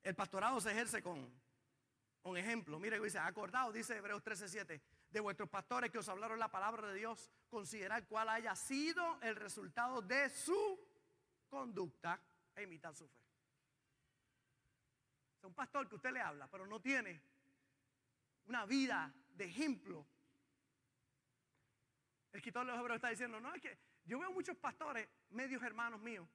El 0.01 0.15
pastorado 0.15 0.59
se 0.59 0.71
ejerce 0.71 1.03
con, 1.03 1.31
un 2.23 2.37
ejemplo. 2.37 2.79
Mire, 2.79 2.99
dice, 2.99 3.19
acordado, 3.19 3.71
dice 3.71 3.97
Hebreos 3.97 4.23
13:7, 4.23 4.81
de 5.11 5.19
vuestros 5.19 5.47
pastores 5.47 5.91
que 5.91 5.99
os 5.99 6.09
hablaron 6.09 6.39
la 6.39 6.49
palabra 6.49 6.87
de 6.87 6.95
Dios, 6.95 7.29
considerar 7.51 8.07
cuál 8.07 8.27
haya 8.29 8.55
sido 8.55 9.21
el 9.21 9.35
resultado 9.35 10.01
de 10.01 10.27
su 10.31 10.79
conducta 11.49 12.19
e 12.55 12.63
imitar 12.63 12.95
su 12.95 13.07
fe. 13.07 13.21
Es 15.37 15.43
un 15.43 15.53
pastor 15.53 15.87
que 15.87 15.97
usted 15.97 16.11
le 16.11 16.21
habla, 16.21 16.47
pero 16.49 16.65
no 16.65 16.81
tiene 16.81 17.21
una 18.47 18.65
vida 18.65 19.13
de 19.35 19.45
ejemplo. 19.45 20.07
El 22.31 22.37
escritor 22.37 22.65
de 22.65 22.71
los 22.71 22.79
hebreos 22.79 22.97
está 22.97 23.09
diciendo, 23.09 23.39
no, 23.39 23.53
es 23.53 23.61
que 23.61 23.77
yo 24.05 24.19
veo 24.19 24.31
muchos 24.31 24.55
pastores, 24.57 25.07
medios 25.29 25.63
hermanos 25.63 25.99
míos. 25.99 26.27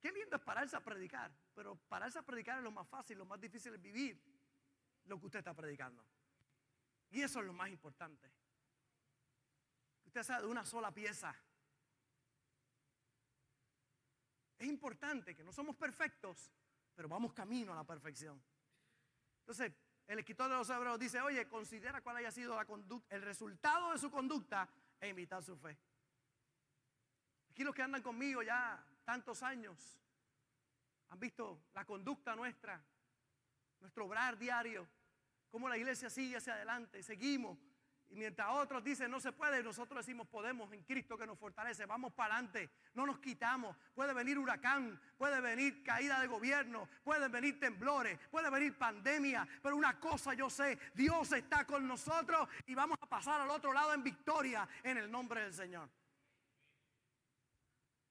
Qué 0.00 0.10
lindo 0.10 0.36
es 0.36 0.42
pararse 0.42 0.76
a 0.76 0.80
predicar, 0.80 1.30
pero 1.54 1.76
pararse 1.76 2.18
a 2.18 2.22
predicar 2.22 2.58
es 2.58 2.64
lo 2.64 2.70
más 2.70 2.88
fácil, 2.88 3.18
lo 3.18 3.26
más 3.26 3.40
difícil 3.40 3.74
es 3.74 3.80
vivir 3.80 4.20
lo 5.04 5.20
que 5.20 5.26
usted 5.26 5.40
está 5.40 5.54
predicando. 5.54 6.04
Y 7.10 7.22
eso 7.22 7.40
es 7.40 7.46
lo 7.46 7.52
más 7.52 7.68
importante. 7.68 8.32
Usted 10.04 10.22
sea 10.22 10.40
de 10.40 10.46
una 10.46 10.64
sola 10.64 10.92
pieza. 10.92 11.34
Es 14.58 14.66
importante 14.66 15.34
que 15.34 15.44
no 15.44 15.52
somos 15.52 15.76
perfectos, 15.76 16.50
pero 16.94 17.08
vamos 17.08 17.32
camino 17.32 17.72
a 17.72 17.76
la 17.76 17.84
perfección. 17.84 18.42
Entonces, 19.40 19.72
el 20.10 20.18
escritor 20.18 20.50
de 20.50 20.56
los 20.56 20.68
hebreos 20.68 20.98
dice, 20.98 21.20
oye, 21.20 21.46
considera 21.46 22.00
cuál 22.00 22.16
haya 22.16 22.32
sido 22.32 22.58
el 23.10 23.22
resultado 23.22 23.92
de 23.92 23.98
su 23.98 24.10
conducta 24.10 24.68
e 25.00 25.08
imitar 25.08 25.40
su 25.40 25.56
fe. 25.56 25.78
Aquí 27.48 27.62
los 27.62 27.72
que 27.72 27.82
andan 27.82 28.02
conmigo 28.02 28.42
ya 28.42 28.84
tantos 29.04 29.40
años 29.44 30.00
han 31.10 31.20
visto 31.20 31.62
la 31.74 31.84
conducta 31.84 32.34
nuestra, 32.34 32.84
nuestro 33.78 34.06
obrar 34.06 34.36
diario, 34.36 34.88
cómo 35.48 35.68
la 35.68 35.78
iglesia 35.78 36.10
sigue 36.10 36.38
hacia 36.38 36.54
adelante, 36.54 37.04
seguimos 37.04 37.56
y 38.10 38.16
mientras 38.16 38.48
otros 38.50 38.82
dicen 38.82 39.08
no 39.10 39.20
se 39.20 39.30
puede, 39.30 39.62
nosotros 39.62 40.04
decimos 40.04 40.26
podemos 40.26 40.72
en 40.72 40.82
Cristo 40.82 41.16
que 41.16 41.26
nos 41.26 41.38
fortalece, 41.38 41.86
vamos 41.86 42.12
para 42.12 42.34
adelante, 42.34 42.68
no 42.94 43.06
nos 43.06 43.20
quitamos. 43.20 43.76
Puede 43.94 44.12
venir 44.12 44.36
huracán, 44.36 45.00
puede 45.16 45.40
venir 45.40 45.84
caída 45.84 46.20
de 46.20 46.26
gobierno, 46.26 46.88
pueden 47.04 47.30
venir 47.30 47.60
temblores, 47.60 48.18
puede 48.30 48.50
venir 48.50 48.76
pandemia, 48.76 49.46
pero 49.62 49.76
una 49.76 50.00
cosa 50.00 50.34
yo 50.34 50.50
sé, 50.50 50.76
Dios 50.92 51.30
está 51.32 51.64
con 51.64 51.86
nosotros 51.86 52.48
y 52.66 52.74
vamos 52.74 52.98
a 53.00 53.06
pasar 53.06 53.40
al 53.40 53.50
otro 53.50 53.72
lado 53.72 53.94
en 53.94 54.02
victoria 54.02 54.68
en 54.82 54.98
el 54.98 55.10
nombre 55.10 55.42
del 55.42 55.54
Señor. 55.54 55.88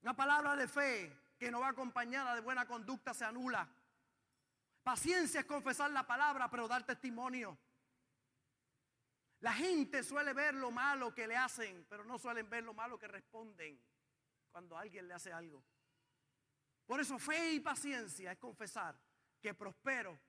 Una 0.02 0.16
palabra 0.16 0.56
de 0.56 0.68
fe 0.70 1.18
que 1.38 1.52
no 1.52 1.60
va 1.60 1.70
acompañada 1.70 2.36
de 2.36 2.42
buena 2.42 2.66
conducta 2.66 3.14
se 3.14 3.26
anula. 3.26 3.68
Paciencia 4.82 5.42
es 5.42 5.46
confesar 5.46 5.92
la 5.92 6.08
palabra, 6.08 6.50
pero 6.50 6.70
dar 6.70 6.86
testimonio. 6.86 7.58
La 9.42 9.54
gente 9.54 10.04
suele 10.04 10.34
ver 10.34 10.54
lo 10.54 10.70
malo 10.72 11.14
que 11.14 11.28
le 11.28 11.36
hacen, 11.36 11.86
pero 11.90 12.04
no 12.04 12.18
suelen 12.18 12.50
ver 12.50 12.64
lo 12.64 12.74
malo 12.74 13.00
que 13.00 13.08
responden 13.08 13.82
cuando 14.52 14.78
alguien 14.78 15.08
le 15.08 15.14
hace 15.14 15.32
algo. 15.32 15.64
Por 16.86 17.00
eso 17.00 17.18
fe 17.18 17.54
y 17.54 17.60
paciencia 17.60 18.32
es 18.32 18.38
confesar 18.38 19.00
que 19.40 19.54
prospero, 19.54 20.20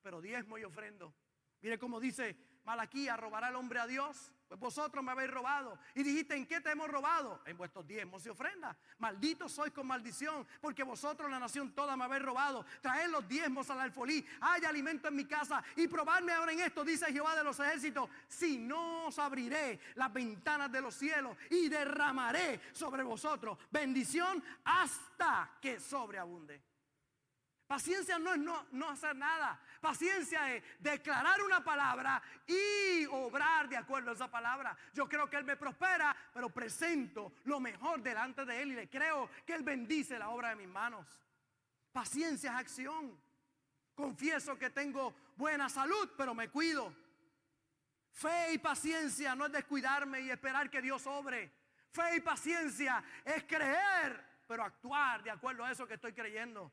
pero 0.00 0.20
diezmo 0.20 0.56
y 0.56 0.64
ofrendo. 0.64 1.14
Mire 1.60 1.78
cómo 1.78 2.00
dice 2.00 2.36
Malaquía, 2.68 3.16
robará 3.16 3.48
el 3.48 3.56
hombre 3.56 3.80
a 3.80 3.86
Dios. 3.86 4.30
Pues 4.46 4.60
vosotros 4.60 5.02
me 5.02 5.12
habéis 5.12 5.30
robado. 5.30 5.78
Y 5.94 6.02
dijiste, 6.02 6.36
¿en 6.36 6.46
qué 6.46 6.60
te 6.60 6.70
hemos 6.70 6.86
robado? 6.86 7.40
En 7.46 7.56
vuestros 7.56 7.86
diezmos 7.86 8.26
y 8.26 8.28
ofrendas. 8.28 8.76
Malditos 8.98 9.52
sois 9.52 9.72
con 9.72 9.86
maldición, 9.86 10.46
porque 10.60 10.82
vosotros, 10.82 11.30
la 11.30 11.38
nación 11.38 11.74
toda, 11.74 11.96
me 11.96 12.04
habéis 12.04 12.22
robado. 12.24 12.66
Traed 12.82 13.08
los 13.08 13.26
diezmos 13.26 13.70
al 13.70 13.80
alfolí. 13.80 14.22
Hay 14.42 14.66
alimento 14.66 15.08
en 15.08 15.16
mi 15.16 15.24
casa. 15.24 15.64
Y 15.76 15.88
probadme 15.88 16.32
ahora 16.32 16.52
en 16.52 16.60
esto, 16.60 16.84
dice 16.84 17.10
Jehová 17.10 17.34
de 17.34 17.44
los 17.44 17.58
ejércitos. 17.58 18.10
Si 18.28 18.58
no 18.58 19.06
os 19.06 19.18
abriré 19.18 19.80
las 19.94 20.12
ventanas 20.12 20.70
de 20.70 20.82
los 20.82 20.94
cielos 20.94 21.38
y 21.48 21.70
derramaré 21.70 22.60
sobre 22.72 23.02
vosotros 23.02 23.56
bendición 23.70 24.44
hasta 24.62 25.56
que 25.62 25.80
sobreabunde. 25.80 26.68
Paciencia 27.68 28.18
no 28.18 28.32
es 28.32 28.40
no, 28.72 28.88
hacer 28.88 29.14
nada. 29.14 29.60
Paciencia 29.80 30.54
es 30.54 30.62
declarar 30.80 31.40
una 31.42 31.62
palabra 31.62 32.20
y 32.46 33.06
obrar 33.06 33.68
de 33.68 33.76
acuerdo 33.76 34.10
a 34.10 34.14
esa 34.14 34.30
palabra. 34.30 34.76
Yo 34.92 35.08
creo 35.08 35.28
que 35.30 35.36
Él 35.36 35.44
me 35.44 35.56
prospera, 35.56 36.16
pero 36.32 36.50
presento 36.50 37.32
lo 37.44 37.60
mejor 37.60 38.02
delante 38.02 38.44
de 38.44 38.62
Él 38.62 38.72
y 38.72 38.76
le 38.76 38.90
creo 38.90 39.30
que 39.46 39.54
Él 39.54 39.62
bendice 39.62 40.18
la 40.18 40.30
obra 40.30 40.50
de 40.50 40.56
mis 40.56 40.68
manos. 40.68 41.06
Paciencia 41.92 42.50
es 42.50 42.56
acción. 42.56 43.20
Confieso 43.94 44.58
que 44.58 44.70
tengo 44.70 45.14
buena 45.36 45.68
salud, 45.68 46.10
pero 46.16 46.34
me 46.34 46.48
cuido. 46.48 46.94
Fe 48.12 48.52
y 48.52 48.58
paciencia 48.58 49.34
no 49.34 49.46
es 49.46 49.52
descuidarme 49.52 50.20
y 50.20 50.30
esperar 50.30 50.68
que 50.70 50.82
Dios 50.82 51.06
obre. 51.06 51.52
Fe 51.90 52.16
y 52.16 52.20
paciencia 52.20 53.02
es 53.24 53.44
creer, 53.44 54.24
pero 54.46 54.64
actuar 54.64 55.22
de 55.22 55.30
acuerdo 55.30 55.64
a 55.64 55.70
eso 55.70 55.86
que 55.86 55.94
estoy 55.94 56.12
creyendo. 56.12 56.72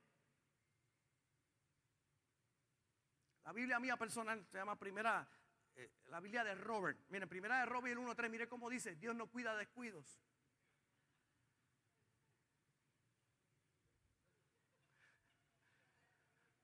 La 3.45 3.53
Biblia 3.53 3.79
mía 3.79 3.95
personal 3.95 4.43
se 4.47 4.57
llama 4.57 4.75
primera, 4.75 5.27
eh, 5.75 5.91
la 6.07 6.19
Biblia 6.19 6.43
de 6.43 6.55
Robert. 6.55 6.99
Miren, 7.09 7.29
primera 7.29 7.59
de 7.59 7.67
Robert 7.67 7.95
el 7.95 8.03
1.3, 8.03 8.29
mire 8.29 8.49
cómo 8.49 8.71
dice, 8.71 8.95
Dios 8.95 9.15
no 9.15 9.27
cuida 9.27 9.55
descuidos. 9.55 10.19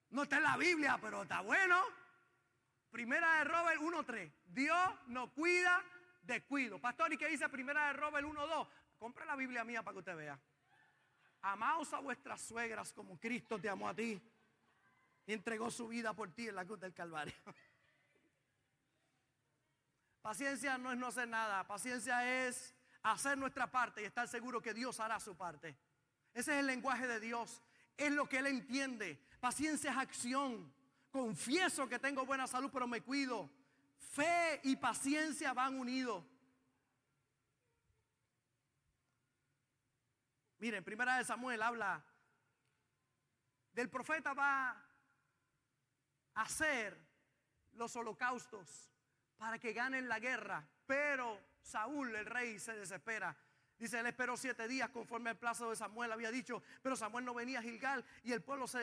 No 0.09 0.23
está 0.23 0.37
en 0.37 0.43
la 0.43 0.57
Biblia, 0.57 0.97
pero 0.99 1.21
está 1.21 1.41
bueno. 1.41 1.79
Primera 2.89 3.37
de 3.37 3.43
Robert 3.43 3.79
1.3. 3.79 4.33
Dios 4.45 4.89
no 5.05 5.31
cuida 5.31 5.85
descuido. 6.23 6.79
Pastor, 6.79 7.13
¿y 7.13 7.17
qué 7.17 7.27
dice 7.27 7.47
Primera 7.47 7.87
de 7.87 7.93
Robert 7.93 8.27
1.2? 8.27 8.67
Compre 8.97 9.25
la 9.25 9.35
Biblia 9.35 9.63
mía 9.63 9.83
para 9.83 9.93
que 9.93 9.99
usted 9.99 10.17
vea. 10.17 10.39
Amaos 11.43 11.93
a 11.93 11.99
vuestras 11.99 12.41
suegras 12.41 12.91
como 12.91 13.19
Cristo 13.19 13.59
te 13.59 13.69
amó 13.69 13.87
a 13.87 13.93
ti 13.93 14.19
entregó 15.27 15.71
su 15.71 15.87
vida 15.87 16.13
por 16.13 16.31
ti 16.31 16.47
en 16.47 16.55
la 16.55 16.65
cruz 16.65 16.79
del 16.79 16.93
Calvario. 16.93 17.33
Paciencia 20.21 20.77
no 20.77 20.91
es 20.91 20.97
no 20.97 21.07
hacer 21.07 21.27
nada, 21.27 21.65
paciencia 21.65 22.47
es 22.47 22.75
hacer 23.01 23.37
nuestra 23.37 23.71
parte 23.71 24.01
y 24.01 24.05
estar 24.05 24.27
seguro 24.27 24.61
que 24.61 24.73
Dios 24.73 24.99
hará 24.99 25.19
su 25.19 25.35
parte. 25.35 25.75
Ese 26.33 26.53
es 26.53 26.59
el 26.59 26.67
lenguaje 26.67 27.07
de 27.07 27.19
Dios, 27.19 27.61
es 27.97 28.11
lo 28.11 28.29
que 28.29 28.37
Él 28.37 28.47
entiende. 28.47 29.19
Paciencia 29.39 29.91
es 29.91 29.97
acción. 29.97 30.71
Confieso 31.09 31.89
que 31.89 31.99
tengo 31.99 32.25
buena 32.25 32.47
salud, 32.47 32.69
pero 32.71 32.87
me 32.87 33.01
cuido. 33.01 33.49
Fe 33.97 34.61
y 34.63 34.75
paciencia 34.75 35.53
van 35.53 35.79
unidos. 35.79 36.23
Miren, 40.59 40.83
primera 40.83 41.17
de 41.17 41.25
Samuel 41.25 41.61
habla 41.63 42.05
del 43.73 43.89
profeta 43.89 44.33
va 44.33 44.90
hacer 46.35 46.97
los 47.73 47.95
holocaustos 47.95 48.89
para 49.37 49.57
que 49.59 49.73
ganen 49.73 50.07
la 50.07 50.19
guerra. 50.19 50.67
Pero 50.85 51.39
Saúl, 51.61 52.15
el 52.15 52.25
rey, 52.25 52.59
se 52.59 52.75
desespera. 52.75 53.35
Dice, 53.81 53.99
él 53.99 54.05
esperó 54.05 54.37
siete 54.37 54.67
días 54.67 54.91
conforme 54.91 55.31
al 55.31 55.39
plazo 55.39 55.71
de 55.71 55.75
Samuel 55.75 56.11
había 56.11 56.29
dicho, 56.29 56.61
pero 56.83 56.95
Samuel 56.95 57.25
no 57.25 57.33
venía 57.33 57.57
a 57.57 57.61
Gilgal 57.63 58.05
y 58.23 58.31
el 58.31 58.43
pueblo 58.43 58.67
se 58.67 58.77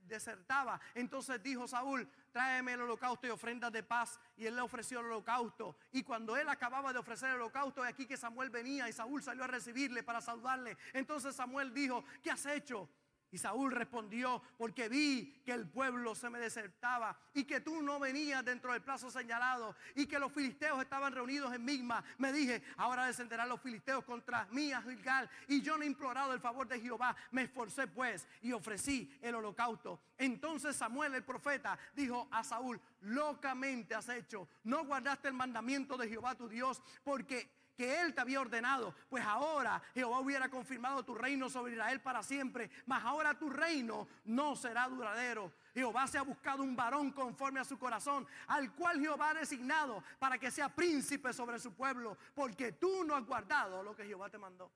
desertaba. 0.00 0.80
Entonces 0.94 1.42
dijo 1.42 1.68
Saúl, 1.68 2.10
tráeme 2.32 2.72
el 2.72 2.80
holocausto 2.80 3.26
y 3.26 3.30
ofrendas 3.30 3.70
de 3.70 3.82
paz. 3.82 4.18
Y 4.38 4.46
él 4.46 4.56
le 4.56 4.62
ofreció 4.62 5.00
el 5.00 5.06
holocausto. 5.06 5.76
Y 5.92 6.02
cuando 6.02 6.34
él 6.34 6.48
acababa 6.48 6.94
de 6.94 6.98
ofrecer 6.98 7.28
el 7.28 7.34
holocausto, 7.34 7.82
aquí 7.82 8.06
que 8.06 8.16
Samuel 8.16 8.48
venía 8.48 8.88
y 8.88 8.92
Saúl 8.94 9.22
salió 9.22 9.44
a 9.44 9.48
recibirle 9.48 10.02
para 10.02 10.22
saludarle. 10.22 10.78
Entonces 10.94 11.36
Samuel 11.36 11.74
dijo, 11.74 12.02
¿qué 12.22 12.30
has 12.30 12.46
hecho? 12.46 12.88
Y 13.30 13.38
Saúl 13.38 13.72
respondió, 13.72 14.42
porque 14.56 14.88
vi 14.88 15.42
que 15.44 15.52
el 15.52 15.68
pueblo 15.68 16.14
se 16.14 16.30
me 16.30 16.38
desertaba 16.38 17.18
y 17.34 17.44
que 17.44 17.60
tú 17.60 17.82
no 17.82 18.00
venías 18.00 18.44
dentro 18.44 18.72
del 18.72 18.82
plazo 18.82 19.10
señalado 19.10 19.76
y 19.94 20.06
que 20.06 20.18
los 20.18 20.32
filisteos 20.32 20.80
estaban 20.80 21.12
reunidos 21.12 21.52
en 21.52 21.64
Migma. 21.64 22.02
Me 22.16 22.32
dije, 22.32 22.62
ahora 22.76 23.06
descenderán 23.06 23.48
los 23.48 23.60
filisteos 23.60 24.04
contra 24.04 24.46
mí 24.50 24.72
a 24.72 24.80
Gilgal. 24.80 25.28
Y 25.46 25.60
yo 25.60 25.76
no 25.76 25.82
he 25.82 25.86
implorado 25.86 26.32
el 26.32 26.40
favor 26.40 26.66
de 26.66 26.80
Jehová. 26.80 27.14
Me 27.30 27.42
esforcé 27.42 27.86
pues 27.86 28.26
y 28.40 28.52
ofrecí 28.52 29.18
el 29.20 29.34
holocausto. 29.34 30.00
Entonces 30.16 30.76
Samuel 30.76 31.14
el 31.14 31.24
profeta 31.24 31.78
dijo 31.94 32.28
a 32.30 32.42
Saúl, 32.42 32.80
locamente 33.02 33.94
has 33.94 34.08
hecho. 34.08 34.48
No 34.64 34.84
guardaste 34.84 35.28
el 35.28 35.34
mandamiento 35.34 35.96
de 35.96 36.08
Jehová 36.08 36.34
tu 36.34 36.48
Dios 36.48 36.82
porque 37.04 37.57
que 37.78 38.00
Él 38.00 38.12
te 38.12 38.20
había 38.20 38.40
ordenado. 38.40 38.92
Pues 39.08 39.24
ahora 39.24 39.80
Jehová 39.94 40.18
hubiera 40.18 40.48
confirmado 40.48 41.04
tu 41.04 41.14
reino 41.14 41.48
sobre 41.48 41.74
Israel 41.74 42.00
para 42.00 42.24
siempre. 42.24 42.68
Mas 42.86 43.04
ahora 43.04 43.38
tu 43.38 43.48
reino 43.48 44.08
no 44.24 44.56
será 44.56 44.88
duradero. 44.88 45.52
Jehová 45.72 46.08
se 46.08 46.18
ha 46.18 46.22
buscado 46.22 46.64
un 46.64 46.74
varón 46.74 47.12
conforme 47.12 47.60
a 47.60 47.64
su 47.64 47.78
corazón, 47.78 48.26
al 48.48 48.74
cual 48.74 48.98
Jehová 48.98 49.30
ha 49.30 49.34
designado 49.34 50.02
para 50.18 50.38
que 50.38 50.50
sea 50.50 50.68
príncipe 50.68 51.32
sobre 51.32 51.60
su 51.60 51.72
pueblo, 51.72 52.18
porque 52.34 52.72
tú 52.72 53.04
no 53.04 53.14
has 53.14 53.24
guardado 53.24 53.80
lo 53.84 53.94
que 53.94 54.04
Jehová 54.04 54.28
te 54.28 54.38
mandó. 54.38 54.72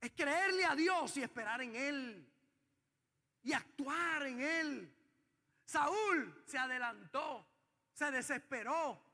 Es 0.00 0.10
creerle 0.10 0.64
a 0.64 0.74
Dios 0.74 1.16
y 1.16 1.22
esperar 1.22 1.62
en 1.62 1.76
Él. 1.76 2.28
Y 3.44 3.52
actuar 3.52 4.24
en 4.24 4.40
Él. 4.40 4.94
Saúl 5.64 6.42
se 6.44 6.58
adelantó, 6.58 7.46
se 7.92 8.10
desesperó, 8.10 9.07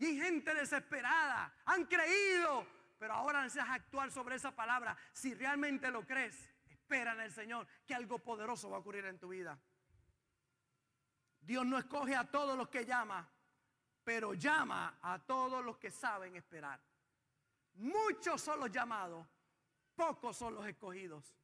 y 0.00 0.18
gente 0.18 0.52
desesperada. 0.54 1.54
Han 1.66 1.84
creído. 1.84 2.66
Pero 2.98 3.14
ahora 3.14 3.42
necesitas 3.42 3.70
actuar 3.70 4.10
sobre 4.10 4.36
esa 4.36 4.50
palabra. 4.50 4.96
Si 5.12 5.34
realmente 5.34 5.90
lo 5.90 6.06
crees, 6.06 6.50
espera 6.68 7.12
en 7.12 7.20
el 7.20 7.32
Señor 7.32 7.66
que 7.86 7.94
algo 7.94 8.18
poderoso 8.18 8.68
va 8.68 8.76
a 8.76 8.80
ocurrir 8.80 9.06
en 9.06 9.18
tu 9.18 9.28
vida. 9.28 9.58
Dios 11.40 11.64
no 11.64 11.78
escoge 11.78 12.14
a 12.14 12.30
todos 12.30 12.58
los 12.58 12.68
que 12.68 12.84
llama, 12.84 13.26
pero 14.04 14.34
llama 14.34 14.98
a 15.00 15.18
todos 15.18 15.64
los 15.64 15.78
que 15.78 15.90
saben 15.90 16.36
esperar. 16.36 16.78
Muchos 17.74 18.42
son 18.42 18.60
los 18.60 18.70
llamados, 18.70 19.26
pocos 19.94 20.36
son 20.36 20.54
los 20.54 20.66
escogidos. 20.66 21.34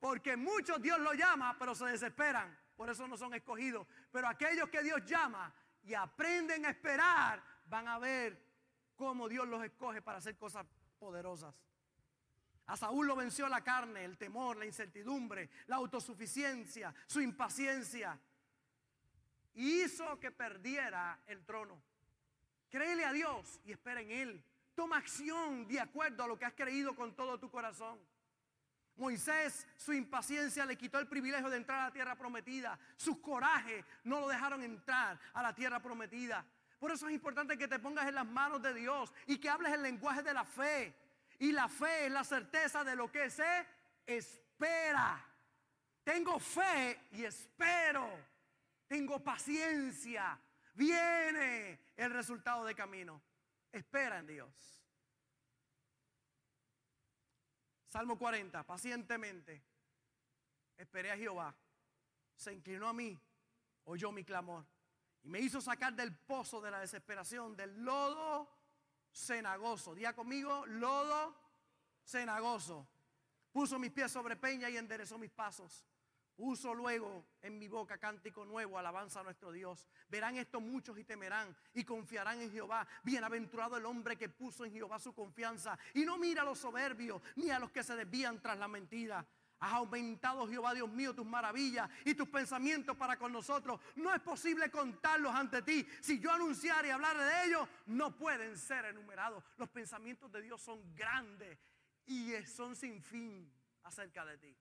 Porque 0.00 0.36
muchos 0.36 0.80
Dios 0.80 0.98
los 1.00 1.16
llama, 1.16 1.56
pero 1.58 1.74
se 1.74 1.86
desesperan. 1.86 2.56
Por 2.76 2.88
eso 2.90 3.06
no 3.06 3.16
son 3.16 3.34
escogidos. 3.34 3.86
Pero 4.10 4.28
aquellos 4.28 4.68
que 4.68 4.82
Dios 4.82 5.04
llama 5.04 5.52
y 5.82 5.94
aprenden 5.94 6.66
a 6.66 6.70
esperar, 6.70 7.42
van 7.68 7.88
a 7.88 7.98
ver 7.98 8.40
cómo 8.96 9.28
Dios 9.28 9.46
los 9.46 9.62
escoge 9.64 10.02
para 10.02 10.18
hacer 10.18 10.36
cosas 10.36 10.66
poderosas. 10.98 11.54
A 12.66 12.76
Saúl 12.76 13.06
lo 13.06 13.16
venció 13.16 13.48
la 13.48 13.62
carne, 13.62 14.04
el 14.04 14.18
temor, 14.18 14.56
la 14.56 14.66
incertidumbre, 14.66 15.48
la 15.68 15.76
autosuficiencia, 15.76 16.94
su 17.06 17.20
impaciencia. 17.20 18.18
Y 19.54 19.84
hizo 19.84 20.20
que 20.20 20.30
perdiera 20.30 21.18
el 21.26 21.44
trono. 21.44 21.80
Créele 22.70 23.04
a 23.04 23.12
Dios 23.12 23.60
y 23.64 23.72
espera 23.72 24.02
en 24.02 24.10
Él. 24.10 24.44
Toma 24.74 24.98
acción 24.98 25.66
de 25.66 25.80
acuerdo 25.80 26.22
a 26.22 26.28
lo 26.28 26.38
que 26.38 26.44
has 26.44 26.52
creído 26.52 26.94
con 26.94 27.16
todo 27.16 27.38
tu 27.40 27.50
corazón. 27.50 27.98
Moisés, 28.96 29.66
su 29.76 29.92
impaciencia 29.92 30.66
le 30.66 30.76
quitó 30.76 30.98
el 30.98 31.08
privilegio 31.08 31.48
de 31.48 31.56
entrar 31.56 31.80
a 31.80 31.84
la 31.84 31.92
tierra 31.92 32.16
prometida. 32.16 32.78
Su 32.96 33.22
coraje 33.22 33.84
no 34.04 34.20
lo 34.20 34.28
dejaron 34.28 34.62
entrar 34.62 35.18
a 35.32 35.42
la 35.42 35.54
tierra 35.54 35.80
prometida. 35.80 36.44
Por 36.78 36.92
eso 36.92 37.08
es 37.08 37.14
importante 37.14 37.58
que 37.58 37.66
te 37.66 37.78
pongas 37.78 38.06
en 38.06 38.14
las 38.14 38.26
manos 38.26 38.62
de 38.62 38.72
Dios 38.72 39.12
y 39.26 39.38
que 39.38 39.48
hables 39.48 39.72
el 39.72 39.82
lenguaje 39.82 40.22
de 40.22 40.32
la 40.32 40.44
fe. 40.44 40.94
Y 41.38 41.52
la 41.52 41.68
fe 41.68 42.06
es 42.06 42.12
la 42.12 42.24
certeza 42.24 42.84
de 42.84 42.94
lo 42.94 43.10
que 43.10 43.30
se 43.30 43.66
espera. 44.06 45.24
Tengo 46.04 46.38
fe 46.38 47.08
y 47.12 47.24
espero. 47.24 48.08
Tengo 48.86 49.22
paciencia. 49.22 50.38
Viene 50.74 51.80
el 51.96 52.12
resultado 52.12 52.64
de 52.64 52.74
camino. 52.74 53.20
Espera 53.72 54.20
en 54.20 54.26
Dios. 54.26 54.82
Salmo 57.88 58.18
40, 58.18 58.64
pacientemente 58.64 59.62
esperé 60.76 61.10
a 61.10 61.16
Jehová, 61.16 61.56
se 62.36 62.52
inclinó 62.52 62.86
a 62.86 62.92
mí, 62.92 63.18
oyó 63.84 64.12
mi 64.12 64.24
clamor 64.24 64.64
me 65.28 65.40
hizo 65.40 65.60
sacar 65.60 65.94
del 65.94 66.14
pozo 66.16 66.60
de 66.60 66.70
la 66.70 66.80
desesperación, 66.80 67.54
del 67.54 67.84
lodo 67.84 68.48
cenagoso. 69.12 69.94
Día 69.94 70.14
conmigo, 70.14 70.64
lodo 70.66 71.36
cenagoso. 72.04 72.88
Puso 73.52 73.78
mis 73.78 73.90
pies 73.90 74.10
sobre 74.10 74.36
peña 74.36 74.70
y 74.70 74.76
enderezó 74.76 75.18
mis 75.18 75.30
pasos. 75.30 75.84
Puso 76.34 76.72
luego 76.72 77.26
en 77.42 77.58
mi 77.58 77.66
boca 77.66 77.98
cántico 77.98 78.44
nuevo, 78.44 78.78
alabanza 78.78 79.20
a 79.20 79.24
nuestro 79.24 79.50
Dios. 79.50 79.86
Verán 80.08 80.36
esto 80.36 80.60
muchos 80.60 80.96
y 80.98 81.04
temerán 81.04 81.54
y 81.74 81.84
confiarán 81.84 82.40
en 82.40 82.50
Jehová. 82.50 82.86
Bienaventurado 83.02 83.76
el 83.76 83.84
hombre 83.84 84.16
que 84.16 84.28
puso 84.28 84.64
en 84.64 84.72
Jehová 84.72 84.98
su 84.98 85.12
confianza 85.12 85.78
y 85.94 86.04
no 86.04 86.16
mira 86.16 86.42
a 86.42 86.44
los 86.44 86.58
soberbios 86.58 87.20
ni 87.36 87.50
a 87.50 87.58
los 87.58 87.70
que 87.70 87.82
se 87.82 87.96
desvían 87.96 88.40
tras 88.40 88.56
la 88.56 88.68
mentira. 88.68 89.26
Has 89.60 89.72
aumentado, 89.72 90.46
Jehová 90.46 90.72
Dios 90.72 90.88
mío, 90.88 91.14
tus 91.14 91.26
maravillas 91.26 91.90
y 92.04 92.14
tus 92.14 92.28
pensamientos 92.28 92.96
para 92.96 93.18
con 93.18 93.32
nosotros. 93.32 93.80
No 93.96 94.14
es 94.14 94.20
posible 94.20 94.70
contarlos 94.70 95.34
ante 95.34 95.62
ti. 95.62 95.86
Si 96.00 96.20
yo 96.20 96.30
anunciar 96.30 96.86
y 96.86 96.90
hablar 96.90 97.16
de 97.18 97.46
ellos, 97.46 97.68
no 97.86 98.16
pueden 98.16 98.56
ser 98.56 98.84
enumerados. 98.84 99.42
Los 99.56 99.68
pensamientos 99.70 100.30
de 100.30 100.42
Dios 100.42 100.62
son 100.62 100.94
grandes 100.94 101.58
y 102.06 102.32
son 102.46 102.76
sin 102.76 103.02
fin 103.02 103.52
acerca 103.82 104.24
de 104.24 104.38
ti. 104.38 104.56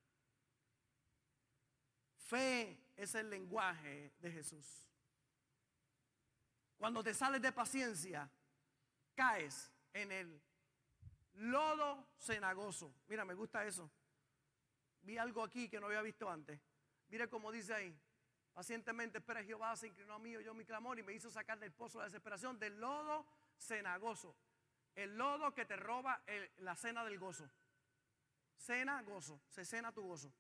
Fe 2.18 2.92
es 2.96 3.14
el 3.16 3.30
lenguaje 3.30 4.14
de 4.20 4.32
Jesús. 4.32 4.88
Cuando 6.78 7.04
te 7.04 7.14
sales 7.14 7.42
de 7.42 7.52
paciencia, 7.52 8.30
caes 9.16 9.72
en 9.94 10.12
el 10.12 10.42
lodo 11.34 12.08
cenagoso. 12.20 12.94
Mira, 13.08 13.24
me 13.26 13.34
gusta 13.34 13.64
eso. 13.66 13.90
Vi 15.08 15.18
algo 15.18 15.42
aquí 15.42 15.70
que 15.70 15.80
no 15.80 15.86
había 15.86 16.02
visto 16.02 16.30
antes. 16.30 16.60
Mire 17.08 17.30
cómo 17.30 17.50
dice 17.50 17.74
ahí. 17.74 17.98
Pacientemente 18.52 19.20
espera 19.20 19.42
Jehová, 19.42 19.74
se 19.78 19.88
inclinó 19.88 20.16
a 20.16 20.20
mí, 20.20 20.36
oyó 20.36 20.54
mi 20.54 20.66
clamor 20.66 21.00
y 21.00 21.04
me 21.04 21.14
hizo 21.14 21.32
sacar 21.32 21.58
del 21.60 21.72
pozo 21.72 22.00
la 22.00 22.06
desesperación, 22.06 22.60
del 22.60 22.78
lodo 22.78 23.26
cenagoso. 23.58 24.36
El 24.96 25.18
lodo 25.18 25.54
que 25.54 25.64
te 25.64 25.78
roba 25.78 26.22
la 26.58 26.76
cena 26.76 27.06
del 27.06 27.18
gozo. 27.20 27.50
Cena, 28.58 29.02
gozo. 29.04 29.40
Se 29.48 29.64
cena 29.64 29.94
tu 29.94 30.02
gozo. 30.02 30.34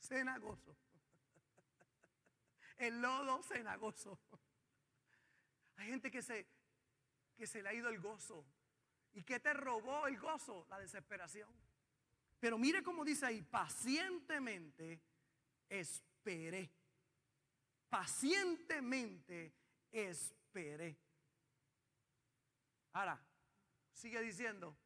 cenagoso. 0.00 0.76
El 2.76 3.00
lodo 3.00 3.40
cenagoso. 3.44 4.18
Hay 5.76 5.90
gente 5.90 6.10
que 6.10 6.22
se, 6.22 6.44
que 7.36 7.46
se 7.46 7.62
le 7.62 7.68
ha 7.68 7.74
ido 7.74 7.88
el 7.88 8.00
gozo. 8.00 8.44
¿Y 9.14 9.22
qué 9.22 9.40
te 9.40 9.52
robó 9.52 10.06
el 10.06 10.18
gozo? 10.18 10.66
La 10.68 10.78
desesperación. 10.78 11.50
Pero 12.38 12.58
mire 12.58 12.82
cómo 12.82 13.04
dice 13.04 13.26
ahí, 13.26 13.42
pacientemente 13.42 15.00
esperé. 15.68 16.70
Pacientemente 17.88 19.54
esperé. 19.90 20.96
Ahora, 22.92 23.20
sigue 23.92 24.20
diciendo, 24.20 24.76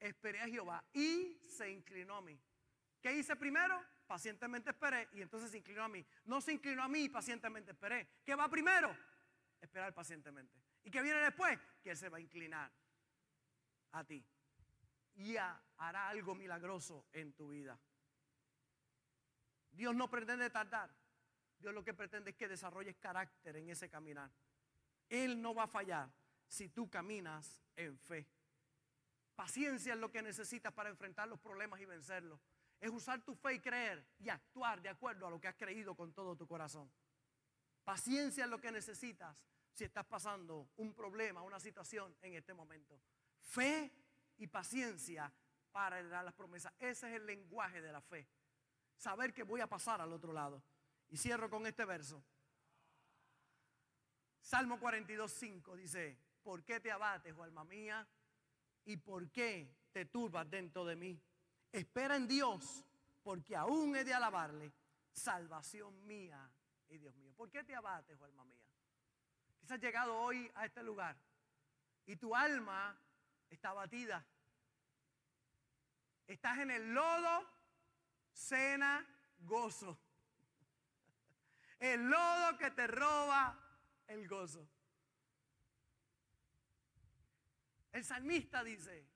esperé 0.00 0.40
a 0.40 0.48
Jehová 0.48 0.84
y 0.92 1.38
se 1.48 1.70
inclinó 1.70 2.16
a 2.16 2.22
mí. 2.22 2.38
¿Qué 3.00 3.12
hice 3.12 3.36
primero? 3.36 3.80
Pacientemente 4.06 4.70
esperé 4.70 5.08
y 5.12 5.20
entonces 5.22 5.50
se 5.50 5.58
inclinó 5.58 5.84
a 5.84 5.88
mí. 5.88 6.04
No 6.24 6.40
se 6.40 6.52
inclinó 6.52 6.82
a 6.82 6.88
mí 6.88 7.04
y 7.04 7.08
pacientemente 7.08 7.72
esperé. 7.72 8.08
¿Qué 8.24 8.34
va 8.34 8.48
primero? 8.48 8.96
Esperar 9.60 9.92
pacientemente. 9.94 10.58
¿Y 10.84 10.90
qué 10.90 11.02
viene 11.02 11.20
después? 11.20 11.58
Él 11.90 11.96
se 11.96 12.08
va 12.08 12.18
a 12.18 12.20
inclinar 12.20 12.70
a 13.92 14.04
ti. 14.04 14.24
Y 15.16 15.36
hará 15.36 16.08
algo 16.08 16.34
milagroso 16.34 17.06
en 17.12 17.32
tu 17.32 17.48
vida. 17.48 17.78
Dios 19.72 19.94
no 19.94 20.08
pretende 20.08 20.50
tardar. 20.50 20.90
Dios 21.58 21.74
lo 21.74 21.82
que 21.82 21.94
pretende 21.94 22.30
es 22.30 22.36
que 22.36 22.48
desarrolles 22.48 22.96
carácter 22.96 23.56
en 23.56 23.68
ese 23.68 23.88
caminar. 23.88 24.30
Él 25.08 25.40
no 25.40 25.54
va 25.54 25.64
a 25.64 25.68
fallar 25.68 26.08
si 26.46 26.68
tú 26.68 26.88
caminas 26.88 27.62
en 27.76 27.98
fe. 27.98 28.28
Paciencia 29.34 29.94
es 29.94 29.98
lo 29.98 30.10
que 30.10 30.22
necesitas 30.22 30.72
para 30.72 30.88
enfrentar 30.88 31.28
los 31.28 31.40
problemas 31.40 31.80
y 31.80 31.84
vencerlos 31.84 32.40
es 32.80 32.90
usar 32.90 33.22
tu 33.22 33.34
fe 33.34 33.54
y 33.54 33.60
creer 33.60 34.04
y 34.18 34.28
actuar 34.28 34.80
de 34.80 34.88
acuerdo 34.88 35.26
a 35.26 35.30
lo 35.30 35.40
que 35.40 35.48
has 35.48 35.56
creído 35.56 35.94
con 35.94 36.12
todo 36.12 36.36
tu 36.36 36.46
corazón. 36.46 36.90
Paciencia 37.84 38.44
es 38.44 38.50
lo 38.50 38.60
que 38.60 38.70
necesitas 38.70 39.36
si 39.78 39.84
estás 39.84 40.06
pasando 40.06 40.70
un 40.78 40.92
problema, 40.92 41.40
una 41.42 41.60
situación 41.60 42.12
en 42.20 42.34
este 42.34 42.52
momento. 42.52 43.00
Fe 43.38 43.92
y 44.38 44.48
paciencia 44.48 45.32
para 45.70 46.00
heredar 46.00 46.24
las 46.24 46.34
promesas. 46.34 46.72
Ese 46.80 47.08
es 47.08 47.14
el 47.14 47.24
lenguaje 47.24 47.80
de 47.80 47.92
la 47.92 48.00
fe. 48.00 48.26
Saber 48.96 49.32
que 49.32 49.44
voy 49.44 49.60
a 49.60 49.68
pasar 49.68 50.00
al 50.00 50.12
otro 50.12 50.32
lado. 50.32 50.60
Y 51.10 51.16
cierro 51.16 51.48
con 51.48 51.64
este 51.64 51.84
verso. 51.84 52.20
Salmo 54.40 54.80
42, 54.80 55.30
5 55.30 55.76
dice, 55.76 56.18
¿por 56.42 56.64
qué 56.64 56.80
te 56.80 56.90
abates, 56.90 57.32
oh 57.36 57.44
alma 57.44 57.62
mía? 57.62 58.04
¿Y 58.84 58.96
por 58.96 59.30
qué 59.30 59.76
te 59.92 60.06
turbas 60.06 60.50
dentro 60.50 60.84
de 60.84 60.96
mí? 60.96 61.22
Espera 61.70 62.16
en 62.16 62.26
Dios, 62.26 62.84
porque 63.22 63.54
aún 63.54 63.94
he 63.94 64.02
de 64.02 64.12
alabarle, 64.12 64.72
salvación 65.12 66.04
mía 66.04 66.50
y 66.88 66.98
Dios 66.98 67.14
mío. 67.14 67.32
¿Por 67.36 67.48
qué 67.48 67.62
te 67.62 67.76
abates, 67.76 68.20
oh 68.20 68.24
alma 68.24 68.44
mía? 68.44 68.67
Has 69.70 69.80
llegado 69.80 70.16
hoy 70.16 70.50
a 70.54 70.64
este 70.64 70.82
lugar 70.82 71.16
y 72.06 72.16
tu 72.16 72.34
alma 72.34 72.98
está 73.50 73.70
abatida. 73.70 74.24
Estás 76.26 76.58
en 76.58 76.70
el 76.70 76.94
lodo, 76.94 77.46
cena, 78.32 79.06
gozo. 79.38 79.98
El 81.78 82.08
lodo 82.08 82.56
que 82.58 82.70
te 82.70 82.86
roba 82.86 83.58
el 84.06 84.26
gozo. 84.26 84.66
El 87.92 88.04
salmista 88.04 88.64
dice, 88.64 89.06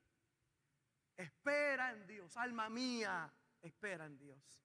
Espera 1.17 1.91
en 1.91 2.07
Dios, 2.07 2.35
alma 2.37 2.69
mía, 2.69 3.31
espera 3.61 4.05
en 4.05 4.17
Dios. 4.17 4.63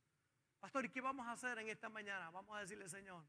Pastor, 0.58 0.86
¿y 0.86 0.90
qué 0.90 1.00
vamos 1.00 1.26
a 1.26 1.32
hacer 1.32 1.58
en 1.58 1.68
esta 1.68 1.88
mañana? 1.88 2.30
Vamos 2.30 2.56
a 2.56 2.60
decirle, 2.60 2.88
Señor, 2.88 3.24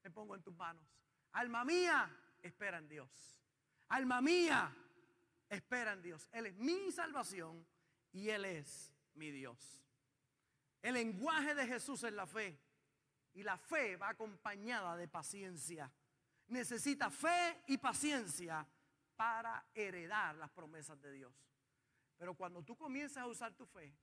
te 0.00 0.10
pongo 0.10 0.34
en 0.34 0.42
tus 0.42 0.54
manos. 0.54 0.86
Alma 1.32 1.64
mía, 1.64 2.10
espera 2.42 2.78
en 2.78 2.88
Dios. 2.88 3.40
Alma 3.88 4.20
mía, 4.20 4.74
espera 5.48 5.92
en 5.92 6.02
Dios. 6.02 6.28
Él 6.32 6.46
es 6.46 6.54
mi 6.56 6.90
salvación 6.92 7.66
y 8.12 8.28
Él 8.28 8.44
es 8.44 8.92
mi 9.14 9.30
Dios. 9.30 9.82
El 10.82 10.94
lenguaje 10.94 11.54
de 11.54 11.66
Jesús 11.66 12.02
es 12.02 12.12
la 12.12 12.26
fe. 12.26 12.58
Y 13.34 13.42
la 13.42 13.56
fe 13.56 13.96
va 13.96 14.10
acompañada 14.10 14.96
de 14.96 15.08
paciencia. 15.08 15.90
Necesita 16.48 17.10
fe 17.10 17.62
y 17.66 17.78
paciencia 17.78 18.66
para 19.16 19.64
heredar 19.74 20.34
las 20.34 20.50
promesas 20.50 21.00
de 21.00 21.12
Dios. 21.12 21.32
Pero 22.18 22.34
cuando 22.34 22.62
tú 22.62 22.76
comienzas 22.76 23.22
a 23.22 23.26
usar 23.26 23.54
tu 23.54 23.64
fe, 23.64 23.96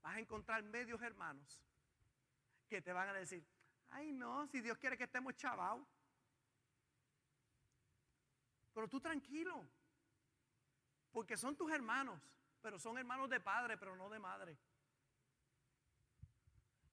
vas 0.00 0.16
a 0.16 0.20
encontrar 0.20 0.62
medios 0.62 1.02
hermanos 1.02 1.60
que 2.68 2.80
te 2.80 2.92
van 2.92 3.08
a 3.08 3.12
decir, 3.12 3.44
ay 3.90 4.12
no, 4.12 4.46
si 4.46 4.60
Dios 4.60 4.78
quiere 4.78 4.96
que 4.96 5.04
estemos 5.04 5.34
chavados. 5.36 5.86
Pero 8.78 8.86
tú 8.86 9.00
tranquilo, 9.00 9.68
porque 11.10 11.36
son 11.36 11.56
tus 11.56 11.68
hermanos, 11.72 12.22
pero 12.62 12.78
son 12.78 12.96
hermanos 12.96 13.28
de 13.28 13.40
padre, 13.40 13.76
pero 13.76 13.96
no 13.96 14.08
de 14.08 14.20
madre. 14.20 14.56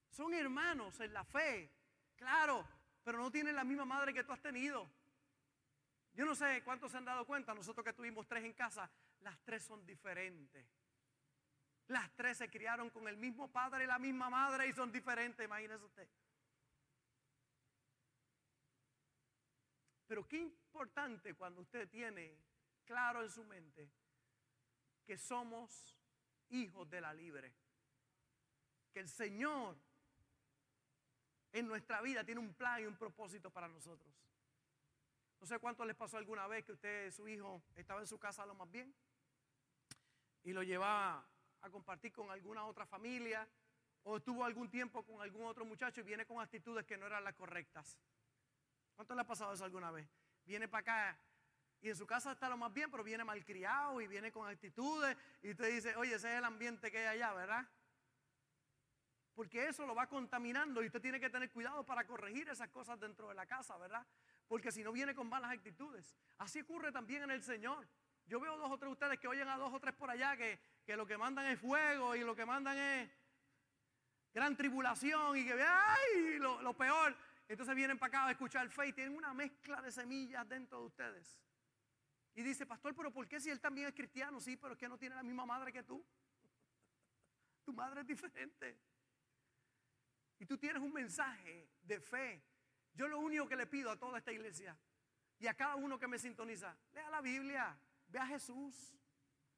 Son 0.09 0.33
hermanos 0.33 0.99
en 0.99 1.13
la 1.13 1.23
fe, 1.23 1.71
claro, 2.15 2.67
pero 3.03 3.19
no 3.19 3.29
tienen 3.29 3.55
la 3.55 3.63
misma 3.63 3.86
madre 3.86 4.15
que 4.15 4.23
tú 4.23 4.31
has 4.31 4.41
tenido. 4.41 4.89
Yo 6.15 6.25
no 6.25 6.33
sé 6.33 6.63
cuántos 6.63 6.91
se 6.91 6.97
han 6.97 7.05
dado 7.05 7.23
cuenta, 7.23 7.53
nosotros 7.53 7.86
que 7.86 7.93
tuvimos 7.93 8.27
tres 8.27 8.43
en 8.45 8.53
casa, 8.53 8.89
las 9.19 9.39
tres 9.43 9.61
son 9.61 9.86
diferentes. 9.86 10.65
Las 11.86 12.09
tres 12.15 12.39
se 12.39 12.49
criaron 12.49 12.89
con 12.89 13.07
el 13.07 13.17
mismo 13.17 13.51
padre 13.51 13.83
y 13.83 13.88
la 13.88 13.99
misma 13.99 14.27
madre 14.31 14.67
y 14.67 14.73
son 14.73 14.91
diferentes, 14.91 15.45
imagínese 15.45 15.83
usted. 15.83 16.09
Pero 20.08 20.28
qué 20.28 20.38
importante 20.38 21.34
cuando 21.34 21.62
usted 21.62 21.89
tiene 21.89 22.38
claro 22.86 23.24
en 23.24 23.30
su 23.30 23.43
mente 23.43 23.89
que 25.06 25.18
somos 25.18 25.95
hijos 26.49 26.89
de 26.89 27.01
la 27.01 27.14
libre. 27.14 27.53
Que 28.93 28.99
el 28.99 29.10
Señor 29.10 29.76
en 31.51 31.68
nuestra 31.68 32.01
vida 32.01 32.24
tiene 32.24 32.41
un 32.41 32.53
plan 32.53 32.82
y 32.82 32.86
un 32.86 32.97
propósito 32.97 33.49
para 33.49 33.68
nosotros. 33.68 34.14
No 35.39 35.47
sé 35.47 35.60
cuánto 35.60 35.86
les 35.86 35.95
pasó 35.95 36.18
alguna 36.18 36.47
vez 36.47 36.66
que 36.66 36.74
usted, 36.74 37.12
su 37.12 37.28
hijo, 37.28 37.62
estaba 37.76 38.01
en 38.01 38.08
su 38.08 38.18
casa 38.18 38.45
lo 38.45 38.56
más 38.56 38.70
bien 38.72 38.93
y 40.43 40.53
lo 40.53 40.64
llevaba 40.64 41.26
a 41.62 41.70
compartir 41.70 42.12
con 42.12 42.30
alguna 42.30 42.66
otra 42.66 42.86
familia 42.86 43.47
o 44.03 44.18
estuvo 44.18 44.43
algún 44.43 44.70
tiempo 44.70 45.03
con 45.03 45.22
algún 45.22 45.45
otro 45.45 45.66
muchacho 45.66 46.01
y 46.01 46.03
viene 46.03 46.26
con 46.26 46.39
actitudes 46.39 46.86
que 46.86 46.97
no 46.97 47.08
eran 47.08 47.24
las 47.24 47.34
correctas. 47.36 47.97
¿Cuánto 48.95 49.13
le 49.13 49.21
ha 49.21 49.27
pasado 49.27 49.53
eso 49.53 49.65
alguna 49.65 49.91
vez? 49.91 50.07
Viene 50.45 50.67
para 50.67 50.81
acá 50.81 51.19
y 51.81 51.89
en 51.89 51.95
su 51.95 52.07
casa 52.07 52.31
está 52.31 52.49
lo 52.49 52.57
más 52.57 52.73
bien, 52.73 52.89
pero 52.89 53.03
viene 53.03 53.23
malcriado 53.23 54.01
y 54.01 54.07
viene 54.07 54.31
con 54.31 54.47
actitudes 54.47 55.15
y 55.43 55.51
usted 55.51 55.71
dice, 55.71 55.95
oye, 55.95 56.15
ese 56.15 56.31
es 56.31 56.37
el 56.39 56.45
ambiente 56.45 56.89
que 56.89 56.97
hay 56.97 57.17
allá, 57.17 57.33
¿verdad? 57.33 57.67
Porque 59.35 59.67
eso 59.67 59.85
lo 59.85 59.93
va 59.93 60.07
contaminando 60.07 60.81
y 60.81 60.87
usted 60.87 61.01
tiene 61.01 61.19
que 61.19 61.29
tener 61.29 61.51
cuidado 61.51 61.85
para 61.85 62.07
corregir 62.07 62.47
esas 62.49 62.69
cosas 62.69 62.99
dentro 62.99 63.27
de 63.29 63.35
la 63.35 63.45
casa, 63.45 63.77
¿verdad? 63.77 64.05
Porque 64.47 64.71
si 64.71 64.83
no 64.83 64.93
viene 64.93 65.13
con 65.13 65.27
malas 65.27 65.51
actitudes. 65.51 66.15
Así 66.37 66.61
ocurre 66.61 66.91
también 66.91 67.23
en 67.23 67.31
el 67.31 67.43
Señor. 67.43 67.85
Yo 68.25 68.39
veo 68.39 68.57
dos 68.57 68.71
o 68.71 68.77
tres 68.77 68.87
de 68.87 68.93
ustedes 68.93 69.19
que 69.19 69.27
oyen 69.27 69.49
a 69.49 69.57
dos 69.57 69.73
o 69.73 69.79
tres 69.79 69.93
por 69.93 70.09
allá 70.09 70.35
que, 70.37 70.59
que 70.85 70.95
lo 70.95 71.05
que 71.05 71.17
mandan 71.17 71.45
es 71.47 71.59
fuego 71.59 72.15
y 72.15 72.21
lo 72.21 72.35
que 72.35 72.45
mandan 72.45 72.77
es 72.77 73.11
gran 74.33 74.55
tribulación 74.55 75.37
y 75.37 75.45
que, 75.45 75.53
¡ay! 75.53 76.39
Lo, 76.39 76.61
lo 76.61 76.73
peor. 76.73 77.15
Entonces 77.47 77.75
vienen 77.75 77.99
para 77.99 78.07
acá 78.07 78.27
a 78.27 78.31
escuchar 78.31 78.69
fe 78.69 78.87
y 78.87 78.93
tienen 78.93 79.15
una 79.15 79.33
mezcla 79.33 79.81
de 79.81 79.91
semillas 79.91 80.47
dentro 80.47 80.79
de 80.79 80.85
ustedes. 80.85 81.39
Y 82.33 82.43
dice, 82.43 82.65
pastor, 82.65 82.95
pero 82.95 83.11
¿por 83.11 83.27
qué 83.27 83.39
si 83.39 83.49
él 83.49 83.61
también 83.61 83.87
es 83.87 83.93
cristiano? 83.93 84.41
Sí, 84.41 84.57
pero 84.57 84.73
es 84.73 84.79
que 84.79 84.89
no 84.89 84.97
tiene 84.97 85.15
la 85.15 85.23
misma 85.23 85.45
madre 85.45 85.71
que 85.71 85.83
tú. 85.83 86.03
Tu 87.65 87.73
madre 87.73 88.01
es 88.01 88.07
diferente. 88.07 88.77
Y 90.39 90.45
tú 90.45 90.57
tienes 90.57 90.81
un 90.81 90.91
mensaje 90.91 91.69
de 91.81 91.99
fe. 91.99 92.43
Yo 92.93 93.07
lo 93.07 93.19
único 93.19 93.47
que 93.47 93.55
le 93.55 93.67
pido 93.67 93.89
a 93.89 93.97
toda 93.97 94.17
esta 94.17 94.31
iglesia 94.31 94.77
y 95.39 95.47
a 95.47 95.53
cada 95.53 95.75
uno 95.75 95.99
que 95.99 96.07
me 96.07 96.19
sintoniza, 96.19 96.75
lea 96.93 97.09
la 97.09 97.21
Biblia, 97.21 97.77
ve 98.07 98.19
a 98.19 98.27
Jesús, 98.27 98.93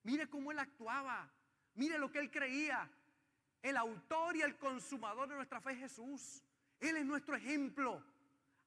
mire 0.03 0.27
cómo 0.29 0.51
él 0.51 0.59
actuaba, 0.59 1.31
mire 1.75 1.97
lo 1.97 2.11
que 2.11 2.19
él 2.19 2.31
creía. 2.31 2.89
El 3.61 3.77
autor 3.77 4.35
y 4.35 4.41
el 4.41 4.57
consumador 4.57 5.27
de 5.27 5.35
nuestra 5.35 5.59
fe 5.59 5.71
es 5.71 5.79
Jesús. 5.79 6.43
Él 6.79 6.97
es 6.97 7.05
nuestro 7.05 7.35
ejemplo. 7.35 8.03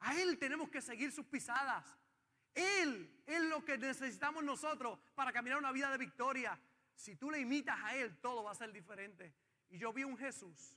A 0.01 0.19
Él 0.19 0.39
tenemos 0.39 0.69
que 0.71 0.81
seguir 0.81 1.13
sus 1.13 1.27
pisadas. 1.27 1.85
Él 2.55 3.23
es 3.27 3.43
lo 3.45 3.65
que 3.65 3.79
necesitamos 3.79 4.43
nosotros 4.43 4.99
para 5.15 5.33
caminar 5.33 5.59
una 5.59 5.73
vida 5.73 5.91
de 5.91 5.99
victoria. 5.99 6.59
Si 6.95 7.17
tú 7.17 7.31
le 7.31 7.41
imitas 7.41 7.79
a 7.83 7.97
Él, 7.97 8.19
todo 8.21 8.45
va 8.45 8.53
a 8.53 8.55
ser 8.55 8.73
diferente. 8.73 9.35
Y 9.69 9.79
yo 9.79 9.93
vi 9.93 10.05
un 10.05 10.17
Jesús 10.17 10.77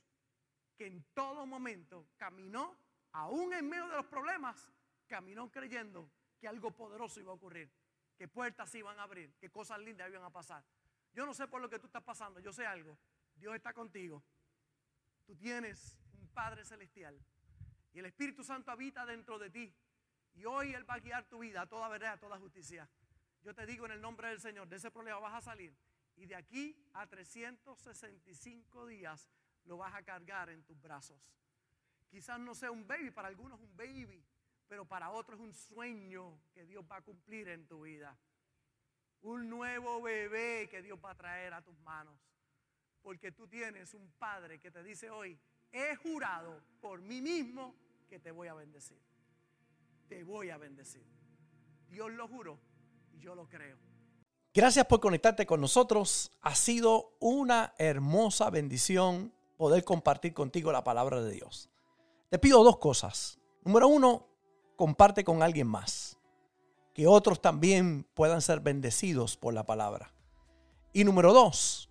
que 0.76 0.86
en 0.86 1.04
todo 1.14 1.46
momento 1.46 2.08
caminó, 2.16 2.76
aún 3.12 3.52
en 3.54 3.68
medio 3.68 3.88
de 3.88 3.96
los 3.96 4.06
problemas, 4.06 4.70
caminó 5.06 5.50
creyendo 5.50 6.10
que 6.40 6.48
algo 6.48 6.70
poderoso 6.70 7.20
iba 7.20 7.32
a 7.32 7.34
ocurrir, 7.34 7.70
que 8.16 8.28
puertas 8.28 8.70
se 8.70 8.78
iban 8.78 8.98
a 8.98 9.04
abrir, 9.04 9.34
que 9.36 9.50
cosas 9.50 9.78
lindas 9.80 10.10
iban 10.10 10.24
a 10.24 10.30
pasar. 10.30 10.64
Yo 11.12 11.26
no 11.26 11.34
sé 11.34 11.46
por 11.46 11.60
lo 11.60 11.70
que 11.70 11.78
tú 11.78 11.86
estás 11.86 12.02
pasando, 12.02 12.40
yo 12.40 12.52
sé 12.52 12.66
algo. 12.66 12.98
Dios 13.36 13.54
está 13.54 13.72
contigo. 13.72 14.22
Tú 15.26 15.36
tienes 15.36 15.96
Padre 16.34 16.64
celestial 16.64 17.18
y 17.94 18.00
el 18.00 18.06
Espíritu 18.06 18.42
Santo 18.42 18.72
habita 18.72 19.06
dentro 19.06 19.38
de 19.38 19.50
ti. 19.50 19.72
Y 20.34 20.44
hoy 20.44 20.74
Él 20.74 20.88
va 20.88 20.94
a 20.94 20.98
guiar 20.98 21.28
tu 21.28 21.38
vida 21.38 21.62
a 21.62 21.66
toda 21.66 21.88
verdad, 21.88 22.14
a 22.14 22.18
toda 22.18 22.38
justicia. 22.38 22.88
Yo 23.42 23.54
te 23.54 23.64
digo 23.66 23.86
en 23.86 23.92
el 23.92 24.00
nombre 24.00 24.28
del 24.28 24.40
Señor, 24.40 24.68
de 24.68 24.76
ese 24.76 24.90
problema 24.90 25.20
vas 25.20 25.34
a 25.34 25.40
salir. 25.40 25.72
Y 26.16 26.26
de 26.26 26.34
aquí 26.34 26.76
a 26.92 27.06
365 27.06 28.86
días 28.86 29.30
lo 29.64 29.76
vas 29.76 29.94
a 29.94 30.02
cargar 30.02 30.50
en 30.50 30.64
tus 30.64 30.80
brazos. 30.80 31.20
Quizás 32.10 32.40
no 32.40 32.54
sea 32.54 32.72
un 32.72 32.86
baby, 32.86 33.10
para 33.12 33.28
algunos 33.28 33.60
un 33.60 33.76
baby, 33.76 34.24
pero 34.66 34.84
para 34.84 35.10
otros 35.10 35.38
un 35.38 35.52
sueño 35.52 36.40
que 36.52 36.64
Dios 36.64 36.84
va 36.90 36.96
a 36.96 37.02
cumplir 37.02 37.48
en 37.48 37.66
tu 37.66 37.82
vida. 37.82 38.16
Un 39.22 39.48
nuevo 39.48 40.02
bebé 40.02 40.68
que 40.68 40.82
Dios 40.82 40.98
va 41.02 41.12
a 41.12 41.16
traer 41.16 41.54
a 41.54 41.62
tus 41.62 41.78
manos. 41.80 42.18
Porque 43.02 43.30
tú 43.30 43.46
tienes 43.46 43.94
un 43.94 44.10
padre 44.12 44.58
que 44.58 44.70
te 44.70 44.82
dice 44.82 45.10
hoy, 45.10 45.38
he 45.74 45.96
jurado 45.96 46.62
por 46.80 47.02
mí 47.02 47.20
mismo 47.20 47.74
que 48.08 48.20
te 48.20 48.30
voy 48.30 48.46
a 48.48 48.54
bendecir. 48.54 48.98
Te 50.08 50.22
voy 50.22 50.50
a 50.50 50.56
bendecir. 50.56 51.04
Dios 51.88 52.12
lo 52.12 52.28
juró 52.28 52.58
y 53.12 53.18
yo 53.18 53.34
lo 53.34 53.48
creo. 53.48 53.76
Gracias 54.54 54.86
por 54.86 55.00
conectarte 55.00 55.46
con 55.46 55.60
nosotros. 55.60 56.30
Ha 56.42 56.54
sido 56.54 57.16
una 57.18 57.74
hermosa 57.76 58.50
bendición 58.50 59.34
poder 59.56 59.82
compartir 59.82 60.32
contigo 60.32 60.70
la 60.70 60.84
palabra 60.84 61.20
de 61.20 61.32
Dios. 61.32 61.68
Te 62.30 62.38
pido 62.38 62.62
dos 62.62 62.78
cosas. 62.78 63.40
Número 63.64 63.88
uno, 63.88 64.28
comparte 64.76 65.24
con 65.24 65.42
alguien 65.42 65.66
más. 65.66 66.18
Que 66.92 67.08
otros 67.08 67.42
también 67.42 68.04
puedan 68.14 68.40
ser 68.40 68.60
bendecidos 68.60 69.36
por 69.36 69.52
la 69.54 69.66
palabra. 69.66 70.14
Y 70.92 71.02
número 71.02 71.32
dos, 71.32 71.90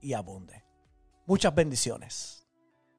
y 0.00 0.12
abunde. 0.14 0.64
Muchas 1.26 1.54
bendiciones. 1.54 2.37